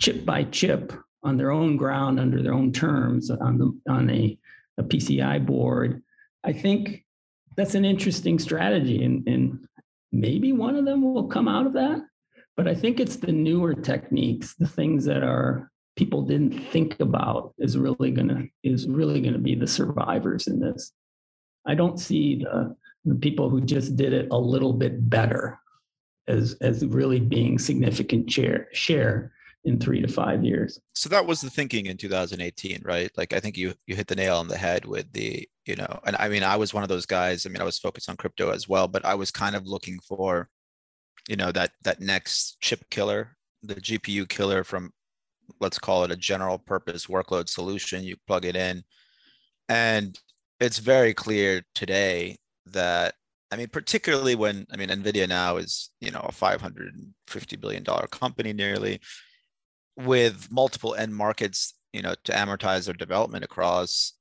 chip 0.00 0.24
by 0.24 0.44
chip 0.44 0.92
on 1.24 1.36
their 1.36 1.50
own 1.50 1.76
ground 1.76 2.20
under 2.20 2.40
their 2.40 2.54
own 2.54 2.70
terms 2.70 3.32
on, 3.32 3.58
the, 3.58 3.92
on 3.92 4.10
a, 4.10 4.38
a 4.78 4.84
PCI 4.84 5.44
board, 5.44 6.04
I 6.44 6.52
think 6.52 7.04
that's 7.56 7.74
an 7.74 7.84
interesting 7.84 8.38
strategy. 8.38 9.02
And, 9.04 9.26
and 9.26 9.66
maybe 10.12 10.52
one 10.52 10.76
of 10.76 10.84
them 10.84 11.02
will 11.02 11.26
come 11.26 11.48
out 11.48 11.66
of 11.66 11.72
that. 11.72 12.00
But 12.56 12.68
I 12.68 12.76
think 12.76 13.00
it's 13.00 13.16
the 13.16 13.32
newer 13.32 13.74
techniques, 13.74 14.54
the 14.54 14.68
things 14.68 15.04
that 15.06 15.24
are 15.24 15.68
people 15.96 16.22
didn't 16.22 16.60
think 16.70 17.00
about 17.00 17.54
is 17.58 17.76
really 17.76 18.12
gonna 18.12 18.44
is 18.62 18.86
really 18.86 19.20
gonna 19.20 19.38
be 19.38 19.56
the 19.56 19.66
survivors 19.66 20.46
in 20.46 20.60
this. 20.60 20.92
I 21.66 21.74
don't 21.74 21.98
see 21.98 22.36
the, 22.42 22.76
the 23.04 23.14
people 23.14 23.50
who 23.50 23.60
just 23.60 23.96
did 23.96 24.12
it 24.12 24.28
a 24.30 24.38
little 24.38 24.72
bit 24.72 25.08
better 25.08 25.58
as 26.26 26.56
as 26.60 26.84
really 26.86 27.20
being 27.20 27.58
significant 27.58 28.30
share 28.30 28.68
share 28.72 29.32
in 29.64 29.78
three 29.78 30.00
to 30.00 30.08
five 30.08 30.44
years. 30.44 30.78
So 30.94 31.08
that 31.08 31.24
was 31.24 31.40
the 31.40 31.48
thinking 31.48 31.86
in 31.86 31.96
2018, 31.96 32.82
right? 32.84 33.10
Like 33.16 33.32
I 33.32 33.40
think 33.40 33.56
you 33.56 33.74
you 33.86 33.96
hit 33.96 34.06
the 34.06 34.14
nail 34.14 34.36
on 34.36 34.48
the 34.48 34.56
head 34.56 34.84
with 34.84 35.10
the 35.12 35.48
you 35.66 35.76
know, 35.76 36.00
and 36.06 36.16
I 36.16 36.28
mean 36.28 36.42
I 36.42 36.56
was 36.56 36.74
one 36.74 36.82
of 36.82 36.88
those 36.88 37.06
guys. 37.06 37.46
I 37.46 37.50
mean 37.50 37.62
I 37.62 37.64
was 37.64 37.78
focused 37.78 38.08
on 38.08 38.16
crypto 38.16 38.50
as 38.50 38.68
well, 38.68 38.88
but 38.88 39.04
I 39.04 39.14
was 39.14 39.30
kind 39.30 39.56
of 39.56 39.66
looking 39.66 39.98
for, 40.00 40.48
you 41.28 41.36
know, 41.36 41.50
that 41.52 41.72
that 41.84 42.00
next 42.00 42.58
chip 42.60 42.84
killer, 42.90 43.36
the 43.62 43.76
GPU 43.76 44.28
killer 44.28 44.64
from, 44.64 44.92
let's 45.60 45.78
call 45.78 46.04
it 46.04 46.10
a 46.10 46.16
general 46.16 46.58
purpose 46.58 47.06
workload 47.06 47.48
solution. 47.48 48.04
You 48.04 48.16
plug 48.26 48.44
it 48.44 48.56
in, 48.56 48.84
and 49.68 50.18
it's 50.64 50.78
very 50.78 51.14
clear 51.14 51.62
today 51.74 52.36
that 52.66 53.14
I 53.50 53.56
mean, 53.56 53.68
particularly 53.68 54.34
when 54.34 54.66
I 54.72 54.76
mean 54.76 54.88
Nvidia 54.88 55.28
now 55.28 55.58
is 55.58 55.90
you 56.00 56.10
know 56.10 56.22
a 56.24 56.32
550 56.32 57.56
billion 57.56 57.82
dollar 57.84 58.06
company 58.08 58.52
nearly, 58.52 59.00
with 59.96 60.48
multiple 60.50 60.94
end 60.94 61.14
markets, 61.14 61.74
you 61.92 62.02
know, 62.02 62.14
to 62.24 62.32
amortize 62.32 62.86
their 62.86 62.94
development 62.94 63.44
across, 63.44 64.14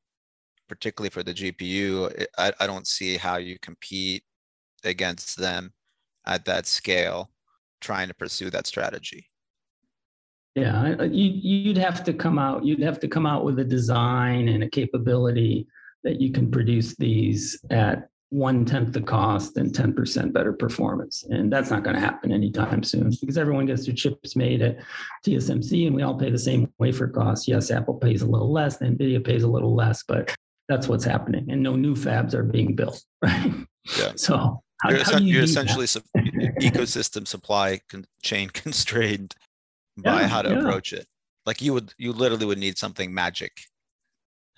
particularly 0.69 1.09
for 1.09 1.23
the 1.23 1.33
GPU. 1.33 2.25
I, 2.37 2.53
I 2.59 2.67
don't 2.67 2.87
see 2.87 3.17
how 3.17 3.37
you 3.37 3.57
compete 3.59 4.23
against 4.83 5.37
them 5.37 5.73
at 6.27 6.45
that 6.45 6.67
scale, 6.67 7.31
trying 7.81 8.09
to 8.09 8.13
pursue 8.13 8.49
that 8.51 8.67
strategy. 8.67 9.29
Yeah, 10.55 11.01
you, 11.05 11.31
you'd 11.31 11.77
have 11.77 12.03
to 12.03 12.13
come 12.13 12.37
out. 12.37 12.63
You'd 12.63 12.83
have 12.83 12.99
to 12.99 13.07
come 13.07 13.25
out 13.25 13.43
with 13.43 13.57
a 13.57 13.63
design 13.63 14.49
and 14.49 14.63
a 14.63 14.69
capability 14.69 15.67
that 16.03 16.21
you 16.21 16.31
can 16.31 16.51
produce 16.51 16.95
these 16.95 17.59
at 17.69 18.09
one 18.33 18.65
tenth 18.65 18.91
the 18.93 19.01
cost 19.01 19.57
and 19.57 19.71
10% 19.71 20.33
better 20.33 20.51
performance. 20.51 21.23
And 21.29 21.53
that's 21.53 21.69
not 21.69 21.83
going 21.83 21.95
to 21.95 21.99
happen 21.99 22.31
anytime 22.31 22.81
soon 22.81 23.11
because 23.21 23.37
everyone 23.37 23.67
gets 23.67 23.85
their 23.85 23.93
chips 23.93 24.35
made 24.35 24.63
at 24.63 24.77
TSMC 25.23 25.85
and 25.85 25.95
we 25.95 26.01
all 26.01 26.17
pay 26.17 26.31
the 26.31 26.39
same 26.39 26.73
wafer 26.79 27.07
cost. 27.07 27.47
Yes, 27.47 27.69
Apple 27.69 27.93
pays 27.93 28.23
a 28.23 28.25
little 28.25 28.51
less, 28.51 28.79
NVIDIA 28.79 29.23
pays 29.23 29.43
a 29.43 29.47
little 29.47 29.75
less, 29.75 30.01
but 30.01 30.35
that's 30.67 30.87
what's 30.87 31.05
happening. 31.05 31.51
And 31.51 31.61
no 31.61 31.75
new 31.75 31.93
fabs 31.93 32.33
are 32.33 32.41
being 32.41 32.75
built, 32.75 33.03
right? 33.21 33.53
Yeah. 33.99 34.13
So 34.15 34.63
how, 34.81 34.89
you're, 34.89 35.03
how 35.03 35.19
you 35.19 35.39
are 35.39 35.43
essentially 35.43 35.85
su- 35.85 36.01
ecosystem 36.17 37.27
supply 37.27 37.81
con- 37.87 38.07
chain 38.23 38.49
constrained 38.53 39.35
by 39.97 40.21
yeah, 40.21 40.27
how 40.27 40.41
to 40.41 40.49
yeah. 40.49 40.59
approach 40.59 40.91
it. 40.91 41.05
Like 41.45 41.61
you 41.61 41.71
would, 41.73 41.93
you 41.99 42.11
literally 42.11 42.47
would 42.47 42.57
need 42.57 42.79
something 42.79 43.13
magic 43.13 43.51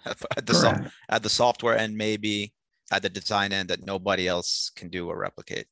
at 0.38 0.46
the 0.46 0.54
so- 0.54 0.86
at 1.10 1.24
the 1.24 1.30
software 1.30 1.78
end, 1.78 1.98
maybe 1.98 2.54
at 2.92 3.02
the 3.02 3.10
design 3.10 3.52
end 3.52 3.70
that 3.70 3.86
nobody 3.86 4.28
else 4.28 4.72
can 4.76 4.90
do 4.90 5.10
or 5.10 5.18
replicate. 5.18 5.68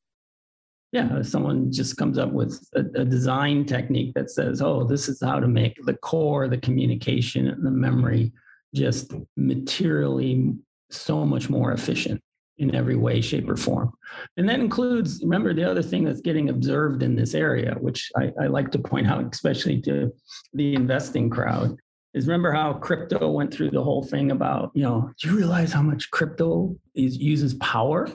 Yeah, 0.91 1.17
if 1.17 1.27
someone 1.27 1.71
just 1.71 1.97
comes 1.97 2.19
up 2.19 2.31
with 2.31 2.67
a, 2.75 2.81
a, 3.01 3.03
design 3.03 3.65
technique 3.65 4.13
that 4.13 4.29
says, 4.29 4.61
oh, 4.61 4.83
this 4.83 5.09
is 5.09 5.19
how 5.19 5.39
to 5.39 5.47
make 5.47 5.75
the 5.85 5.95
core, 5.95 6.47
the 6.47 6.59
communication, 6.59 7.47
and 7.47 7.65
the 7.65 7.71
memory 7.71 8.31
just 8.75 9.11
materially 9.35 10.53
so 10.91 11.25
much 11.25 11.49
more 11.49 11.71
efficient 11.71 12.21
in 12.59 12.75
every 12.75 12.95
way, 12.95 13.21
shape, 13.21 13.49
or 13.49 13.57
form. 13.57 13.91
And 14.37 14.47
that 14.47 14.59
includes, 14.59 15.19
remember, 15.23 15.55
the 15.55 15.69
other 15.69 15.81
thing 15.81 16.03
that's 16.03 16.21
getting 16.21 16.49
observed 16.49 17.01
in 17.01 17.15
this 17.15 17.33
area, 17.33 17.75
which 17.79 18.11
I, 18.15 18.31
I 18.39 18.45
like 18.45 18.69
to 18.71 18.79
point 18.79 19.07
out, 19.07 19.33
especially 19.33 19.81
to 19.81 20.13
the 20.53 20.75
investing 20.75 21.27
crowd, 21.27 21.75
is 22.13 22.27
remember 22.27 22.51
how 22.51 22.73
crypto 22.73 23.31
went 23.31 23.53
through 23.53 23.71
the 23.71 23.83
whole 23.83 24.03
thing 24.03 24.31
about, 24.31 24.71
you 24.73 24.83
know, 24.83 25.11
do 25.19 25.29
you 25.29 25.37
realize 25.37 25.73
how 25.73 25.81
much 25.81 26.11
crypto 26.11 26.77
is, 26.93 27.17
uses 27.17 27.55
power? 27.55 28.07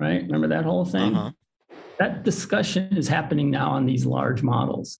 Right? 0.00 0.22
Remember 0.22 0.48
that 0.48 0.64
whole 0.64 0.84
thing? 0.84 1.14
Uh-huh. 1.14 1.30
That 1.98 2.24
discussion 2.24 2.96
is 2.96 3.08
happening 3.08 3.50
now 3.50 3.70
on 3.70 3.86
these 3.86 4.06
large 4.06 4.42
models. 4.42 4.98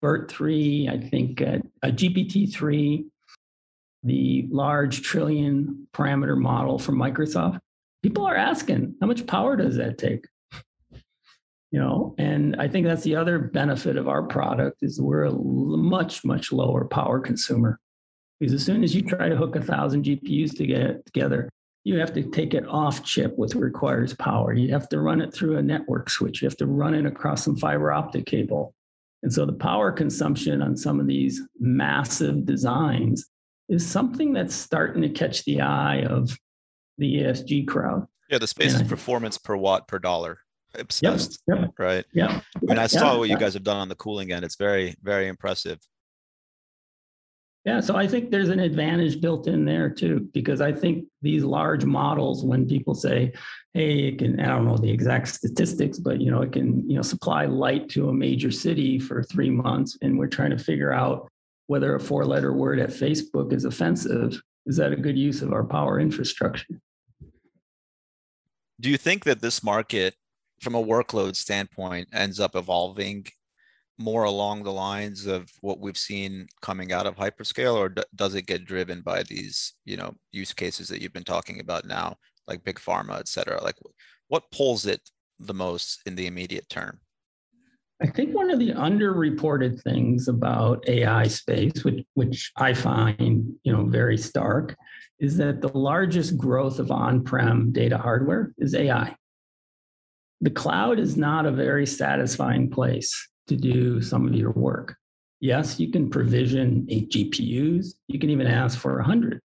BERT 0.00 0.30
3, 0.30 0.88
I 0.88 0.98
think 0.98 1.40
uh, 1.40 1.58
a 1.82 1.90
GPT 1.90 2.52
3, 2.52 3.06
the 4.02 4.48
large 4.50 5.02
trillion 5.02 5.86
parameter 5.92 6.36
model 6.36 6.78
from 6.78 6.96
Microsoft. 6.96 7.60
People 8.02 8.26
are 8.26 8.36
asking, 8.36 8.96
how 9.00 9.06
much 9.06 9.26
power 9.26 9.56
does 9.56 9.76
that 9.76 9.98
take? 9.98 10.26
You 11.72 11.80
know 11.80 12.14
and 12.18 12.54
i 12.60 12.68
think 12.68 12.86
that's 12.86 13.02
the 13.02 13.16
other 13.16 13.38
benefit 13.38 13.96
of 13.96 14.06
our 14.06 14.22
product 14.22 14.78
is 14.82 15.00
we're 15.00 15.24
a 15.24 15.32
much 15.32 16.24
much 16.24 16.52
lower 16.52 16.84
power 16.84 17.18
consumer. 17.18 17.78
Because 18.38 18.54
as 18.54 18.64
soon 18.64 18.82
as 18.82 18.92
you 18.92 19.02
try 19.02 19.28
to 19.28 19.36
hook 19.36 19.56
a 19.56 19.62
thousand 19.62 20.04
gpus 20.04 20.56
to 20.56 20.66
get 20.66 21.04
together 21.06 21.48
you 21.84 21.98
have 21.98 22.12
to 22.14 22.22
take 22.22 22.54
it 22.54 22.66
off 22.68 23.04
chip 23.04 23.36
which 23.36 23.54
requires 23.54 24.14
power. 24.14 24.52
You 24.52 24.72
have 24.72 24.88
to 24.90 25.00
run 25.00 25.20
it 25.20 25.34
through 25.34 25.58
a 25.58 25.62
network 25.62 26.10
switch. 26.10 26.40
You 26.40 26.46
have 26.46 26.56
to 26.58 26.66
run 26.66 26.94
it 26.94 27.06
across 27.06 27.44
some 27.44 27.56
fiber 27.56 27.92
optic 27.92 28.26
cable. 28.26 28.74
And 29.22 29.32
so 29.32 29.46
the 29.46 29.52
power 29.52 29.92
consumption 29.92 30.62
on 30.62 30.76
some 30.76 31.00
of 31.00 31.06
these 31.06 31.40
massive 31.58 32.44
designs 32.44 33.26
is 33.68 33.86
something 33.86 34.32
that's 34.32 34.54
starting 34.54 35.02
to 35.02 35.08
catch 35.08 35.44
the 35.44 35.60
eye 35.60 36.02
of 36.02 36.36
the 36.98 37.16
esg 37.16 37.66
crowd. 37.66 38.06
Yeah 38.30 38.38
the 38.38 38.46
space 38.46 38.74
is 38.74 38.82
performance 38.82 39.38
per 39.38 39.56
watt 39.56 39.88
per 39.88 39.98
dollar 39.98 40.38
obsessed, 40.74 41.42
yep, 41.46 41.58
yep, 41.58 41.70
right? 41.78 42.04
Yeah. 42.12 42.40
I 42.56 42.60
mean, 42.62 42.78
I 42.78 42.86
saw 42.86 43.18
what 43.18 43.28
you 43.28 43.38
guys 43.38 43.54
have 43.54 43.64
done 43.64 43.76
on 43.76 43.88
the 43.88 43.94
cooling 43.94 44.32
end. 44.32 44.44
It's 44.44 44.56
very, 44.56 44.94
very 45.02 45.28
impressive. 45.28 45.78
Yeah, 47.64 47.78
so 47.78 47.94
I 47.94 48.08
think 48.08 48.32
there's 48.32 48.48
an 48.48 48.58
advantage 48.58 49.20
built 49.20 49.46
in 49.46 49.64
there 49.64 49.88
too, 49.88 50.28
because 50.34 50.60
I 50.60 50.72
think 50.72 51.06
these 51.20 51.44
large 51.44 51.84
models, 51.84 52.44
when 52.44 52.66
people 52.66 52.92
say, 52.92 53.32
"Hey, 53.72 54.08
it 54.08 54.18
can," 54.18 54.40
I 54.40 54.48
don't 54.48 54.64
know 54.64 54.76
the 54.76 54.90
exact 54.90 55.28
statistics, 55.28 55.98
but 56.00 56.20
you 56.20 56.32
know, 56.32 56.42
it 56.42 56.50
can, 56.50 56.90
you 56.90 56.96
know, 56.96 57.02
supply 57.02 57.46
light 57.46 57.88
to 57.90 58.08
a 58.08 58.12
major 58.12 58.50
city 58.50 58.98
for 58.98 59.22
three 59.22 59.50
months, 59.50 59.96
and 60.02 60.18
we're 60.18 60.26
trying 60.26 60.50
to 60.50 60.58
figure 60.58 60.92
out 60.92 61.30
whether 61.68 61.94
a 61.94 62.00
four-letter 62.00 62.52
word 62.52 62.80
at 62.80 62.90
Facebook 62.90 63.52
is 63.52 63.64
offensive. 63.64 64.42
Is 64.66 64.76
that 64.78 64.92
a 64.92 64.96
good 64.96 65.16
use 65.16 65.40
of 65.40 65.52
our 65.52 65.64
power 65.64 66.00
infrastructure? 66.00 66.80
Do 68.80 68.90
you 68.90 68.96
think 68.96 69.22
that 69.22 69.40
this 69.40 69.62
market 69.62 70.16
from 70.62 70.74
a 70.76 70.82
workload 70.82 71.34
standpoint 71.34 72.08
ends 72.12 72.38
up 72.38 72.54
evolving 72.54 73.26
more 73.98 74.24
along 74.24 74.62
the 74.62 74.72
lines 74.72 75.26
of 75.26 75.50
what 75.60 75.80
we've 75.80 75.98
seen 75.98 76.46
coming 76.62 76.92
out 76.92 77.06
of 77.06 77.16
hyperscale 77.16 77.74
or 77.74 77.88
d- 77.88 78.02
does 78.14 78.34
it 78.34 78.46
get 78.46 78.64
driven 78.64 79.02
by 79.02 79.22
these 79.24 79.74
you 79.84 79.96
know 79.96 80.14
use 80.30 80.52
cases 80.52 80.88
that 80.88 81.02
you've 81.02 81.12
been 81.12 81.24
talking 81.24 81.60
about 81.60 81.84
now 81.84 82.16
like 82.46 82.64
big 82.64 82.78
pharma 82.78 83.18
et 83.18 83.28
cetera? 83.28 83.62
Like 83.62 83.76
what 84.28 84.50
pulls 84.50 84.86
it 84.86 85.00
the 85.38 85.54
most 85.54 86.00
in 86.06 86.14
the 86.14 86.26
immediate 86.26 86.68
term? 86.68 87.00
I 88.00 88.06
think 88.06 88.34
one 88.34 88.50
of 88.50 88.58
the 88.58 88.72
underreported 88.72 89.80
things 89.82 90.26
about 90.28 90.88
ai 90.88 91.28
space 91.28 91.84
which 91.84 92.04
which 92.14 92.50
i 92.56 92.72
find 92.72 93.52
you 93.62 93.72
know 93.72 93.86
very 93.86 94.18
stark 94.18 94.76
is 95.20 95.36
that 95.36 95.60
the 95.60 95.76
largest 95.76 96.36
growth 96.36 96.80
of 96.80 96.90
on-prem 96.90 97.70
data 97.72 97.96
hardware 97.96 98.52
is 98.58 98.74
ai 98.74 99.14
the 100.42 100.50
cloud 100.50 100.98
is 100.98 101.16
not 101.16 101.46
a 101.46 101.52
very 101.52 101.86
satisfying 101.86 102.68
place 102.68 103.28
to 103.46 103.56
do 103.56 104.02
some 104.02 104.26
of 104.26 104.34
your 104.34 104.50
work. 104.50 104.96
Yes, 105.40 105.78
you 105.78 105.90
can 105.90 106.10
provision 106.10 106.84
eight 106.90 107.10
GPUs. 107.10 107.94
You 108.08 108.18
can 108.18 108.28
even 108.28 108.48
ask 108.48 108.78
for 108.78 108.96
100, 108.96 109.40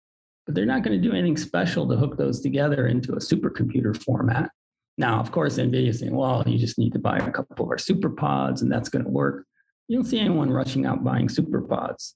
but 0.45 0.55
they're 0.55 0.65
not 0.65 0.83
going 0.83 0.99
to 0.99 1.07
do 1.07 1.13
anything 1.13 1.35
special 1.35 1.87
to 1.89 1.97
hook 1.97 2.17
those 2.17 2.39
together 2.39 2.87
into 2.87 3.11
a 3.11 3.17
supercomputer 3.17 4.01
format. 4.03 4.49
Now, 4.97 5.19
of 5.19 5.33
course, 5.33 5.57
NVIDIA 5.57 5.89
is 5.89 5.99
saying, 5.99 6.15
well, 6.15 6.43
you 6.47 6.57
just 6.57 6.79
need 6.79 6.93
to 6.93 6.99
buy 6.99 7.17
a 7.17 7.31
couple 7.31 7.65
of 7.65 7.69
our 7.69 7.77
superpods 7.77 8.61
and 8.61 8.71
that's 8.71 8.87
going 8.87 9.03
to 9.03 9.11
work. 9.11 9.45
You 9.89 9.97
don't 9.97 10.05
see 10.05 10.19
anyone 10.19 10.49
rushing 10.49 10.85
out 10.85 11.03
buying 11.03 11.27
superpods. 11.27 12.13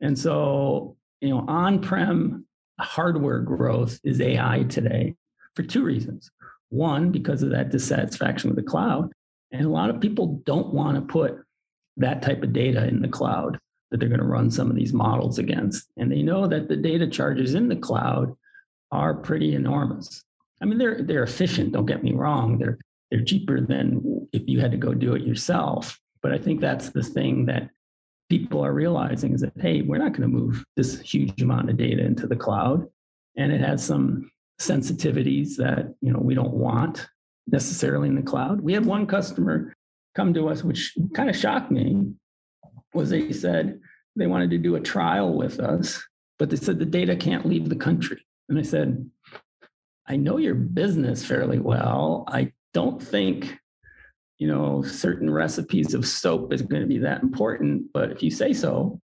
And 0.00 0.18
so, 0.18 0.96
you 1.20 1.28
know, 1.28 1.44
on 1.46 1.80
prem 1.80 2.46
hardware 2.80 3.40
growth 3.40 4.00
is 4.02 4.20
AI 4.20 4.64
today 4.68 5.14
for 5.54 5.62
two 5.62 5.84
reasons. 5.84 6.30
One, 6.70 7.10
because 7.10 7.42
of 7.42 7.50
that 7.50 7.70
dissatisfaction 7.70 8.50
with 8.50 8.56
the 8.56 8.70
cloud. 8.70 9.10
And 9.52 9.64
a 9.64 9.70
lot 9.70 9.90
of 9.90 10.00
people 10.00 10.42
don't 10.44 10.74
want 10.74 10.96
to 10.96 11.12
put 11.12 11.38
that 11.96 12.22
type 12.22 12.42
of 12.42 12.52
data 12.52 12.86
in 12.86 13.00
the 13.00 13.08
cloud 13.08 13.58
that 13.90 13.98
they're 13.98 14.08
going 14.08 14.20
to 14.20 14.26
run 14.26 14.50
some 14.50 14.70
of 14.70 14.76
these 14.76 14.92
models 14.92 15.38
against. 15.38 15.90
And 15.96 16.12
they 16.12 16.22
know 16.22 16.46
that 16.46 16.68
the 16.68 16.76
data 16.76 17.06
charges 17.06 17.54
in 17.54 17.68
the 17.68 17.76
cloud 17.76 18.34
are 18.92 19.14
pretty 19.14 19.54
enormous. 19.54 20.22
I 20.60 20.64
mean, 20.64 20.78
they're 20.78 21.02
they're 21.02 21.22
efficient, 21.22 21.72
don't 21.72 21.86
get 21.86 22.02
me 22.02 22.12
wrong. 22.12 22.58
They're 22.58 22.78
they're 23.10 23.24
cheaper 23.24 23.60
than 23.60 24.28
if 24.32 24.42
you 24.46 24.60
had 24.60 24.72
to 24.72 24.76
go 24.76 24.92
do 24.92 25.14
it 25.14 25.22
yourself. 25.22 25.98
But 26.20 26.32
I 26.32 26.38
think 26.38 26.60
that's 26.60 26.90
the 26.90 27.02
thing 27.02 27.46
that 27.46 27.70
people 28.28 28.64
are 28.64 28.72
realizing 28.72 29.32
is 29.32 29.40
that 29.40 29.52
hey, 29.56 29.82
we're 29.82 29.98
not 29.98 30.12
going 30.12 30.28
to 30.30 30.36
move 30.36 30.64
this 30.76 31.00
huge 31.00 31.40
amount 31.40 31.70
of 31.70 31.76
data 31.76 32.04
into 32.04 32.26
the 32.26 32.36
cloud. 32.36 32.86
And 33.36 33.52
it 33.52 33.60
has 33.60 33.84
some 33.84 34.30
sensitivities 34.60 35.56
that 35.56 35.94
you 36.00 36.12
know 36.12 36.18
we 36.18 36.34
don't 36.34 36.54
want 36.54 37.06
necessarily 37.46 38.08
in 38.08 38.14
the 38.14 38.22
cloud. 38.22 38.60
We 38.60 38.72
had 38.72 38.84
one 38.84 39.06
customer 39.06 39.74
come 40.14 40.34
to 40.34 40.48
us, 40.48 40.62
which 40.62 40.96
kind 41.14 41.30
of 41.30 41.36
shocked 41.36 41.70
me, 41.70 42.12
was 42.92 43.10
they 43.10 43.32
said 43.32 43.80
they 44.16 44.26
wanted 44.26 44.50
to 44.50 44.58
do 44.58 44.74
a 44.74 44.80
trial 44.80 45.34
with 45.34 45.60
us, 45.60 46.02
but 46.38 46.50
they 46.50 46.56
said 46.56 46.78
the 46.78 46.84
data 46.84 47.16
can't 47.16 47.46
leave 47.46 47.68
the 47.68 47.76
country. 47.76 48.20
And 48.48 48.58
I 48.58 48.62
said, 48.62 49.08
I 50.06 50.16
know 50.16 50.38
your 50.38 50.54
business 50.54 51.24
fairly 51.24 51.58
well. 51.58 52.24
I 52.28 52.52
don't 52.74 53.02
think 53.02 53.58
you 54.38 54.48
know 54.48 54.82
certain 54.82 55.30
recipes 55.30 55.94
of 55.94 56.06
soap 56.06 56.52
is 56.52 56.62
going 56.62 56.82
to 56.82 56.88
be 56.88 56.98
that 56.98 57.22
important, 57.22 57.92
but 57.92 58.10
if 58.10 58.22
you 58.22 58.30
say 58.30 58.52
so, 58.52 59.00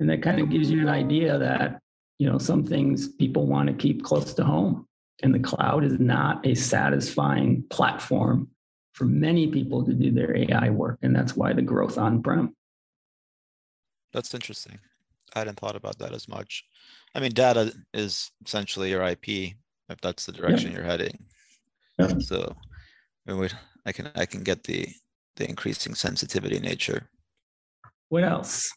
and 0.00 0.08
that 0.10 0.22
kind 0.22 0.40
of 0.40 0.50
gives 0.50 0.70
you 0.70 0.80
an 0.80 0.88
idea 0.88 1.38
that 1.38 1.80
you 2.18 2.28
know 2.30 2.38
some 2.38 2.64
things 2.64 3.08
people 3.08 3.46
want 3.46 3.68
to 3.68 3.74
keep 3.74 4.02
close 4.02 4.34
to 4.34 4.44
home 4.44 4.86
and 5.22 5.34
the 5.34 5.38
cloud 5.38 5.84
is 5.84 5.98
not 5.98 6.44
a 6.46 6.54
satisfying 6.54 7.64
platform 7.70 8.48
for 8.92 9.04
many 9.04 9.46
people 9.46 9.84
to 9.84 9.92
do 9.92 10.10
their 10.10 10.36
ai 10.36 10.70
work 10.70 10.98
and 11.02 11.14
that's 11.14 11.36
why 11.36 11.52
the 11.52 11.62
growth 11.62 11.98
on 11.98 12.22
prem 12.22 12.54
that's 14.12 14.34
interesting. 14.34 14.78
I 15.34 15.40
hadn't 15.40 15.58
thought 15.58 15.76
about 15.76 15.98
that 15.98 16.14
as 16.14 16.28
much. 16.28 16.64
I 17.14 17.20
mean 17.20 17.32
data 17.32 17.72
is 17.92 18.30
essentially 18.44 18.90
your 18.90 19.02
ip 19.02 19.28
if 19.28 20.00
that's 20.02 20.26
the 20.26 20.32
direction 20.32 20.72
you're 20.72 20.82
heading. 20.82 21.18
So 22.20 22.54
I, 23.26 23.32
mean, 23.32 23.50
I 23.86 23.92
can 23.92 24.10
i 24.14 24.24
can 24.24 24.42
get 24.42 24.64
the 24.64 24.86
the 25.36 25.48
increasing 25.48 25.94
sensitivity 25.94 26.60
nature. 26.60 27.08
What 28.08 28.24
else 28.24 28.72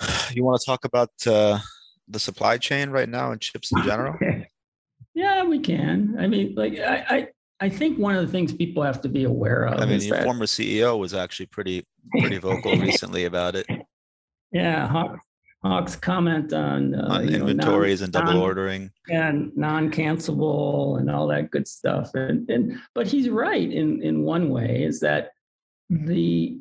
you 0.32 0.44
want 0.44 0.60
to 0.60 0.66
talk 0.66 0.84
about 0.84 1.10
uh, 1.26 1.58
the 2.08 2.18
supply 2.18 2.58
chain 2.58 2.90
right 2.90 3.08
now 3.08 3.32
and 3.32 3.40
chips 3.40 3.72
in 3.72 3.82
general? 3.82 4.16
Yeah, 5.14 5.44
we 5.44 5.58
can. 5.58 6.16
I 6.18 6.28
mean, 6.28 6.54
like 6.54 6.78
I, 6.78 7.04
I, 7.08 7.28
I 7.60 7.68
think 7.68 7.98
one 7.98 8.14
of 8.14 8.24
the 8.24 8.30
things 8.30 8.52
people 8.52 8.82
have 8.82 9.02
to 9.02 9.08
be 9.08 9.24
aware 9.24 9.66
of. 9.66 9.80
I 9.80 9.84
mean, 9.84 10.00
your 10.00 10.16
that, 10.16 10.24
former 10.24 10.46
CEO 10.46 10.98
was 10.98 11.14
actually 11.14 11.46
pretty 11.46 11.84
pretty 12.20 12.38
vocal 12.38 12.72
recently 12.78 13.24
about 13.24 13.56
it. 13.56 13.66
Yeah, 14.52 14.86
Hock, 14.86 15.18
Hock's 15.64 15.96
comment 15.96 16.52
on, 16.52 16.94
uh, 16.94 17.06
on 17.08 17.24
you 17.24 17.38
know, 17.38 17.48
inventories 17.48 18.00
non- 18.00 18.04
and 18.06 18.12
double 18.12 18.32
non- 18.34 18.42
ordering. 18.42 18.90
and 19.10 19.54
non-cancelable 19.56 20.98
and 20.98 21.10
all 21.10 21.26
that 21.26 21.50
good 21.50 21.66
stuff. 21.66 22.14
And, 22.14 22.48
and 22.48 22.78
but 22.94 23.06
he's 23.06 23.28
right 23.28 23.70
in 23.70 24.02
in 24.02 24.22
one 24.22 24.48
way 24.50 24.84
is 24.84 25.00
that 25.00 25.32
the 25.90 26.58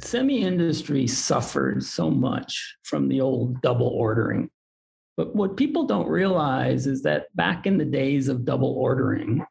semi 0.00 0.42
industry 0.42 1.06
suffered 1.06 1.82
so 1.82 2.10
much 2.10 2.76
from 2.84 3.08
the 3.08 3.20
old 3.20 3.60
double 3.62 3.88
ordering. 3.88 4.50
But 5.16 5.34
what 5.34 5.56
people 5.56 5.84
don't 5.84 6.08
realize 6.08 6.86
is 6.86 7.02
that 7.02 7.34
back 7.34 7.66
in 7.66 7.76
the 7.76 7.84
days 7.84 8.28
of 8.28 8.44
double 8.44 8.72
ordering, 8.74 9.44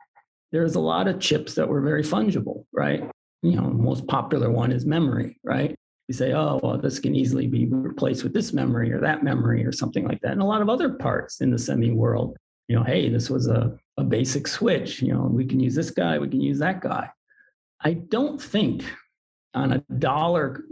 there's 0.51 0.75
a 0.75 0.79
lot 0.79 1.07
of 1.07 1.19
chips 1.19 1.55
that 1.55 1.67
were 1.67 1.81
very 1.81 2.03
fungible, 2.03 2.63
right? 2.71 3.03
You 3.43 3.55
know, 3.57 3.69
most 3.69 4.07
popular 4.07 4.49
one 4.49 4.71
is 4.71 4.85
memory, 4.85 5.37
right? 5.43 5.75
You 6.07 6.13
say, 6.13 6.33
oh, 6.33 6.61
well, 6.63 6.77
this 6.77 6.99
can 6.99 7.15
easily 7.15 7.47
be 7.47 7.65
replaced 7.65 8.23
with 8.23 8.33
this 8.33 8.53
memory 8.53 8.93
or 8.93 9.01
that 9.01 9.23
memory 9.23 9.65
or 9.65 9.73
something 9.73 10.07
like 10.07 10.21
that. 10.21 10.31
And 10.31 10.41
a 10.41 10.45
lot 10.45 10.61
of 10.61 10.69
other 10.69 10.93
parts 10.93 11.41
in 11.41 11.51
the 11.51 11.59
semi 11.59 11.91
world, 11.91 12.37
you 12.69 12.75
know, 12.77 12.83
hey, 12.83 13.09
this 13.09 13.29
was 13.29 13.47
a, 13.47 13.77
a 13.97 14.03
basic 14.05 14.47
switch, 14.47 15.01
you 15.01 15.13
know, 15.13 15.23
we 15.29 15.45
can 15.45 15.59
use 15.59 15.75
this 15.75 15.91
guy, 15.91 16.17
we 16.17 16.29
can 16.29 16.41
use 16.41 16.59
that 16.59 16.79
guy. 16.79 17.09
I 17.81 17.93
don't 17.93 18.41
think 18.41 18.85
on 19.53 19.73
a 19.73 19.79
dollar 19.97 20.63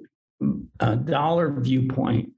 a 0.80 0.96
dollar 0.96 1.60
viewpoint 1.60 2.30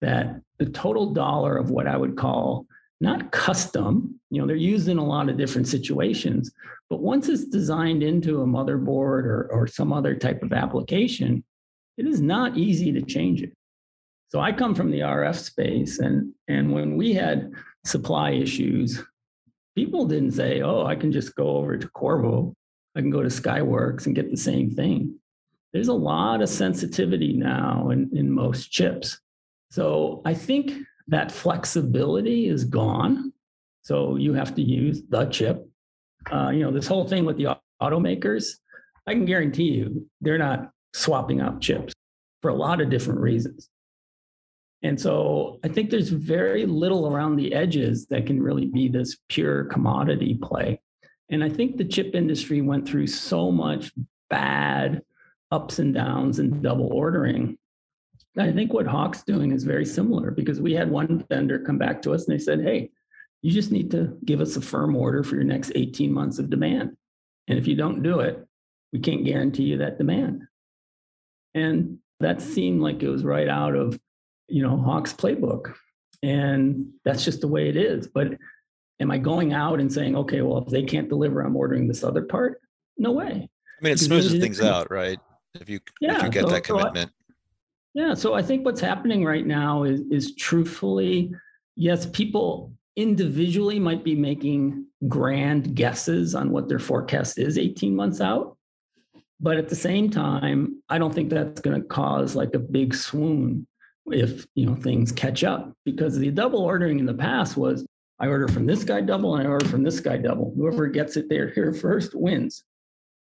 that 0.00 0.40
the 0.58 0.66
total 0.66 1.12
dollar 1.12 1.56
of 1.56 1.70
what 1.70 1.86
I 1.86 1.96
would 1.96 2.16
call 2.16 2.66
not 3.00 3.32
custom, 3.32 4.20
you 4.30 4.40
know, 4.40 4.46
they're 4.46 4.56
used 4.56 4.88
in 4.88 4.98
a 4.98 5.04
lot 5.04 5.30
of 5.30 5.38
different 5.38 5.66
situations, 5.66 6.52
but 6.90 7.00
once 7.00 7.28
it's 7.28 7.46
designed 7.46 8.02
into 8.02 8.42
a 8.42 8.46
motherboard 8.46 9.24
or, 9.24 9.48
or 9.50 9.66
some 9.66 9.92
other 9.92 10.14
type 10.14 10.42
of 10.42 10.52
application, 10.52 11.42
it 11.96 12.06
is 12.06 12.20
not 12.20 12.58
easy 12.58 12.92
to 12.92 13.00
change 13.00 13.42
it. 13.42 13.52
So 14.28 14.38
I 14.38 14.52
come 14.52 14.74
from 14.74 14.90
the 14.90 15.00
RF 15.00 15.36
space, 15.36 15.98
and 15.98 16.32
and 16.46 16.72
when 16.72 16.96
we 16.96 17.12
had 17.12 17.52
supply 17.84 18.30
issues, 18.30 19.02
people 19.74 20.06
didn't 20.06 20.32
say, 20.32 20.62
"Oh, 20.62 20.86
I 20.86 20.94
can 20.94 21.10
just 21.10 21.34
go 21.34 21.56
over 21.56 21.76
to 21.76 21.88
Qorvo, 21.88 22.54
I 22.94 23.00
can 23.00 23.10
go 23.10 23.22
to 23.22 23.28
Skyworks 23.28 24.06
and 24.06 24.14
get 24.14 24.30
the 24.30 24.36
same 24.36 24.70
thing." 24.70 25.19
There's 25.72 25.88
a 25.88 25.94
lot 25.94 26.42
of 26.42 26.48
sensitivity 26.48 27.32
now 27.32 27.90
in, 27.90 28.10
in 28.12 28.30
most 28.30 28.70
chips. 28.70 29.20
So 29.70 30.20
I 30.24 30.34
think 30.34 30.72
that 31.08 31.30
flexibility 31.30 32.48
is 32.48 32.64
gone. 32.64 33.32
So 33.82 34.16
you 34.16 34.34
have 34.34 34.54
to 34.56 34.62
use 34.62 35.02
the 35.08 35.26
chip. 35.26 35.66
Uh, 36.30 36.50
you 36.50 36.60
know, 36.60 36.70
this 36.70 36.86
whole 36.86 37.06
thing 37.06 37.24
with 37.24 37.36
the 37.36 37.56
automakers, 37.80 38.56
I 39.06 39.12
can 39.12 39.24
guarantee 39.24 39.70
you 39.70 40.08
they're 40.20 40.38
not 40.38 40.70
swapping 40.92 41.40
out 41.40 41.60
chips 41.60 41.94
for 42.42 42.50
a 42.50 42.54
lot 42.54 42.80
of 42.80 42.90
different 42.90 43.20
reasons. 43.20 43.68
And 44.82 44.98
so 44.98 45.60
I 45.62 45.68
think 45.68 45.90
there's 45.90 46.08
very 46.08 46.64
little 46.64 47.12
around 47.12 47.36
the 47.36 47.52
edges 47.52 48.06
that 48.06 48.26
can 48.26 48.42
really 48.42 48.66
be 48.66 48.88
this 48.88 49.18
pure 49.28 49.64
commodity 49.64 50.38
play. 50.40 50.80
And 51.28 51.44
I 51.44 51.48
think 51.48 51.76
the 51.76 51.84
chip 51.84 52.14
industry 52.14 52.60
went 52.60 52.88
through 52.88 53.06
so 53.06 53.52
much 53.52 53.92
bad 54.30 55.02
ups 55.50 55.78
and 55.78 55.94
downs 55.94 56.38
and 56.38 56.62
double 56.62 56.92
ordering. 56.92 57.58
I 58.38 58.52
think 58.52 58.72
what 58.72 58.86
Hock's 58.86 59.22
doing 59.22 59.52
is 59.52 59.64
very 59.64 59.84
similar 59.84 60.30
because 60.30 60.60
we 60.60 60.72
had 60.72 60.90
one 60.90 61.24
vendor 61.28 61.58
come 61.58 61.78
back 61.78 62.00
to 62.02 62.14
us 62.14 62.26
and 62.26 62.38
they 62.38 62.42
said, 62.42 62.60
hey, 62.60 62.90
you 63.42 63.50
just 63.50 63.72
need 63.72 63.90
to 63.90 64.16
give 64.24 64.40
us 64.40 64.56
a 64.56 64.60
firm 64.60 64.94
order 64.94 65.24
for 65.24 65.34
your 65.34 65.44
next 65.44 65.72
18 65.74 66.12
months 66.12 66.38
of 66.38 66.50
demand. 66.50 66.96
And 67.48 67.58
if 67.58 67.66
you 67.66 67.74
don't 67.74 68.02
do 68.02 68.20
it, 68.20 68.46
we 68.92 69.00
can't 69.00 69.24
guarantee 69.24 69.64
you 69.64 69.78
that 69.78 69.98
demand. 69.98 70.42
And 71.54 71.98
that 72.20 72.40
seemed 72.40 72.80
like 72.80 73.02
it 73.02 73.08
was 73.08 73.24
right 73.24 73.48
out 73.48 73.74
of, 73.74 73.98
you 74.48 74.62
know, 74.62 74.76
Hock's 74.76 75.12
playbook. 75.12 75.74
And 76.22 76.90
that's 77.04 77.24
just 77.24 77.40
the 77.40 77.48
way 77.48 77.68
it 77.68 77.76
is. 77.76 78.06
But 78.06 78.34
am 79.00 79.10
I 79.10 79.18
going 79.18 79.52
out 79.52 79.80
and 79.80 79.92
saying, 79.92 80.16
okay, 80.16 80.42
well, 80.42 80.58
if 80.58 80.68
they 80.68 80.82
can't 80.82 81.08
deliver, 81.08 81.40
I'm 81.40 81.56
ordering 81.56 81.88
this 81.88 82.04
other 82.04 82.22
part? 82.22 82.60
No 82.98 83.12
way. 83.12 83.26
I 83.26 83.82
mean, 83.82 83.92
it 83.92 84.00
Because 84.00 84.04
smoothes 84.04 84.30
things 84.32 84.60
out, 84.60 84.90
right? 84.90 85.18
If 85.54 85.68
you 85.68 85.80
if 86.00 86.22
you 86.22 86.28
get 86.30 86.44
so- 86.44 86.50
that 86.50 86.66
so 86.66 86.78
I- 86.78 86.80
commitment. 86.82 87.12
Yeah, 87.92 88.14
so 88.14 88.34
I 88.34 88.42
think 88.42 88.64
what's 88.64 88.80
happening 88.80 89.24
right 89.24 89.44
now 89.44 89.82
is 89.82 90.00
is 90.10 90.36
truthfully, 90.36 91.34
yes, 91.74 92.06
people 92.06 92.72
individually 92.96 93.80
might 93.80 94.04
be 94.04 94.14
making 94.14 94.86
grand 95.08 95.74
guesses 95.74 96.34
on 96.34 96.50
what 96.50 96.68
their 96.68 96.78
forecast 96.78 97.38
is 97.38 97.58
18 97.58 97.94
months 97.96 98.20
out. 98.20 98.56
But 99.40 99.56
at 99.56 99.68
the 99.68 99.74
same 99.74 100.10
time, 100.10 100.82
I 100.88 100.98
don't 100.98 101.12
think 101.14 101.30
that's 101.30 101.60
going 101.60 101.80
to 101.80 101.86
cause 101.88 102.36
like 102.36 102.54
a 102.54 102.58
big 102.58 102.94
swoon 102.94 103.66
if 104.06 104.46
you 104.54 104.66
know 104.66 104.74
things 104.76 105.10
catch 105.12 105.42
up 105.44 105.72
because 105.84 106.16
the 106.16 106.30
double 106.30 106.60
ordering 106.60 106.98
in 107.00 107.06
the 107.06 107.14
past 107.14 107.56
was 107.56 107.84
I 108.20 108.26
order 108.28 108.48
from 108.48 108.66
this 108.66 108.84
guy 108.84 109.00
double 109.00 109.34
and 109.36 109.46
I 109.46 109.50
order 109.50 109.66
from 109.66 109.82
this 109.82 109.98
guy 109.98 110.16
double. 110.18 110.52
Whoever 110.54 110.86
gets 110.88 111.16
it 111.16 111.28
there 111.28 111.48
here 111.54 111.72
first 111.72 112.14
wins. 112.14 112.62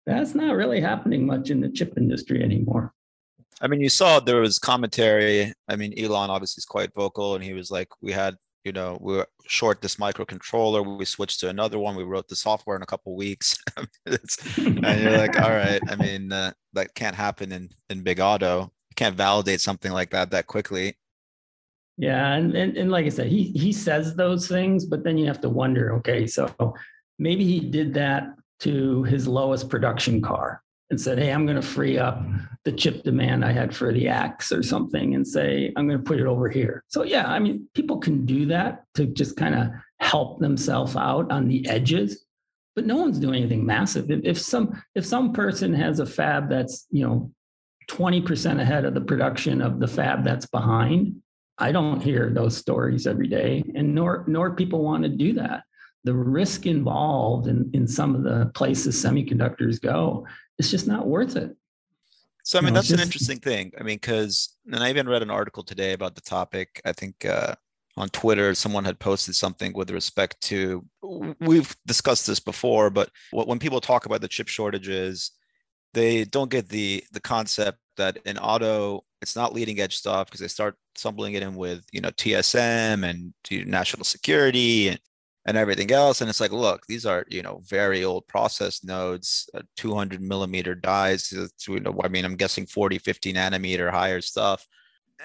That's 0.05 0.35
not 0.35 0.55
really 0.55 0.81
happening 0.81 1.25
much 1.25 1.49
in 1.49 1.61
the 1.61 1.69
chip 1.69 1.93
industry 1.97 2.43
anymore. 2.43 2.93
I 3.61 3.67
mean, 3.67 3.81
you 3.81 3.89
saw 3.89 4.19
there 4.19 4.41
was 4.41 4.57
commentary. 4.57 5.53
I 5.67 5.75
mean, 5.75 5.93
Elon 5.97 6.29
obviously 6.29 6.61
is 6.61 6.65
quite 6.65 6.93
vocal, 6.93 7.35
and 7.35 7.43
he 7.43 7.53
was 7.53 7.69
like, 7.69 7.89
"We 8.01 8.11
had, 8.11 8.35
you 8.63 8.71
know, 8.71 8.97
we 9.01 9.19
are 9.19 9.27
short 9.47 9.81
this 9.81 9.97
microcontroller. 9.97 10.97
We 10.97 11.05
switched 11.05 11.41
to 11.41 11.49
another 11.49 11.77
one. 11.77 11.95
We 11.95 12.03
wrote 12.03 12.27
the 12.27 12.35
software 12.35 12.77
in 12.77 12.83
a 12.83 12.87
couple 12.87 13.15
weeks." 13.15 13.57
And 14.47 15.01
you're 15.01 15.17
like, 15.17 15.39
"All 15.39 15.49
right." 15.49 15.81
I 15.89 15.95
mean, 15.95 16.31
uh, 16.31 16.53
that 16.73 16.95
can't 16.95 17.15
happen 17.15 17.51
in 17.51 17.69
in 17.89 18.01
big 18.01 18.19
auto. 18.19 18.61
You 18.61 18.95
can't 18.95 19.15
validate 19.15 19.61
something 19.61 19.91
like 19.91 20.11
that 20.11 20.31
that 20.31 20.47
quickly. 20.47 20.97
Yeah, 21.97 22.33
and, 22.33 22.55
and 22.55 22.77
and 22.77 22.91
like 22.91 23.05
I 23.05 23.09
said, 23.09 23.27
he 23.27 23.51
he 23.51 23.73
says 23.73 24.15
those 24.15 24.47
things, 24.47 24.85
but 24.85 25.03
then 25.03 25.17
you 25.17 25.25
have 25.25 25.41
to 25.41 25.49
wonder, 25.49 25.93
okay, 25.95 26.25
so 26.27 26.47
maybe 27.17 27.43
he 27.43 27.59
did 27.59 27.93
that 27.95 28.29
to 28.59 29.03
his 29.03 29.27
lowest 29.27 29.69
production 29.69 30.21
car 30.21 30.61
and 30.89 30.99
said, 30.99 31.19
hey, 31.19 31.31
I'm 31.31 31.45
going 31.45 31.59
to 31.59 31.67
free 31.67 31.97
up 31.97 32.23
the 32.65 32.71
chip 32.71 33.03
demand 33.03 33.45
I 33.45 33.51
had 33.51 33.75
for 33.75 33.93
the 33.93 34.07
X 34.07 34.51
or 34.51 34.63
something 34.63 35.15
and 35.15 35.27
say, 35.27 35.71
I'm 35.75 35.87
going 35.87 35.99
to 35.99 36.03
put 36.03 36.19
it 36.19 36.25
over 36.25 36.49
here. 36.49 36.83
So 36.87 37.03
yeah, 37.03 37.27
I 37.27 37.39
mean, 37.39 37.67
people 37.73 37.97
can 37.97 38.25
do 38.25 38.45
that 38.47 38.83
to 38.95 39.05
just 39.05 39.37
kind 39.37 39.55
of 39.55 39.69
help 39.99 40.39
themselves 40.39 40.95
out 40.95 41.31
on 41.31 41.47
the 41.47 41.67
edges, 41.69 42.25
but 42.75 42.85
no 42.85 42.97
one's 42.97 43.19
doing 43.19 43.41
anything 43.41 43.65
massive. 43.65 44.09
If, 44.09 44.21
if 44.23 44.39
some 44.39 44.81
if 44.95 45.05
some 45.05 45.31
person 45.33 45.73
has 45.73 45.99
a 45.99 46.05
fab 46.05 46.49
that's, 46.49 46.87
you 46.89 47.05
know, 47.05 47.31
20% 47.89 48.61
ahead 48.61 48.85
of 48.85 48.93
the 48.93 49.01
production 49.01 49.61
of 49.61 49.79
the 49.79 49.87
fab 49.87 50.23
that's 50.23 50.45
behind, 50.45 51.15
I 51.57 51.71
don't 51.71 52.01
hear 52.01 52.29
those 52.29 52.55
stories 52.55 53.05
every 53.05 53.27
day, 53.27 53.63
and 53.75 53.93
nor 53.93 54.23
nor 54.27 54.55
people 54.55 54.83
want 54.83 55.03
to 55.03 55.09
do 55.09 55.33
that. 55.33 55.63
The 56.03 56.13
risk 56.13 56.65
involved 56.65 57.47
in, 57.47 57.69
in 57.73 57.87
some 57.87 58.15
of 58.15 58.23
the 58.23 58.51
places 58.55 59.03
semiconductors 59.03 59.81
go, 59.81 60.25
it's 60.57 60.71
just 60.71 60.87
not 60.87 61.07
worth 61.07 61.35
it. 61.35 61.55
So 62.43 62.57
I 62.57 62.61
mean, 62.61 62.73
No, 62.73 62.79
it's 62.79 62.89
that's 62.89 62.99
an 62.99 63.05
interesting 63.05 63.39
thing. 63.39 63.71
I 63.79 63.83
mean, 63.83 63.97
because 63.97 64.57
and 64.65 64.83
I 64.83 64.89
even 64.89 65.07
read 65.07 65.21
an 65.21 65.29
article 65.29 65.63
today 65.63 65.93
about 65.93 66.15
the 66.15 66.21
topic. 66.21 66.81
I 66.85 66.93
think 66.93 67.25
uh, 67.25 67.55
on 67.97 68.09
Twitter, 68.09 68.55
someone 68.55 68.85
had 68.85 68.97
posted 68.97 69.35
something 69.35 69.73
with 69.73 69.91
respect 69.91 70.41
to. 70.43 70.85
We've 71.39 71.75
discussed 71.85 72.25
this 72.25 72.39
before, 72.39 72.89
but 72.89 73.09
when 73.31 73.59
people 73.59 73.81
talk 73.81 74.05
about 74.05 74.21
the 74.21 74.27
chip 74.27 74.47
shortages, 74.47 75.31
they 75.93 76.23
don't 76.23 76.49
get 76.49 76.69
the 76.69 77.03
the 77.11 77.19
concept 77.19 77.79
that 77.97 78.17
in 78.25 78.37
auto, 78.37 79.01
it's 79.21 79.35
not 79.35 79.53
leading 79.53 79.79
edge 79.79 79.97
stuff 79.97 80.27
because 80.27 80.39
they 80.39 80.47
start 80.47 80.75
stumbling 80.95 81.33
it 81.33 81.43
in 81.43 81.55
with 81.55 81.85
you 81.91 82.01
know 82.01 82.09
TSM 82.09 83.03
and 83.07 83.33
national 83.67 84.05
security 84.05 84.87
and 84.87 84.99
and 85.49 85.57
everything 85.57 85.91
else. 85.91 86.21
And 86.21 86.29
it's 86.29 86.39
like, 86.39 86.51
look, 86.51 86.85
these 86.85 87.07
are, 87.07 87.25
you 87.27 87.41
know, 87.41 87.61
very 87.65 88.03
old 88.03 88.27
process 88.27 88.83
nodes, 88.83 89.49
uh, 89.55 89.63
200 89.77 90.21
millimeter 90.21 90.75
dies. 90.75 91.33
uh, 91.33 91.47
you 91.67 91.79
know, 91.79 91.99
I 92.03 92.07
mean, 92.07 92.23
I'm 92.23 92.35
guessing 92.35 92.67
40, 92.67 92.99
50 92.99 93.33
nanometer 93.33 93.89
higher 93.89 94.21
stuff. 94.21 94.67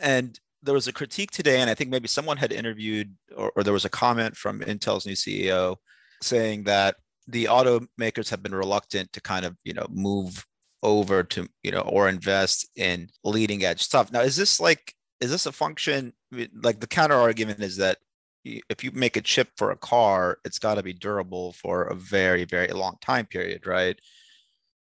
And 0.01 0.41
there 0.63 0.73
was 0.73 0.89
a 0.89 0.95
critique 0.95 1.31
today, 1.31 1.61
and 1.61 1.69
I 1.69 1.75
think 1.75 1.91
maybe 1.91 2.09
someone 2.09 2.39
had 2.39 2.53
interviewed, 2.53 3.15
or, 3.37 3.53
or 3.55 3.63
there 3.63 3.75
was 3.75 3.85
a 3.85 3.91
comment 3.91 4.35
from 4.35 4.61
Intel's 4.61 5.05
new 5.05 5.13
CEO 5.13 5.77
saying 6.23 6.65
that 6.65 6.97
the 7.29 7.45
automakers 7.45 8.31
have 8.31 8.43
been 8.43 8.55
reluctant 8.55 9.13
to 9.13 9.21
kind 9.21 9.45
of, 9.45 9.55
you 9.63 9.75
know, 9.75 9.87
move 9.91 10.47
over 10.83 11.23
to, 11.23 11.47
you 11.63 11.71
know, 11.71 11.81
or 11.83 12.09
invest 12.09 12.67
in 12.77 13.11
leading 13.25 13.63
edge 13.63 13.83
stuff. 13.83 14.11
Now, 14.11 14.23
is 14.23 14.37
this 14.37 14.59
like, 14.59 14.95
is 15.21 15.31
this 15.31 15.45
a 15.45 15.53
function? 15.53 16.15
Like 16.33 16.81
the 16.81 16.87
counter 16.87 17.15
argument 17.15 17.63
is 17.63 17.77
that 17.77 17.99
if 18.45 18.85
you 18.85 18.91
make 18.93 19.17
a 19.17 19.23
chip 19.23 19.49
for 19.57 19.71
a 19.71 19.77
car, 19.77 20.39
it's 20.45 20.59
got 20.59 20.75
to 20.75 20.83
be 20.83 20.93
durable 20.93 21.53
for 21.53 21.85
a 21.85 21.95
very, 21.95 22.45
very 22.45 22.69
long 22.69 22.97
time 23.01 23.27
period, 23.27 23.67
right? 23.67 23.99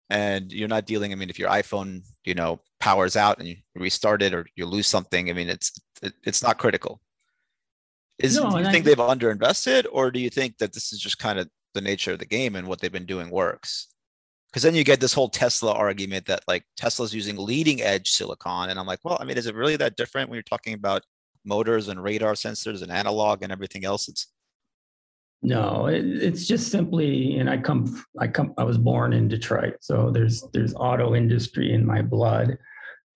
And 0.10 0.51
you're 0.51 0.68
not 0.68 0.86
dealing. 0.86 1.12
I 1.12 1.16
mean, 1.16 1.30
if 1.30 1.39
your 1.39 1.49
iPhone, 1.49 2.01
you 2.26 2.34
know, 2.34 2.60
powers 2.80 3.16
out 3.16 3.39
and 3.39 3.47
you 3.47 3.58
restart 3.76 4.22
it, 4.22 4.34
or 4.34 4.45
you 4.56 4.66
lose 4.66 4.88
something, 4.88 5.30
I 5.30 5.34
mean, 5.34 5.49
it's 5.49 5.72
it, 6.01 6.14
it's 6.24 6.43
not 6.43 6.58
critical. 6.58 6.99
Is 8.20 8.36
No, 8.36 8.43
do 8.43 8.49
you 8.49 8.56
and 8.58 8.68
I 8.68 8.72
think 8.72 8.86
they've 8.86 8.97
underinvested, 8.97 9.86
or 9.91 10.12
do 10.12 10.20
you 10.20 10.30
think 10.30 10.58
that 10.58 10.74
this 10.74 10.91
is 10.91 10.99
just 10.99 11.20
kind 11.20 11.39
of 11.39 11.49
the 11.74 11.82
nature 11.82 12.14
of 12.14 12.20
the 12.20 12.26
game 12.26 12.56
and 12.56 12.68
what 12.68 12.80
they've 12.80 12.91
been 12.91 13.06
doing 13.06 13.30
works? 13.30 13.88
Because 14.49 14.64
then 14.64 14.76
you 14.76 14.84
get 14.84 14.99
this 14.99 15.14
whole 15.14 15.30
Tesla 15.30 15.74
argument 15.74 16.28
that 16.28 16.43
like 16.47 16.64
Tesla's 16.78 17.14
using 17.14 17.38
leading 17.38 17.82
edge 17.82 18.10
silicon, 18.10 18.70
and 18.70 18.80
I'm 18.80 18.86
like, 18.86 18.99
well, 19.04 19.18
I 19.20 19.26
mean, 19.26 19.38
is 19.38 19.47
it 19.47 19.56
really 19.56 19.78
that 19.78 19.95
different 19.95 20.30
when 20.30 20.36
you're 20.36 20.43
talking 20.43 20.74
about 20.74 21.04
motors 21.45 21.87
and 21.87 22.01
radar 22.01 22.33
sensors 22.33 22.81
and 22.81 22.91
analog 22.91 23.43
and 23.43 23.51
everything 23.51 23.85
else? 23.85 24.07
It's 24.07 24.27
no, 25.45 25.87
it, 25.87 26.05
it's 26.05 26.47
just 26.47 26.71
simply, 26.71 27.37
and 27.37 27.49
I 27.49 27.57
come, 27.57 28.01
I 28.17 28.27
come, 28.27 28.53
I 28.57 28.63
was 28.63 28.77
born 28.77 29.11
in 29.11 29.27
Detroit, 29.27 29.75
so 29.81 30.09
there's 30.09 30.41
there's 30.53 30.73
auto 30.73 31.15
industry 31.15 31.73
in 31.73 31.85
my 31.85 32.01
blood, 32.01 32.57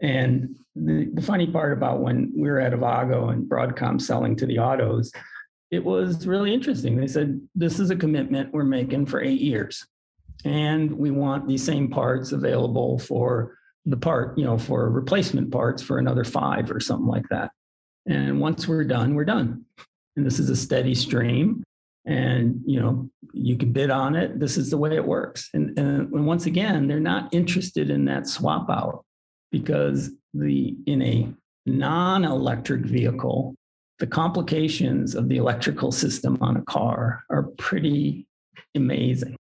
and 0.01 0.53
the, 0.75 1.09
the 1.13 1.21
funny 1.21 1.47
part 1.47 1.71
about 1.71 2.01
when 2.01 2.33
we 2.35 2.49
were 2.49 2.59
at 2.59 2.73
Avago 2.73 3.31
and 3.31 3.49
Broadcom 3.49 4.01
selling 4.01 4.35
to 4.35 4.45
the 4.45 4.59
autos, 4.59 5.09
it 5.71 5.83
was 5.83 6.27
really 6.27 6.53
interesting. 6.53 6.97
They 6.97 7.07
said, 7.07 7.39
"This 7.55 7.79
is 7.79 7.91
a 7.91 7.95
commitment 7.95 8.53
we're 8.53 8.65
making 8.65 9.05
for 9.05 9.21
eight 9.21 9.39
years, 9.39 9.87
and 10.43 10.91
we 10.91 11.11
want 11.11 11.47
these 11.47 11.63
same 11.63 11.89
parts 11.89 12.33
available 12.33 12.99
for 12.99 13.57
the 13.85 13.95
part, 13.97 14.37
you 14.37 14.43
know, 14.43 14.57
for 14.57 14.89
replacement 14.89 15.49
parts 15.49 15.81
for 15.81 15.97
another 15.97 16.25
five 16.25 16.69
or 16.71 16.81
something 16.81 17.07
like 17.07 17.29
that." 17.29 17.51
And 18.07 18.39
once 18.39 18.67
we're 18.67 18.83
done, 18.83 19.15
we're 19.15 19.25
done. 19.25 19.65
And 20.15 20.25
this 20.25 20.39
is 20.39 20.49
a 20.49 20.55
steady 20.55 20.95
stream. 20.95 21.63
And 22.05 22.61
you 22.65 22.79
know 22.79 23.09
you 23.33 23.57
can 23.57 23.73
bid 23.73 23.89
on 23.89 24.15
it. 24.15 24.39
This 24.39 24.57
is 24.57 24.69
the 24.69 24.77
way 24.77 24.95
it 24.95 25.05
works. 25.05 25.49
And, 25.53 25.77
and, 25.77 26.25
once 26.25 26.45
again 26.45 26.87
they're 26.87 26.99
not 26.99 27.33
interested 27.33 27.89
in 27.89 28.05
that 28.05 28.27
swap 28.27 28.69
out 28.69 29.03
because 29.51 30.11
the 30.33 30.75
in 30.85 31.01
a 31.01 31.33
non-electric 31.65 32.81
vehicle 32.81 33.55
the 33.99 34.07
complications 34.07 35.15
of 35.15 35.27
the 35.27 35.37
electrical 35.37 35.91
system 35.91 36.37
on 36.39 36.55
a 36.55 36.61
car 36.61 37.23
are 37.29 37.43
pretty 37.57 38.27
amazing 38.75 39.35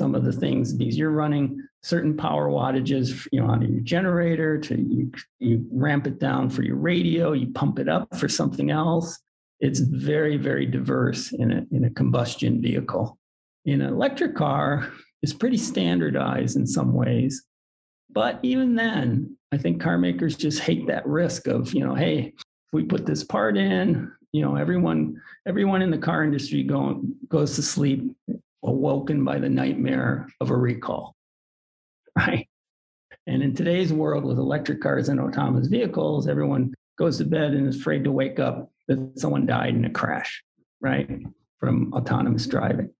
some 0.00 0.14
of 0.14 0.24
the 0.24 0.32
things 0.32 0.72
because 0.72 0.96
you're 0.98 1.18
running 1.24 1.44
certain 1.82 2.16
power 2.16 2.48
wattages 2.48 3.26
you 3.32 3.40
know 3.40 3.48
on 3.54 3.60
your 3.62 3.80
generator 3.80 4.58
to 4.58 4.74
you, 4.80 5.10
you 5.38 5.66
ramp 5.70 6.06
it 6.06 6.18
down 6.18 6.48
for 6.48 6.62
your 6.62 6.76
radio 6.76 7.32
you 7.32 7.48
pump 7.52 7.78
it 7.78 7.88
up 7.88 8.08
for 8.16 8.28
something 8.28 8.70
else 8.70 9.18
it's 9.60 9.80
very, 9.80 10.36
very 10.38 10.64
diverse 10.64 11.32
in 11.32 11.52
a, 11.52 11.66
in 11.70 11.84
a 11.84 11.90
combustion 11.90 12.60
vehicle. 12.62 13.18
In 13.66 13.82
an 13.82 13.92
electric 13.92 14.34
car, 14.34 14.90
is 15.22 15.34
pretty 15.34 15.58
standardized 15.58 16.56
in 16.56 16.66
some 16.66 16.94
ways. 16.94 17.44
But 18.10 18.40
even 18.42 18.74
then, 18.74 19.36
I 19.52 19.58
think 19.58 19.82
car 19.82 19.98
makers 19.98 20.34
just 20.34 20.60
hate 20.60 20.86
that 20.86 21.06
risk 21.06 21.46
of, 21.46 21.74
you 21.74 21.84
know, 21.84 21.94
hey, 21.94 22.32
if 22.38 22.72
we 22.72 22.84
put 22.84 23.04
this 23.04 23.22
part 23.22 23.58
in, 23.58 24.10
you 24.32 24.40
know, 24.40 24.56
everyone, 24.56 25.20
everyone 25.46 25.82
in 25.82 25.90
the 25.90 25.98
car 25.98 26.24
industry 26.24 26.62
go, 26.62 27.02
goes 27.28 27.54
to 27.56 27.62
sleep 27.62 28.16
awoken 28.64 29.24
by 29.24 29.38
the 29.38 29.48
nightmare 29.48 30.28
of 30.40 30.50
a 30.50 30.56
recall. 30.56 31.14
Right. 32.16 32.48
And 33.28 33.40
in 33.40 33.54
today's 33.54 33.92
world 33.92 34.24
with 34.24 34.36
electric 34.36 34.80
cars 34.80 35.08
and 35.08 35.20
autonomous 35.20 35.68
vehicles, 35.68 36.26
everyone 36.26 36.74
goes 36.98 37.18
to 37.18 37.24
bed 37.24 37.52
and 37.52 37.68
is 37.68 37.76
afraid 37.76 38.02
to 38.04 38.12
wake 38.12 38.40
up 38.40 38.70
that 38.88 39.12
someone 39.16 39.46
died 39.46 39.74
in 39.76 39.84
a 39.84 39.90
crash, 39.90 40.42
right? 40.80 41.08
From 41.60 41.92
autonomous 41.94 42.46
driving. 42.46 42.90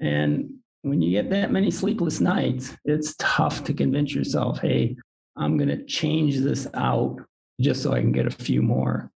And 0.00 0.54
when 0.82 1.02
you 1.02 1.10
get 1.10 1.30
that 1.30 1.50
many 1.50 1.70
sleepless 1.70 2.20
nights, 2.20 2.76
it's 2.84 3.16
tough 3.18 3.64
to 3.64 3.74
convince 3.74 4.14
yourself, 4.14 4.60
hey, 4.60 4.96
I'm 5.36 5.56
going 5.56 5.68
to 5.68 5.84
change 5.84 6.38
this 6.38 6.68
out 6.74 7.16
just 7.60 7.82
so 7.82 7.92
I 7.92 8.00
can 8.00 8.12
get 8.12 8.26
a 8.26 8.30
few 8.30 8.62
more 8.62 9.10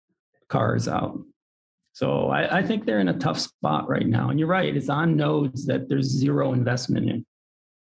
cars 0.47 0.87
out. 0.87 1.19
So 1.95 2.27
I, 2.27 2.57
I, 2.57 2.61
think 2.61 2.85
they're 2.85 2.99
in 2.99 3.07
a 3.07 3.17
tough 3.17 3.39
spot 3.39 3.87
right 3.87 4.05
now. 4.05 4.29
And 4.29 4.37
you're 4.37 4.49
right, 4.49 4.75
it's 4.75 4.89
on 4.89 5.15
nodes 5.15 5.65
that 5.67 5.87
there's 5.87 6.07
zero 6.07 6.51
investment 6.51 7.09
in. 7.09 7.25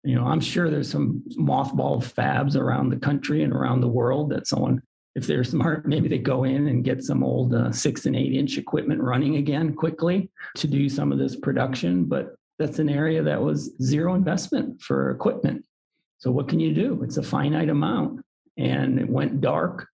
You 0.04 0.14
know, 0.14 0.28
I'm 0.28 0.40
sure 0.40 0.70
there's 0.70 0.92
some 0.92 1.24
mothball 1.36 2.04
fabs 2.04 2.56
around 2.56 2.92
the 2.92 2.98
country 2.98 3.42
and 3.42 3.52
around 3.52 3.82
the 3.82 3.88
world 3.88 4.30
that 4.30 4.46
someone 4.46 4.84
if 5.16 5.26
they're 5.26 5.44
smart, 5.56 5.88
maybe 5.88 6.08
they 6.08 6.20
go 6.20 6.44
in 6.44 6.68
and 6.68 6.84
get 6.84 7.04
some 7.04 7.24
old 7.24 7.56
uh, 7.56 7.72
six 7.72 8.06
and 8.06 8.16
eight 8.16 8.34
inch 8.34 8.60
equipment 8.60 9.02
running 9.02 9.38
again 9.38 9.74
quickly 9.74 10.30
to 10.58 10.68
do 10.68 10.88
some 10.90 11.12
of 11.12 11.18
this 11.18 11.36
production. 11.36 12.06
But 12.06 12.36
that's 12.60 12.78
an 12.78 12.90
area 12.90 13.24
that 13.24 13.42
was 13.42 13.72
zero 13.82 14.14
investment 14.14 14.80
for 14.80 15.10
equipment. 15.10 15.66
So 16.20 16.30
what 16.30 16.48
can 16.48 16.60
you 16.60 16.72
do? 16.72 17.02
It's 17.04 17.18
a 17.18 17.24
finite 17.24 17.70
amount. 17.70 18.24
And 18.58 19.00
it 19.00 19.10
went 19.10 19.42
dark 19.42 19.88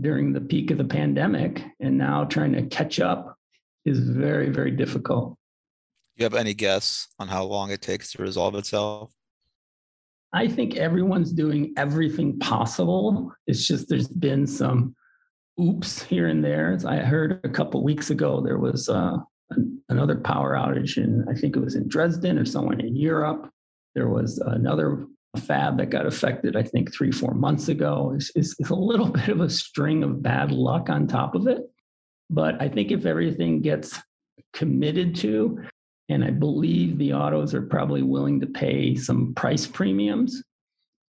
during 0.00 0.32
the 0.32 0.40
peak 0.40 0.70
of 0.70 0.78
the 0.78 0.84
pandemic. 0.84 1.64
And 1.80 1.98
now 1.98 2.22
trying 2.26 2.52
to 2.52 2.62
catch 2.62 3.00
up 3.00 3.36
is 3.84 3.98
very, 4.00 4.50
very 4.50 4.70
difficult. 4.70 5.36
You 6.16 6.24
have 6.24 6.34
any 6.34 6.54
guess 6.54 7.08
on 7.18 7.28
how 7.28 7.44
long 7.44 7.70
it 7.70 7.80
takes 7.80 8.12
to 8.12 8.22
resolve 8.22 8.54
itself? 8.54 9.12
I 10.32 10.46
think 10.48 10.76
everyone's 10.76 11.32
doing 11.32 11.72
everything 11.76 12.38
possible. 12.38 13.32
It's 13.46 13.66
just 13.66 13.88
there's 13.88 14.08
been 14.08 14.46
some 14.46 14.94
oops 15.60 16.02
here 16.02 16.28
and 16.28 16.44
there. 16.44 16.72
As 16.72 16.84
I 16.84 16.98
heard 16.98 17.40
a 17.42 17.48
couple 17.48 17.82
weeks 17.82 18.10
ago 18.10 18.40
there 18.40 18.58
was 18.58 18.88
uh, 18.88 19.16
another 19.88 20.16
power 20.16 20.54
outage, 20.54 20.96
and 20.96 21.28
I 21.28 21.34
think 21.34 21.56
it 21.56 21.60
was 21.60 21.74
in 21.74 21.88
Dresden 21.88 22.38
or 22.38 22.44
somewhere 22.44 22.78
in 22.78 22.96
Europe. 22.96 23.50
There 23.94 24.08
was 24.08 24.38
another 24.38 25.06
fab 25.38 25.78
that 25.78 25.90
got 25.90 26.06
affected, 26.06 26.56
I 26.56 26.62
think, 26.62 26.92
three, 26.92 27.12
four 27.12 27.34
months 27.34 27.68
ago. 27.68 28.12
It's, 28.14 28.30
it's, 28.34 28.54
it's 28.58 28.70
a 28.70 28.74
little 28.74 29.08
bit 29.10 29.28
of 29.28 29.40
a 29.40 29.50
string 29.50 30.02
of 30.02 30.22
bad 30.22 30.52
luck 30.52 30.88
on 30.88 31.06
top 31.06 31.34
of 31.34 31.46
it. 31.46 31.62
But 32.30 32.62
I 32.62 32.68
think 32.68 32.90
if 32.90 33.04
everything 33.04 33.60
gets 33.60 33.98
committed 34.52 35.14
to 35.16 35.60
and 36.10 36.24
I 36.24 36.30
believe 36.30 36.98
the 36.98 37.14
autos 37.14 37.54
are 37.54 37.62
probably 37.62 38.02
willing 38.02 38.40
to 38.40 38.46
pay 38.46 38.96
some 38.96 39.32
price 39.34 39.66
premiums. 39.66 40.42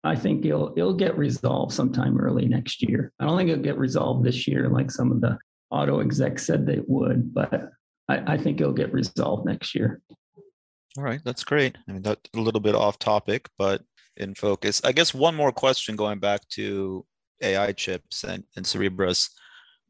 I 0.03 0.15
think 0.15 0.45
it'll 0.45 0.73
it'll 0.75 0.93
get 0.93 1.17
resolved 1.17 1.73
sometime 1.73 2.19
early 2.19 2.45
next 2.45 2.81
year. 2.81 3.13
I 3.19 3.25
don't 3.25 3.37
think 3.37 3.49
it'll 3.49 3.63
get 3.63 3.77
resolved 3.77 4.25
this 4.25 4.47
year, 4.47 4.67
like 4.67 4.91
some 4.91 5.11
of 5.11 5.21
the 5.21 5.37
auto 5.69 6.01
execs 6.01 6.45
said 6.45 6.65
they 6.65 6.81
would, 6.87 7.33
but 7.33 7.69
I, 8.09 8.33
I 8.33 8.37
think 8.37 8.59
it'll 8.59 8.73
get 8.73 8.91
resolved 8.91 9.45
next 9.45 9.73
year. 9.73 10.01
All 10.97 11.03
right, 11.03 11.21
that's 11.23 11.45
great. 11.45 11.77
I 11.87 11.93
mean, 11.93 12.01
that's 12.01 12.29
a 12.35 12.39
little 12.39 12.59
bit 12.59 12.75
off 12.75 12.99
topic, 12.99 13.47
but 13.57 13.83
in 14.17 14.35
focus. 14.35 14.81
I 14.83 14.91
guess 14.91 15.13
one 15.13 15.35
more 15.35 15.53
question 15.53 15.95
going 15.95 16.19
back 16.19 16.45
to 16.49 17.05
AI 17.41 17.71
chips 17.71 18.25
and, 18.25 18.43
and 18.57 18.65
Cerebras. 18.65 19.29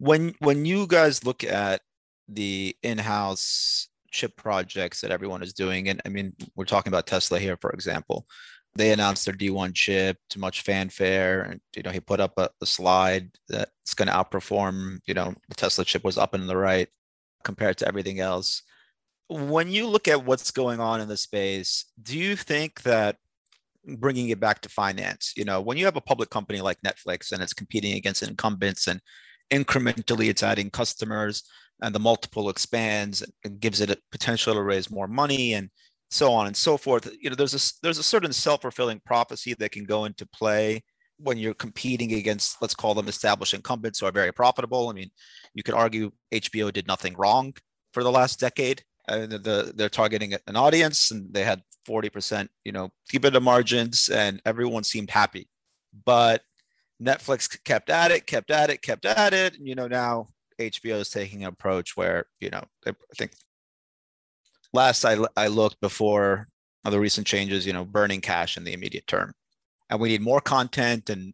When 0.02 0.34
when 0.40 0.66
you 0.66 0.88
guys 0.88 1.24
look 1.24 1.44
at 1.44 1.82
the 2.28 2.76
in-house 2.82 3.88
chip 4.12 4.36
projects 4.36 5.02
that 5.02 5.12
everyone 5.12 5.42
is 5.42 5.54
doing. 5.54 5.90
And 5.90 6.02
I 6.06 6.10
mean, 6.10 6.34
we're 6.56 6.66
talking 6.66 6.92
about 6.92 7.08
Tesla 7.08 7.40
here, 7.40 7.58
for 7.60 7.72
example. 7.72 8.28
They 8.76 8.92
announced 8.92 9.26
their 9.26 9.34
D1 9.34 9.74
chip 9.74 10.18
to 10.30 10.40
much 10.40 10.62
fanfare. 10.62 11.42
And, 11.42 11.60
you 11.76 11.84
know, 11.84 11.92
he 11.92 12.00
put 12.00 12.20
up 12.20 12.34
a, 12.38 12.50
a 12.62 12.66
slide 12.66 13.32
that's 13.50 13.94
going 13.94 14.08
to 14.08 14.14
outperform, 14.14 15.00
you 15.06 15.14
know, 15.14 15.34
the 15.50 15.56
Tesla 15.56 15.84
chip 15.84 16.04
was 16.04 16.18
up 16.18 16.34
and 16.34 16.48
the 16.48 16.58
right 16.58 16.88
compared 17.44 17.78
to 17.78 17.88
everything 17.88 18.20
else. 18.20 18.62
When 19.30 19.70
you 19.70 19.88
look 19.88 20.08
at 20.08 20.26
what's 20.26 20.52
going 20.52 20.80
on 20.80 21.02
in 21.02 21.08
the 21.08 21.18
space, 21.18 21.86
do 22.02 22.18
you 22.18 22.36
think 22.36 22.84
that 22.84 23.18
bringing 23.86 24.30
it 24.30 24.40
back 24.40 24.62
to 24.62 24.70
finance, 24.70 25.34
you 25.36 25.44
know, 25.44 25.60
when 25.60 25.78
you 25.78 25.86
have 25.86 25.96
a 25.96 26.02
public 26.02 26.30
company 26.30 26.62
like 26.62 26.78
Netflix 26.86 27.32
and 27.32 27.42
it's 27.42 27.54
competing 27.54 27.94
against 27.94 28.24
incumbents 28.24 28.88
and 28.88 29.02
incrementally 29.52 30.30
it's 30.30 30.44
adding 30.44 30.70
customers, 30.70 31.44
and 31.82 31.96
the 31.96 32.00
multiple 32.00 32.50
expands 32.50 33.24
and 33.44 33.60
gives 33.60 33.82
it 33.82 33.90
a 33.90 33.98
potential 34.12 34.54
to 34.54 34.62
raise 34.62 34.92
more 34.92 35.08
money 35.08 35.54
and 35.54 35.70
so 36.10 36.32
on 36.32 36.48
and 36.48 36.56
so 36.56 36.78
forth. 36.78 37.12
You 37.20 37.30
know 37.30 37.36
there's 37.36 37.56
a 37.56 37.74
there's 37.82 37.98
a 37.98 38.04
certain 38.04 38.34
self-fulfilling 38.34 39.02
prophecy 39.06 39.56
that 39.56 39.72
can 39.72 39.86
go 39.86 40.06
into 40.06 40.26
play 40.28 40.84
when 41.18 41.38
you're 41.38 41.54
competing 41.54 42.14
against 42.14 42.62
let's 42.62 42.76
call 42.76 42.94
them 42.94 43.08
established 43.08 43.54
incumbents 43.54 44.00
who 44.00 44.06
are 44.06 44.12
very 44.12 44.32
profitable. 44.32 44.90
I 44.90 44.94
mean 44.94 45.10
you 45.54 45.64
could 45.64 45.74
argue 45.74 46.12
hbo 46.34 46.72
did 46.72 46.88
nothing 46.88 47.16
wrong 47.16 47.54
for 47.94 48.04
the 48.04 48.12
last 48.12 48.40
decade. 48.40 48.84
And 49.08 49.32
the, 49.32 49.74
they're 49.76 49.90
targeting 49.90 50.36
an 50.46 50.56
audience 50.56 51.12
and 51.12 51.34
they 51.34 51.44
had 51.44 51.64
40% 51.90 52.48
you 52.64 52.72
know 52.72 52.90
EBITDA 53.14 53.42
margins 53.42 54.10
and 54.10 54.42
everyone 54.46 54.84
seemed 54.84 55.10
happy. 55.10 55.50
But 56.06 56.42
netflix 57.02 57.58
kept 57.64 57.90
at 57.90 58.12
it 58.12 58.28
kept 58.28 58.52
at 58.52 58.70
it 58.70 58.82
kept 58.82 59.06
at 59.06 59.34
it 59.34 59.58
and 59.58 59.68
you 59.68 59.76
know 59.76 59.88
now 59.88 60.28
HBO 60.62 61.00
is 61.00 61.10
taking 61.10 61.44
an 61.44 61.50
approach 61.50 61.98
where 61.98 62.26
you 62.40 62.50
know 62.50 62.64
I 62.86 62.94
think 63.18 63.34
last 64.74 65.06
I 65.06 65.18
I 65.36 65.48
looked 65.48 65.80
before 65.82 66.48
the 66.84 67.00
recent 67.00 67.28
changes, 67.28 67.66
you 67.66 67.74
know, 67.74 67.86
burning 67.86 68.22
cash 68.22 68.58
in 68.58 68.64
the 68.64 68.74
immediate 68.74 69.08
term, 69.08 69.34
and 69.90 70.00
we 70.00 70.10
need 70.10 70.22
more 70.22 70.42
content 70.42 71.10
and 71.10 71.34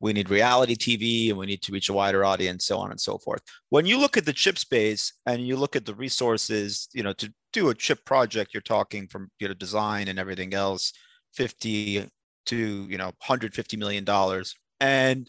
we 0.00 0.12
need 0.12 0.30
reality 0.30 0.76
TV 0.76 1.30
and 1.30 1.38
we 1.38 1.46
need 1.46 1.62
to 1.62 1.72
reach 1.72 1.88
a 1.88 1.92
wider 1.92 2.24
audience, 2.24 2.64
so 2.64 2.78
on 2.78 2.90
and 2.92 3.00
so 3.00 3.18
forth. 3.18 3.42
When 3.70 3.84
you 3.84 3.98
look 3.98 4.16
at 4.16 4.24
the 4.24 4.32
chip 4.32 4.56
space 4.56 5.12
and 5.26 5.46
you 5.46 5.56
look 5.56 5.74
at 5.74 5.84
the 5.86 5.94
resources, 5.94 6.88
you 6.94 7.02
know, 7.02 7.12
to 7.14 7.32
do 7.52 7.68
a 7.70 7.74
chip 7.74 8.04
project, 8.04 8.54
you're 8.54 8.60
talking 8.60 9.08
from 9.08 9.30
you 9.40 9.48
know 9.48 9.54
design 9.54 10.08
and 10.08 10.18
everything 10.18 10.54
else, 10.54 10.92
50 11.34 12.08
to 12.46 12.56
you 12.88 12.98
know 12.98 13.06
150 13.06 13.76
million 13.76 14.04
dollars. 14.04 14.54
And 14.80 15.28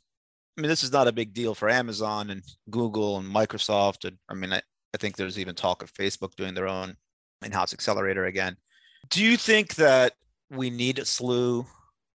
I 0.58 0.62
mean, 0.62 0.70
this 0.70 0.84
is 0.84 0.92
not 0.92 1.08
a 1.08 1.14
big 1.14 1.34
deal 1.34 1.56
for 1.56 1.70
Amazon 1.70 2.30
and 2.30 2.44
Google 2.70 3.18
and 3.18 3.28
Microsoft. 3.28 4.06
And 4.06 4.18
I 4.30 4.34
mean, 4.34 4.54
I, 4.54 4.62
I 4.94 4.98
think 4.98 5.16
there's 5.16 5.40
even 5.40 5.56
talk 5.56 5.84
of 5.84 5.94
Facebook 5.94 6.36
doing 6.36 6.54
their 6.54 6.68
own 6.68 6.96
in 7.44 7.52
house 7.52 7.74
accelerator 7.74 8.26
again. 8.26 8.58
Do 9.10 9.24
you 9.24 9.38
think 9.38 9.76
that 9.76 10.14
we 10.50 10.70
need 10.70 11.00
a 11.00 11.06
slew 11.06 11.66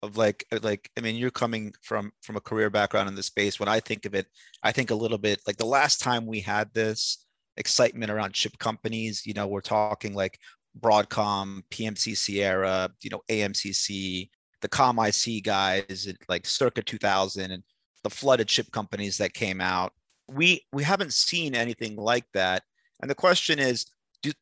of 0.03 0.16
like 0.16 0.45
like 0.62 0.91
I 0.99 1.01
mean 1.01 1.16
you're 1.16 1.30
coming 1.30 1.72
from 1.80 2.12
from 2.22 2.37
a 2.37 2.41
career 2.41 2.70
background 2.70 3.09
in 3.09 3.14
the 3.14 3.22
space. 3.22 3.61
When 3.61 3.68
I 3.68 3.80
think 3.80 4.05
of 4.05 4.14
it, 4.14 4.26
I 4.62 4.72
think 4.72 4.91
a 4.91 4.95
little 4.97 5.18
bit 5.18 5.41
like 5.47 5.57
the 5.57 5.66
last 5.66 6.01
time 6.01 6.26
we 6.26 6.41
had 6.41 6.72
this 6.74 7.24
excitement 7.57 8.11
around 8.11 8.33
chip 8.33 8.59
companies. 8.59 9.24
You 9.24 9.35
know, 9.35 9.47
we're 9.47 9.61
talking 9.61 10.14
like 10.14 10.39
Broadcom, 10.78 11.62
PMC 11.70 12.16
Sierra, 12.16 12.91
you 13.01 13.11
know, 13.11 13.20
AMCC, 13.28 14.30
the 14.63 14.69
Com 14.69 14.99
IC 14.99 15.45
guys, 15.45 16.09
like 16.29 16.47
circa 16.47 16.83
2000, 16.83 17.51
and 17.51 17.63
the 18.03 18.11
flooded 18.11 18.49
chip 18.49 18.71
companies 18.73 19.19
that 19.19 19.35
came 19.35 19.61
out. 19.61 19.93
We 20.29 20.65
we 20.73 20.85
haven't 20.85 21.13
seen 21.13 21.55
anything 21.55 21.97
like 21.97 22.27
that. 22.33 22.63
And 23.01 23.11
the 23.11 23.15
question 23.15 23.59
is, 23.59 23.87
do, 24.23 24.33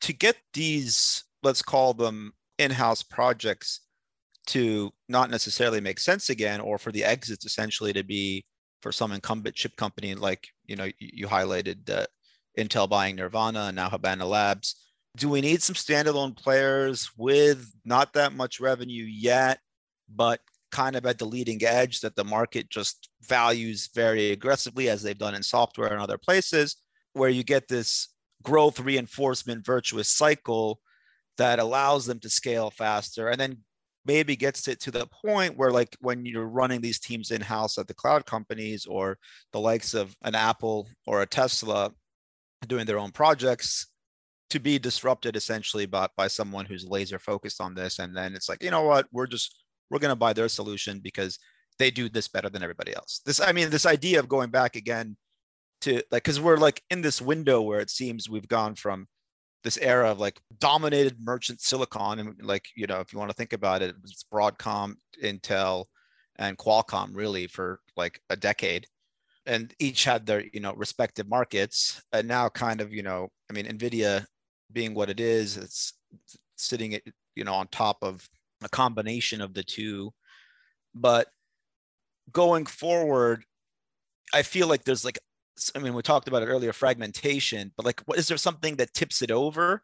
to 0.00 0.12
get 0.12 0.36
these, 0.54 1.24
let's 1.42 1.62
call 1.62 1.94
them 1.94 2.32
in-house 2.58 3.02
projects 3.02 3.80
to 4.46 4.92
not 5.08 5.30
necessarily 5.30 5.80
make 5.80 6.00
sense 6.00 6.30
again, 6.30 6.60
or 6.60 6.78
for 6.78 6.92
the 6.92 7.04
exits 7.04 7.44
essentially 7.44 7.92
to 7.92 8.02
be 8.02 8.44
for 8.82 8.92
some 8.92 9.12
incumbent 9.12 9.54
chip 9.54 9.76
company 9.76 10.14
like 10.14 10.48
you 10.66 10.76
know 10.76 10.84
you, 10.84 10.92
you 10.98 11.26
highlighted 11.26 11.88
uh, 11.88 12.06
Intel 12.58 12.88
buying 12.88 13.16
Nervana 13.16 13.68
and 13.68 13.76
now 13.76 13.88
Habana 13.88 14.26
Labs. 14.26 14.76
Do 15.16 15.28
we 15.28 15.40
need 15.40 15.62
some 15.62 15.76
standalone 15.76 16.36
players 16.36 17.10
with 17.16 17.72
not 17.84 18.12
that 18.14 18.32
much 18.32 18.60
revenue 18.60 19.04
yet, 19.04 19.60
but 20.08 20.40
kind 20.72 20.96
of 20.96 21.06
at 21.06 21.18
the 21.18 21.24
leading 21.24 21.62
edge 21.64 22.00
that 22.00 22.16
the 22.16 22.24
market 22.24 22.68
just 22.68 23.08
values 23.22 23.88
very 23.94 24.32
aggressively, 24.32 24.88
as 24.88 25.02
they've 25.02 25.16
done 25.16 25.34
in 25.34 25.42
software 25.42 25.92
and 25.92 26.00
other 26.00 26.18
places, 26.18 26.76
where 27.12 27.30
you 27.30 27.44
get 27.44 27.68
this 27.68 28.08
growth 28.42 28.80
reinforcement 28.80 29.64
virtuous 29.64 30.08
cycle 30.08 30.80
that 31.38 31.58
allows 31.58 32.06
them 32.06 32.20
to 32.20 32.28
scale 32.28 32.70
faster 32.70 33.28
and 33.28 33.40
then 33.40 33.58
maybe 34.06 34.36
gets 34.36 34.68
it 34.68 34.80
to 34.80 34.90
the 34.90 35.06
point 35.24 35.56
where 35.56 35.70
like 35.70 35.96
when 36.00 36.26
you're 36.26 36.46
running 36.46 36.80
these 36.80 37.00
teams 37.00 37.30
in 37.30 37.40
house 37.40 37.78
at 37.78 37.88
the 37.88 37.94
cloud 37.94 38.26
companies 38.26 38.86
or 38.86 39.18
the 39.52 39.58
likes 39.58 39.94
of 39.94 40.14
an 40.22 40.34
apple 40.34 40.86
or 41.06 41.22
a 41.22 41.26
tesla 41.26 41.90
doing 42.66 42.84
their 42.84 42.98
own 42.98 43.10
projects 43.10 43.88
to 44.50 44.60
be 44.60 44.78
disrupted 44.78 45.36
essentially 45.36 45.86
by, 45.86 46.08
by 46.16 46.28
someone 46.28 46.66
who's 46.66 46.86
laser 46.86 47.18
focused 47.18 47.60
on 47.60 47.74
this. 47.74 47.98
And 47.98 48.16
then 48.16 48.34
it's 48.34 48.48
like 48.48 48.62
you 48.62 48.70
know 48.70 48.82
what? 48.82 49.06
We're 49.12 49.26
just 49.26 49.56
we're 49.90 49.98
going 49.98 50.12
to 50.12 50.16
buy 50.16 50.32
their 50.32 50.48
solution 50.48 51.00
because 51.00 51.38
they 51.78 51.90
do 51.90 52.08
this 52.08 52.28
better 52.28 52.48
than 52.48 52.62
everybody 52.62 52.94
else. 52.94 53.20
This 53.24 53.40
i 53.40 53.52
mean 53.52 53.70
this 53.70 53.86
idea 53.86 54.20
of 54.20 54.28
going 54.28 54.50
back 54.50 54.76
again 54.76 55.16
to 55.82 56.02
like 56.10 56.24
because 56.24 56.40
we're 56.40 56.56
like 56.56 56.82
in 56.90 57.02
this 57.02 57.20
window 57.20 57.60
where 57.62 57.80
it 57.80 57.90
seems 57.90 58.28
we've 58.28 58.48
gone 58.48 58.74
from 58.74 59.06
this 59.64 59.78
era 59.78 60.10
of 60.10 60.20
like 60.20 60.38
dominated 60.58 61.16
merchant 61.20 61.60
silicon 61.60 62.18
and 62.18 62.42
like 62.42 62.66
you 62.76 62.86
know 62.86 63.00
if 63.00 63.12
you 63.12 63.18
want 63.18 63.30
to 63.30 63.36
think 63.36 63.52
about 63.52 63.82
it 63.82 63.94
it's 64.04 64.24
broadcom 64.32 64.94
intel 65.22 65.86
and 66.36 66.58
qualcomm 66.58 67.10
really 67.14 67.46
for 67.46 67.80
like 67.96 68.20
a 68.30 68.36
decade. 68.36 68.86
And 69.46 69.74
each 69.78 70.04
had 70.04 70.26
their 70.26 70.44
you 70.52 70.60
know 70.60 70.74
respective 70.74 71.28
markets. 71.28 72.02
And 72.12 72.28
now 72.28 72.48
kind 72.48 72.80
of 72.80 72.92
you 72.92 73.02
know 73.02 73.28
i 73.50 73.52
mean 73.52 73.66
nvidia 73.66 74.26
being 74.74 74.92
what 74.92 75.08
it 75.08 75.20
is 75.20 75.56
it's 75.56 75.94
sitting 76.56 76.98
you 77.34 77.44
know 77.44 77.54
on 77.54 77.66
top 77.68 77.98
of 78.02 78.28
a 78.62 78.68
combination 78.68 79.40
of 79.40 79.54
the 79.54 79.62
two. 79.62 80.12
But 80.94 81.28
going 82.32 82.66
forward 82.66 83.44
i 84.32 84.42
feel 84.42 84.66
like 84.66 84.84
there's 84.84 85.04
like 85.04 85.18
i 85.76 85.78
mean 85.78 85.92
we 85.92 86.02
talked 86.02 86.26
about 86.26 86.42
it 86.42 86.46
earlier 86.46 86.72
fragmentation 86.72 87.70
but 87.76 87.84
like 87.84 88.00
what 88.06 88.18
is 88.18 88.28
there 88.28 88.38
something 88.38 88.76
that 88.76 88.94
tips 88.94 89.20
it 89.20 89.30
over 89.30 89.82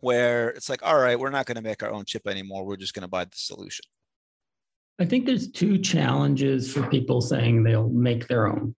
where 0.00 0.50
it's 0.50 0.68
like 0.68 0.82
all 0.82 0.98
right 0.98 1.18
we're 1.18 1.30
not 1.30 1.46
going 1.46 1.56
to 1.56 1.62
make 1.62 1.82
our 1.82 1.90
own 1.90 2.04
chip 2.04 2.26
anymore. 2.26 2.64
We're 2.64 2.76
just 2.76 2.94
going 2.94 3.02
to 3.02 3.08
buy 3.08 3.24
the 3.24 3.30
solution 3.34 3.84
i 4.98 5.04
think 5.04 5.24
there's 5.24 5.50
two 5.50 5.78
challenges 5.78 6.72
for 6.72 6.82
people 6.88 7.20
saying 7.20 7.62
they'll 7.62 7.88
make 7.88 8.26
their 8.26 8.48
own. 8.48 8.74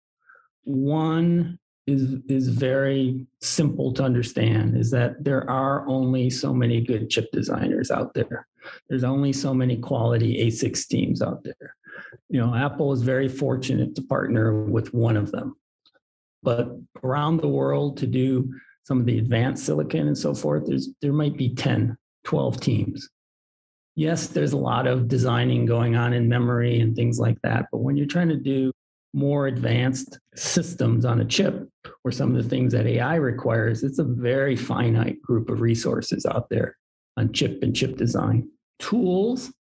One 0.64 1.58
is 1.90 2.14
is 2.28 2.48
very 2.48 3.26
simple 3.40 3.92
to 3.94 4.02
understand 4.02 4.76
is 4.76 4.90
that 4.90 5.22
there 5.22 5.48
are 5.50 5.86
only 5.86 6.30
so 6.30 6.54
many 6.54 6.80
good 6.80 7.10
chip 7.10 7.30
designers 7.32 7.90
out 7.90 8.14
there. 8.14 8.46
There's 8.88 9.04
only 9.04 9.32
so 9.32 9.52
many 9.52 9.76
quality 9.76 10.46
ASICs 10.46 10.86
teams 10.86 11.22
out 11.22 11.42
there. 11.44 11.74
You 12.28 12.40
know, 12.40 12.54
Apple 12.54 12.92
is 12.92 13.02
very 13.02 13.28
fortunate 13.28 13.94
to 13.96 14.02
partner 14.02 14.64
with 14.64 14.94
one 14.94 15.16
of 15.16 15.32
them. 15.32 15.56
But 16.42 16.68
around 17.02 17.38
the 17.38 17.48
world 17.48 17.98
to 17.98 18.06
do 18.06 18.52
some 18.84 19.00
of 19.00 19.06
the 19.06 19.18
advanced 19.18 19.66
silicon 19.66 20.06
and 20.06 20.16
so 20.16 20.34
forth, 20.34 20.66
there's 20.66 20.88
there 21.02 21.12
might 21.12 21.36
be 21.36 21.54
10, 21.54 21.96
12 22.24 22.60
teams. 22.60 23.08
Yes, 23.96 24.28
there's 24.28 24.52
a 24.52 24.58
lot 24.58 24.86
of 24.86 25.08
designing 25.08 25.66
going 25.66 25.96
on 25.96 26.12
in 26.12 26.28
memory 26.28 26.80
and 26.80 26.94
things 26.94 27.18
like 27.18 27.38
that, 27.42 27.66
but 27.70 27.78
when 27.78 27.96
you're 27.96 28.06
trying 28.06 28.28
to 28.28 28.36
do 28.36 28.72
more 29.12 29.46
advanced 29.46 30.18
systems 30.36 31.04
on 31.04 31.20
a 31.20 31.24
chip 31.24 31.68
or 32.04 32.12
some 32.12 32.34
of 32.34 32.42
the 32.42 32.48
things 32.48 32.72
that 32.72 32.86
AI 32.86 33.16
requires, 33.16 33.82
it's 33.82 33.98
a 33.98 34.04
very 34.04 34.56
finite 34.56 35.20
group 35.20 35.50
of 35.50 35.60
resources 35.60 36.24
out 36.26 36.48
there 36.48 36.76
on 37.16 37.32
chip 37.32 37.62
and 37.62 37.74
chip 37.74 37.96
design. 37.96 38.48
Tools 38.78 39.52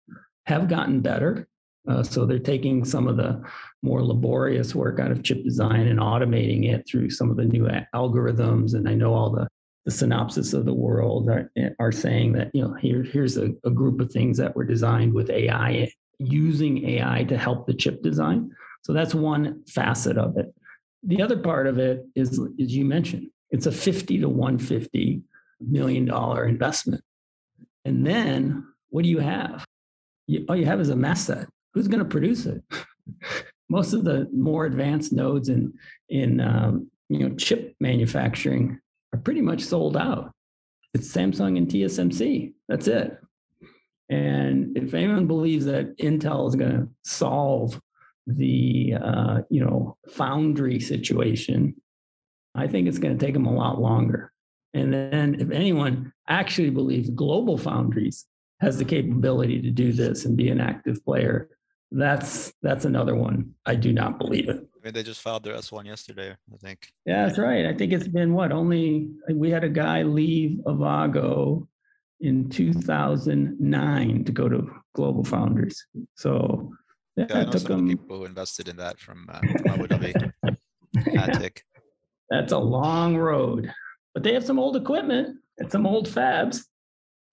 have 0.45 0.67
gotten 0.67 1.01
better. 1.01 1.47
Uh, 1.87 2.03
so 2.03 2.25
they're 2.25 2.39
taking 2.39 2.85
some 2.85 3.07
of 3.07 3.17
the 3.17 3.41
more 3.81 4.03
laborious 4.03 4.75
work 4.75 4.99
out 4.99 5.11
of 5.11 5.23
chip 5.23 5.43
design 5.43 5.87
and 5.87 5.99
automating 5.99 6.71
it 6.71 6.87
through 6.87 7.09
some 7.09 7.31
of 7.31 7.37
the 7.37 7.45
new 7.45 7.67
algorithms. 7.95 8.75
And 8.75 8.87
I 8.87 8.93
know 8.93 9.13
all 9.13 9.31
the, 9.31 9.47
the 9.85 9.91
Synopsys 9.91 10.53
of 10.53 10.65
the 10.65 10.73
world 10.73 11.29
are, 11.29 11.51
are 11.79 11.91
saying 11.91 12.33
that, 12.33 12.51
you 12.53 12.61
know, 12.61 12.73
here, 12.73 13.01
here's 13.01 13.37
a, 13.37 13.51
a 13.63 13.71
group 13.71 14.01
of 14.01 14.11
things 14.11 14.37
that 14.37 14.55
were 14.55 14.65
designed 14.65 15.13
with 15.13 15.29
AI, 15.29 15.89
using 16.19 16.87
AI 16.87 17.23
to 17.23 17.37
help 17.37 17.65
the 17.65 17.73
chip 17.73 18.03
design. 18.03 18.51
So 18.81 18.93
that's 18.93 19.13
one 19.13 19.63
facet 19.67 20.17
of 20.17 20.37
it. 20.37 20.53
The 21.03 21.21
other 21.21 21.37
part 21.37 21.67
of 21.67 21.77
it 21.77 22.05
is, 22.15 22.39
as 22.39 22.75
you 22.75 22.85
mentioned, 22.85 23.29
it's 23.51 23.65
a 23.65 23.71
50 23.71 24.19
to 24.19 24.29
150 24.29 25.21
million 25.59 26.05
dollar 26.05 26.45
investment. 26.45 27.03
And 27.85 28.05
then 28.05 28.65
what 28.89 29.03
do 29.03 29.09
you 29.09 29.19
have? 29.19 29.65
You, 30.27 30.45
all 30.47 30.55
you 30.55 30.65
have 30.65 30.79
is 30.79 30.89
a 30.89 30.95
mask 30.95 31.27
set. 31.27 31.47
Who's 31.73 31.87
going 31.87 31.99
to 31.99 32.05
produce 32.05 32.45
it? 32.45 32.63
Most 33.69 33.93
of 33.93 34.03
the 34.03 34.27
more 34.33 34.65
advanced 34.65 35.13
nodes 35.13 35.49
in 35.49 35.73
in 36.09 36.41
um, 36.41 36.89
you 37.07 37.19
know 37.19 37.35
chip 37.35 37.75
manufacturing 37.79 38.79
are 39.13 39.19
pretty 39.19 39.41
much 39.41 39.61
sold 39.61 39.95
out. 39.95 40.31
It's 40.93 41.11
Samsung 41.11 41.57
and 41.57 41.67
TSMC. 41.67 42.53
That's 42.67 42.87
it. 42.87 43.17
And 44.09 44.75
if 44.75 44.95
anyone 44.95 45.27
believes 45.27 45.65
that 45.65 45.95
Intel 45.97 46.47
is 46.47 46.55
going 46.55 46.71
to 46.71 46.89
solve 47.03 47.79
the 48.37 48.95
uh, 49.01 49.41
you 49.49 49.63
know 49.63 49.97
foundry 50.09 50.79
situation, 50.79 51.75
I 52.55 52.67
think 52.67 52.87
it's 52.87 52.99
going 52.99 53.17
to 53.17 53.25
take 53.25 53.33
them 53.33 53.45
a 53.45 53.53
lot 53.53 53.79
longer. 53.79 54.31
And 54.73 54.93
then, 54.93 55.35
if 55.39 55.49
anyone 55.51 56.13
actually 56.27 56.69
believes 56.69 57.09
Global 57.09 57.57
Foundries 57.57 58.25
has 58.61 58.77
the 58.77 58.85
capability 58.85 59.61
to 59.61 59.71
do 59.71 59.91
this 59.91 60.25
and 60.25 60.37
be 60.37 60.49
an 60.49 60.59
active 60.59 61.03
player, 61.03 61.49
that's 61.91 62.53
that's 62.61 62.85
another 62.85 63.15
one. 63.15 63.53
I 63.65 63.75
do 63.75 63.91
not 63.91 64.19
believe 64.19 64.49
it. 64.49 64.57
I 64.57 64.85
mean, 64.85 64.93
they 64.93 65.03
just 65.03 65.21
filed 65.21 65.43
their 65.43 65.55
S1 65.55 65.85
yesterday, 65.85 66.31
I 66.31 66.57
think. 66.57 66.93
Yeah, 67.05 67.25
that's 67.25 67.37
right. 67.37 67.65
I 67.65 67.73
think 67.73 67.91
it's 67.91 68.07
been 68.07 68.33
what 68.33 68.51
only 68.51 69.09
we 69.33 69.49
had 69.49 69.63
a 69.63 69.69
guy 69.69 70.03
leave 70.03 70.59
Avago 70.65 71.67
in 72.21 72.49
2009 72.49 74.23
to 74.23 74.31
go 74.31 74.47
to 74.47 74.69
Global 74.93 75.23
Foundries. 75.23 75.85
So 76.15 76.71
yeah, 77.19 77.39
I 77.39 77.43
know 77.45 77.51
some 77.51 77.87
people 77.87 78.17
who 78.17 78.25
invested 78.25 78.67
in 78.67 78.77
that 78.77 78.99
from, 78.99 79.27
uh, 79.29 79.39
from 79.39 79.67
Abu 79.67 79.87
Dhabi. 79.87 80.31
ATIC. 80.97 81.59
That's 82.29 82.51
a 82.51 82.57
long 82.57 83.17
road, 83.17 83.71
but 84.13 84.23
they 84.23 84.33
have 84.33 84.45
some 84.45 84.59
old 84.59 84.75
equipment 84.75 85.37
and 85.57 85.71
some 85.71 85.85
old 85.85 86.07
fabs. 86.07 86.63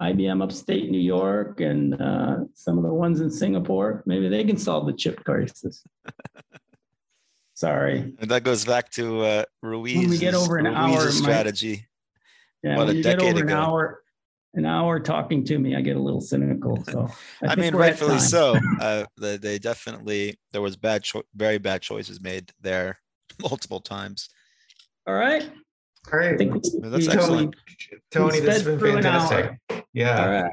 IBM 0.03 0.43
upstate 0.43 0.91
New 0.91 1.01
York 1.01 1.61
and 1.61 2.01
uh, 2.01 2.37
some 2.53 2.77
of 2.77 2.85
the 2.85 2.93
ones 2.93 3.21
in 3.21 3.31
Singapore. 3.31 4.03
Maybe 4.05 4.29
they 4.29 4.45
can 4.45 4.59
solve 4.59 4.87
the 4.87 4.93
chip 4.93 5.25
crisis. 5.25 5.83
Sorry. 7.55 8.15
And 8.19 8.31
that 8.31 8.45
goes 8.45 8.67
back 8.67 8.91
to 8.93 9.23
uh, 9.23 9.45
Ruiz. 9.63 9.97
When 9.97 10.11
we 10.11 10.19
get 10.19 10.35
over 10.35 10.59
an 10.59 10.67
hour, 10.67 11.11
strategy. 11.11 11.87
My, 12.63 12.71
yeah, 12.71 12.77
what 12.77 12.87
when 12.89 12.97
you 12.97 13.03
get 13.03 13.23
over 13.23 13.39
ago. 13.39 13.41
an 13.41 13.51
hour, 13.51 14.03
an 14.57 14.65
hour 14.65 14.99
talking 14.99 15.45
to 15.45 15.59
me, 15.59 15.77
I 15.77 15.83
get 15.83 15.97
a 15.97 16.01
little 16.01 16.21
cynical. 16.21 16.83
So 16.87 17.09
I, 17.43 17.53
I 17.53 17.57
mean, 17.57 17.75
rightfully 17.75 18.19
so. 18.19 18.59
Uh, 18.81 19.05
they, 19.19 19.37
they, 19.37 19.59
definitely 19.59 20.39
there 20.53 20.61
was 20.61 20.77
bad, 20.77 21.03
cho- 21.03 21.25
very 21.35 21.59
bad 21.59 21.83
choices 21.83 22.21
made 22.21 22.53
there 22.61 23.01
multiple 23.41 23.81
times. 23.81 24.29
All 25.07 25.15
right. 25.15 25.49
All 26.13 26.19
right. 26.19 26.39
That's 26.39 27.09
excellent. 27.09 27.57
Tony, 28.11 28.41
this 28.41 28.57
has 28.57 28.63
been 28.65 28.79
fantastic. 28.79 29.59
Yeah. 29.93 30.25
All 30.25 30.31
right. 30.31 30.53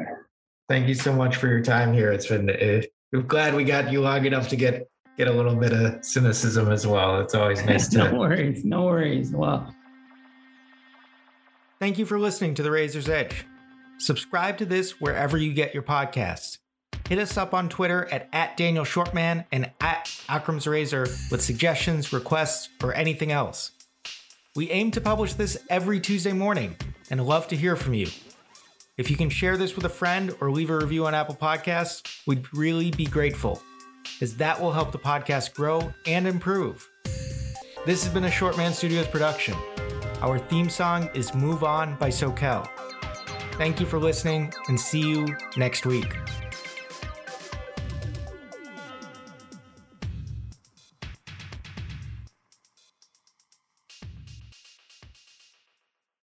Thank 0.69 0.87
you 0.87 0.95
so 0.95 1.13
much 1.13 1.35
for 1.35 1.47
your 1.47 1.61
time 1.61 1.93
here. 1.93 2.11
It's 2.11 2.27
been. 2.27 2.49
Uh, 2.49 2.81
I'm 3.13 3.27
glad 3.27 3.53
we 3.53 3.63
got 3.63 3.91
you 3.91 4.01
long 4.01 4.25
enough 4.25 4.47
to 4.49 4.55
get 4.55 4.87
get 5.17 5.27
a 5.27 5.31
little 5.31 5.55
bit 5.55 5.73
of 5.73 6.03
cynicism 6.03 6.71
as 6.71 6.87
well. 6.87 7.19
It's 7.19 7.35
always 7.35 7.63
nice 7.65 7.87
to. 7.89 7.97
no 8.09 8.19
worries. 8.19 8.65
No 8.65 8.83
worries. 8.83 9.31
Well. 9.31 9.73
Thank 11.79 11.99
you 11.99 12.05
for 12.05 12.17
listening 12.17 12.55
to 12.55 12.63
The 12.63 12.71
Razor's 12.71 13.09
Edge. 13.09 13.45
Subscribe 14.03 14.57
to 14.57 14.65
this 14.65 14.99
wherever 14.99 15.37
you 15.37 15.53
get 15.53 15.73
your 15.73 15.81
podcasts. 15.81 16.57
hit 17.07 17.19
us 17.19 17.37
up 17.37 17.53
on 17.53 17.69
Twitter 17.69 18.05
at, 18.11 18.27
at 18.33 18.57
Daniel 18.57 18.83
Schwartzman 18.83 19.45
and 19.49 19.71
at 19.79 20.07
Akram's 20.27 20.67
Razor 20.67 21.07
with 21.31 21.41
suggestions, 21.41 22.11
requests, 22.11 22.67
or 22.83 22.93
anything 22.93 23.31
else. 23.31 23.71
We 24.57 24.69
aim 24.71 24.91
to 24.91 24.99
publish 24.99 25.35
this 25.35 25.57
every 25.69 26.01
Tuesday 26.01 26.33
morning 26.33 26.75
and 27.09 27.25
love 27.25 27.47
to 27.47 27.55
hear 27.55 27.77
from 27.77 27.93
you. 27.93 28.07
If 28.97 29.09
you 29.09 29.15
can 29.15 29.29
share 29.29 29.55
this 29.55 29.73
with 29.73 29.85
a 29.85 29.89
friend 29.89 30.35
or 30.41 30.51
leave 30.51 30.69
a 30.69 30.77
review 30.77 31.05
on 31.05 31.15
Apple 31.15 31.35
Podcasts, 31.35 32.27
we'd 32.27 32.53
really 32.53 32.91
be 32.91 33.05
grateful, 33.05 33.63
as 34.19 34.35
that 34.35 34.59
will 34.59 34.73
help 34.73 34.91
the 34.91 34.99
podcast 34.99 35.53
grow 35.53 35.93
and 36.05 36.27
improve. 36.27 36.89
This 37.85 38.03
has 38.03 38.13
been 38.13 38.25
a 38.25 38.29
Schwartzman 38.29 38.73
Studios 38.73 39.07
production. 39.07 39.55
Our 40.21 40.39
theme 40.39 40.69
song 40.69 41.09
is 41.13 41.33
Move 41.33 41.63
On 41.63 41.95
by 41.95 42.09
Soquel. 42.09 42.67
Thank 43.57 43.79
you 43.79 43.85
for 43.85 43.99
listening 43.99 44.51
and 44.67 44.79
see 44.79 45.01
you 45.01 45.35
next 45.57 45.85
week. 45.85 46.15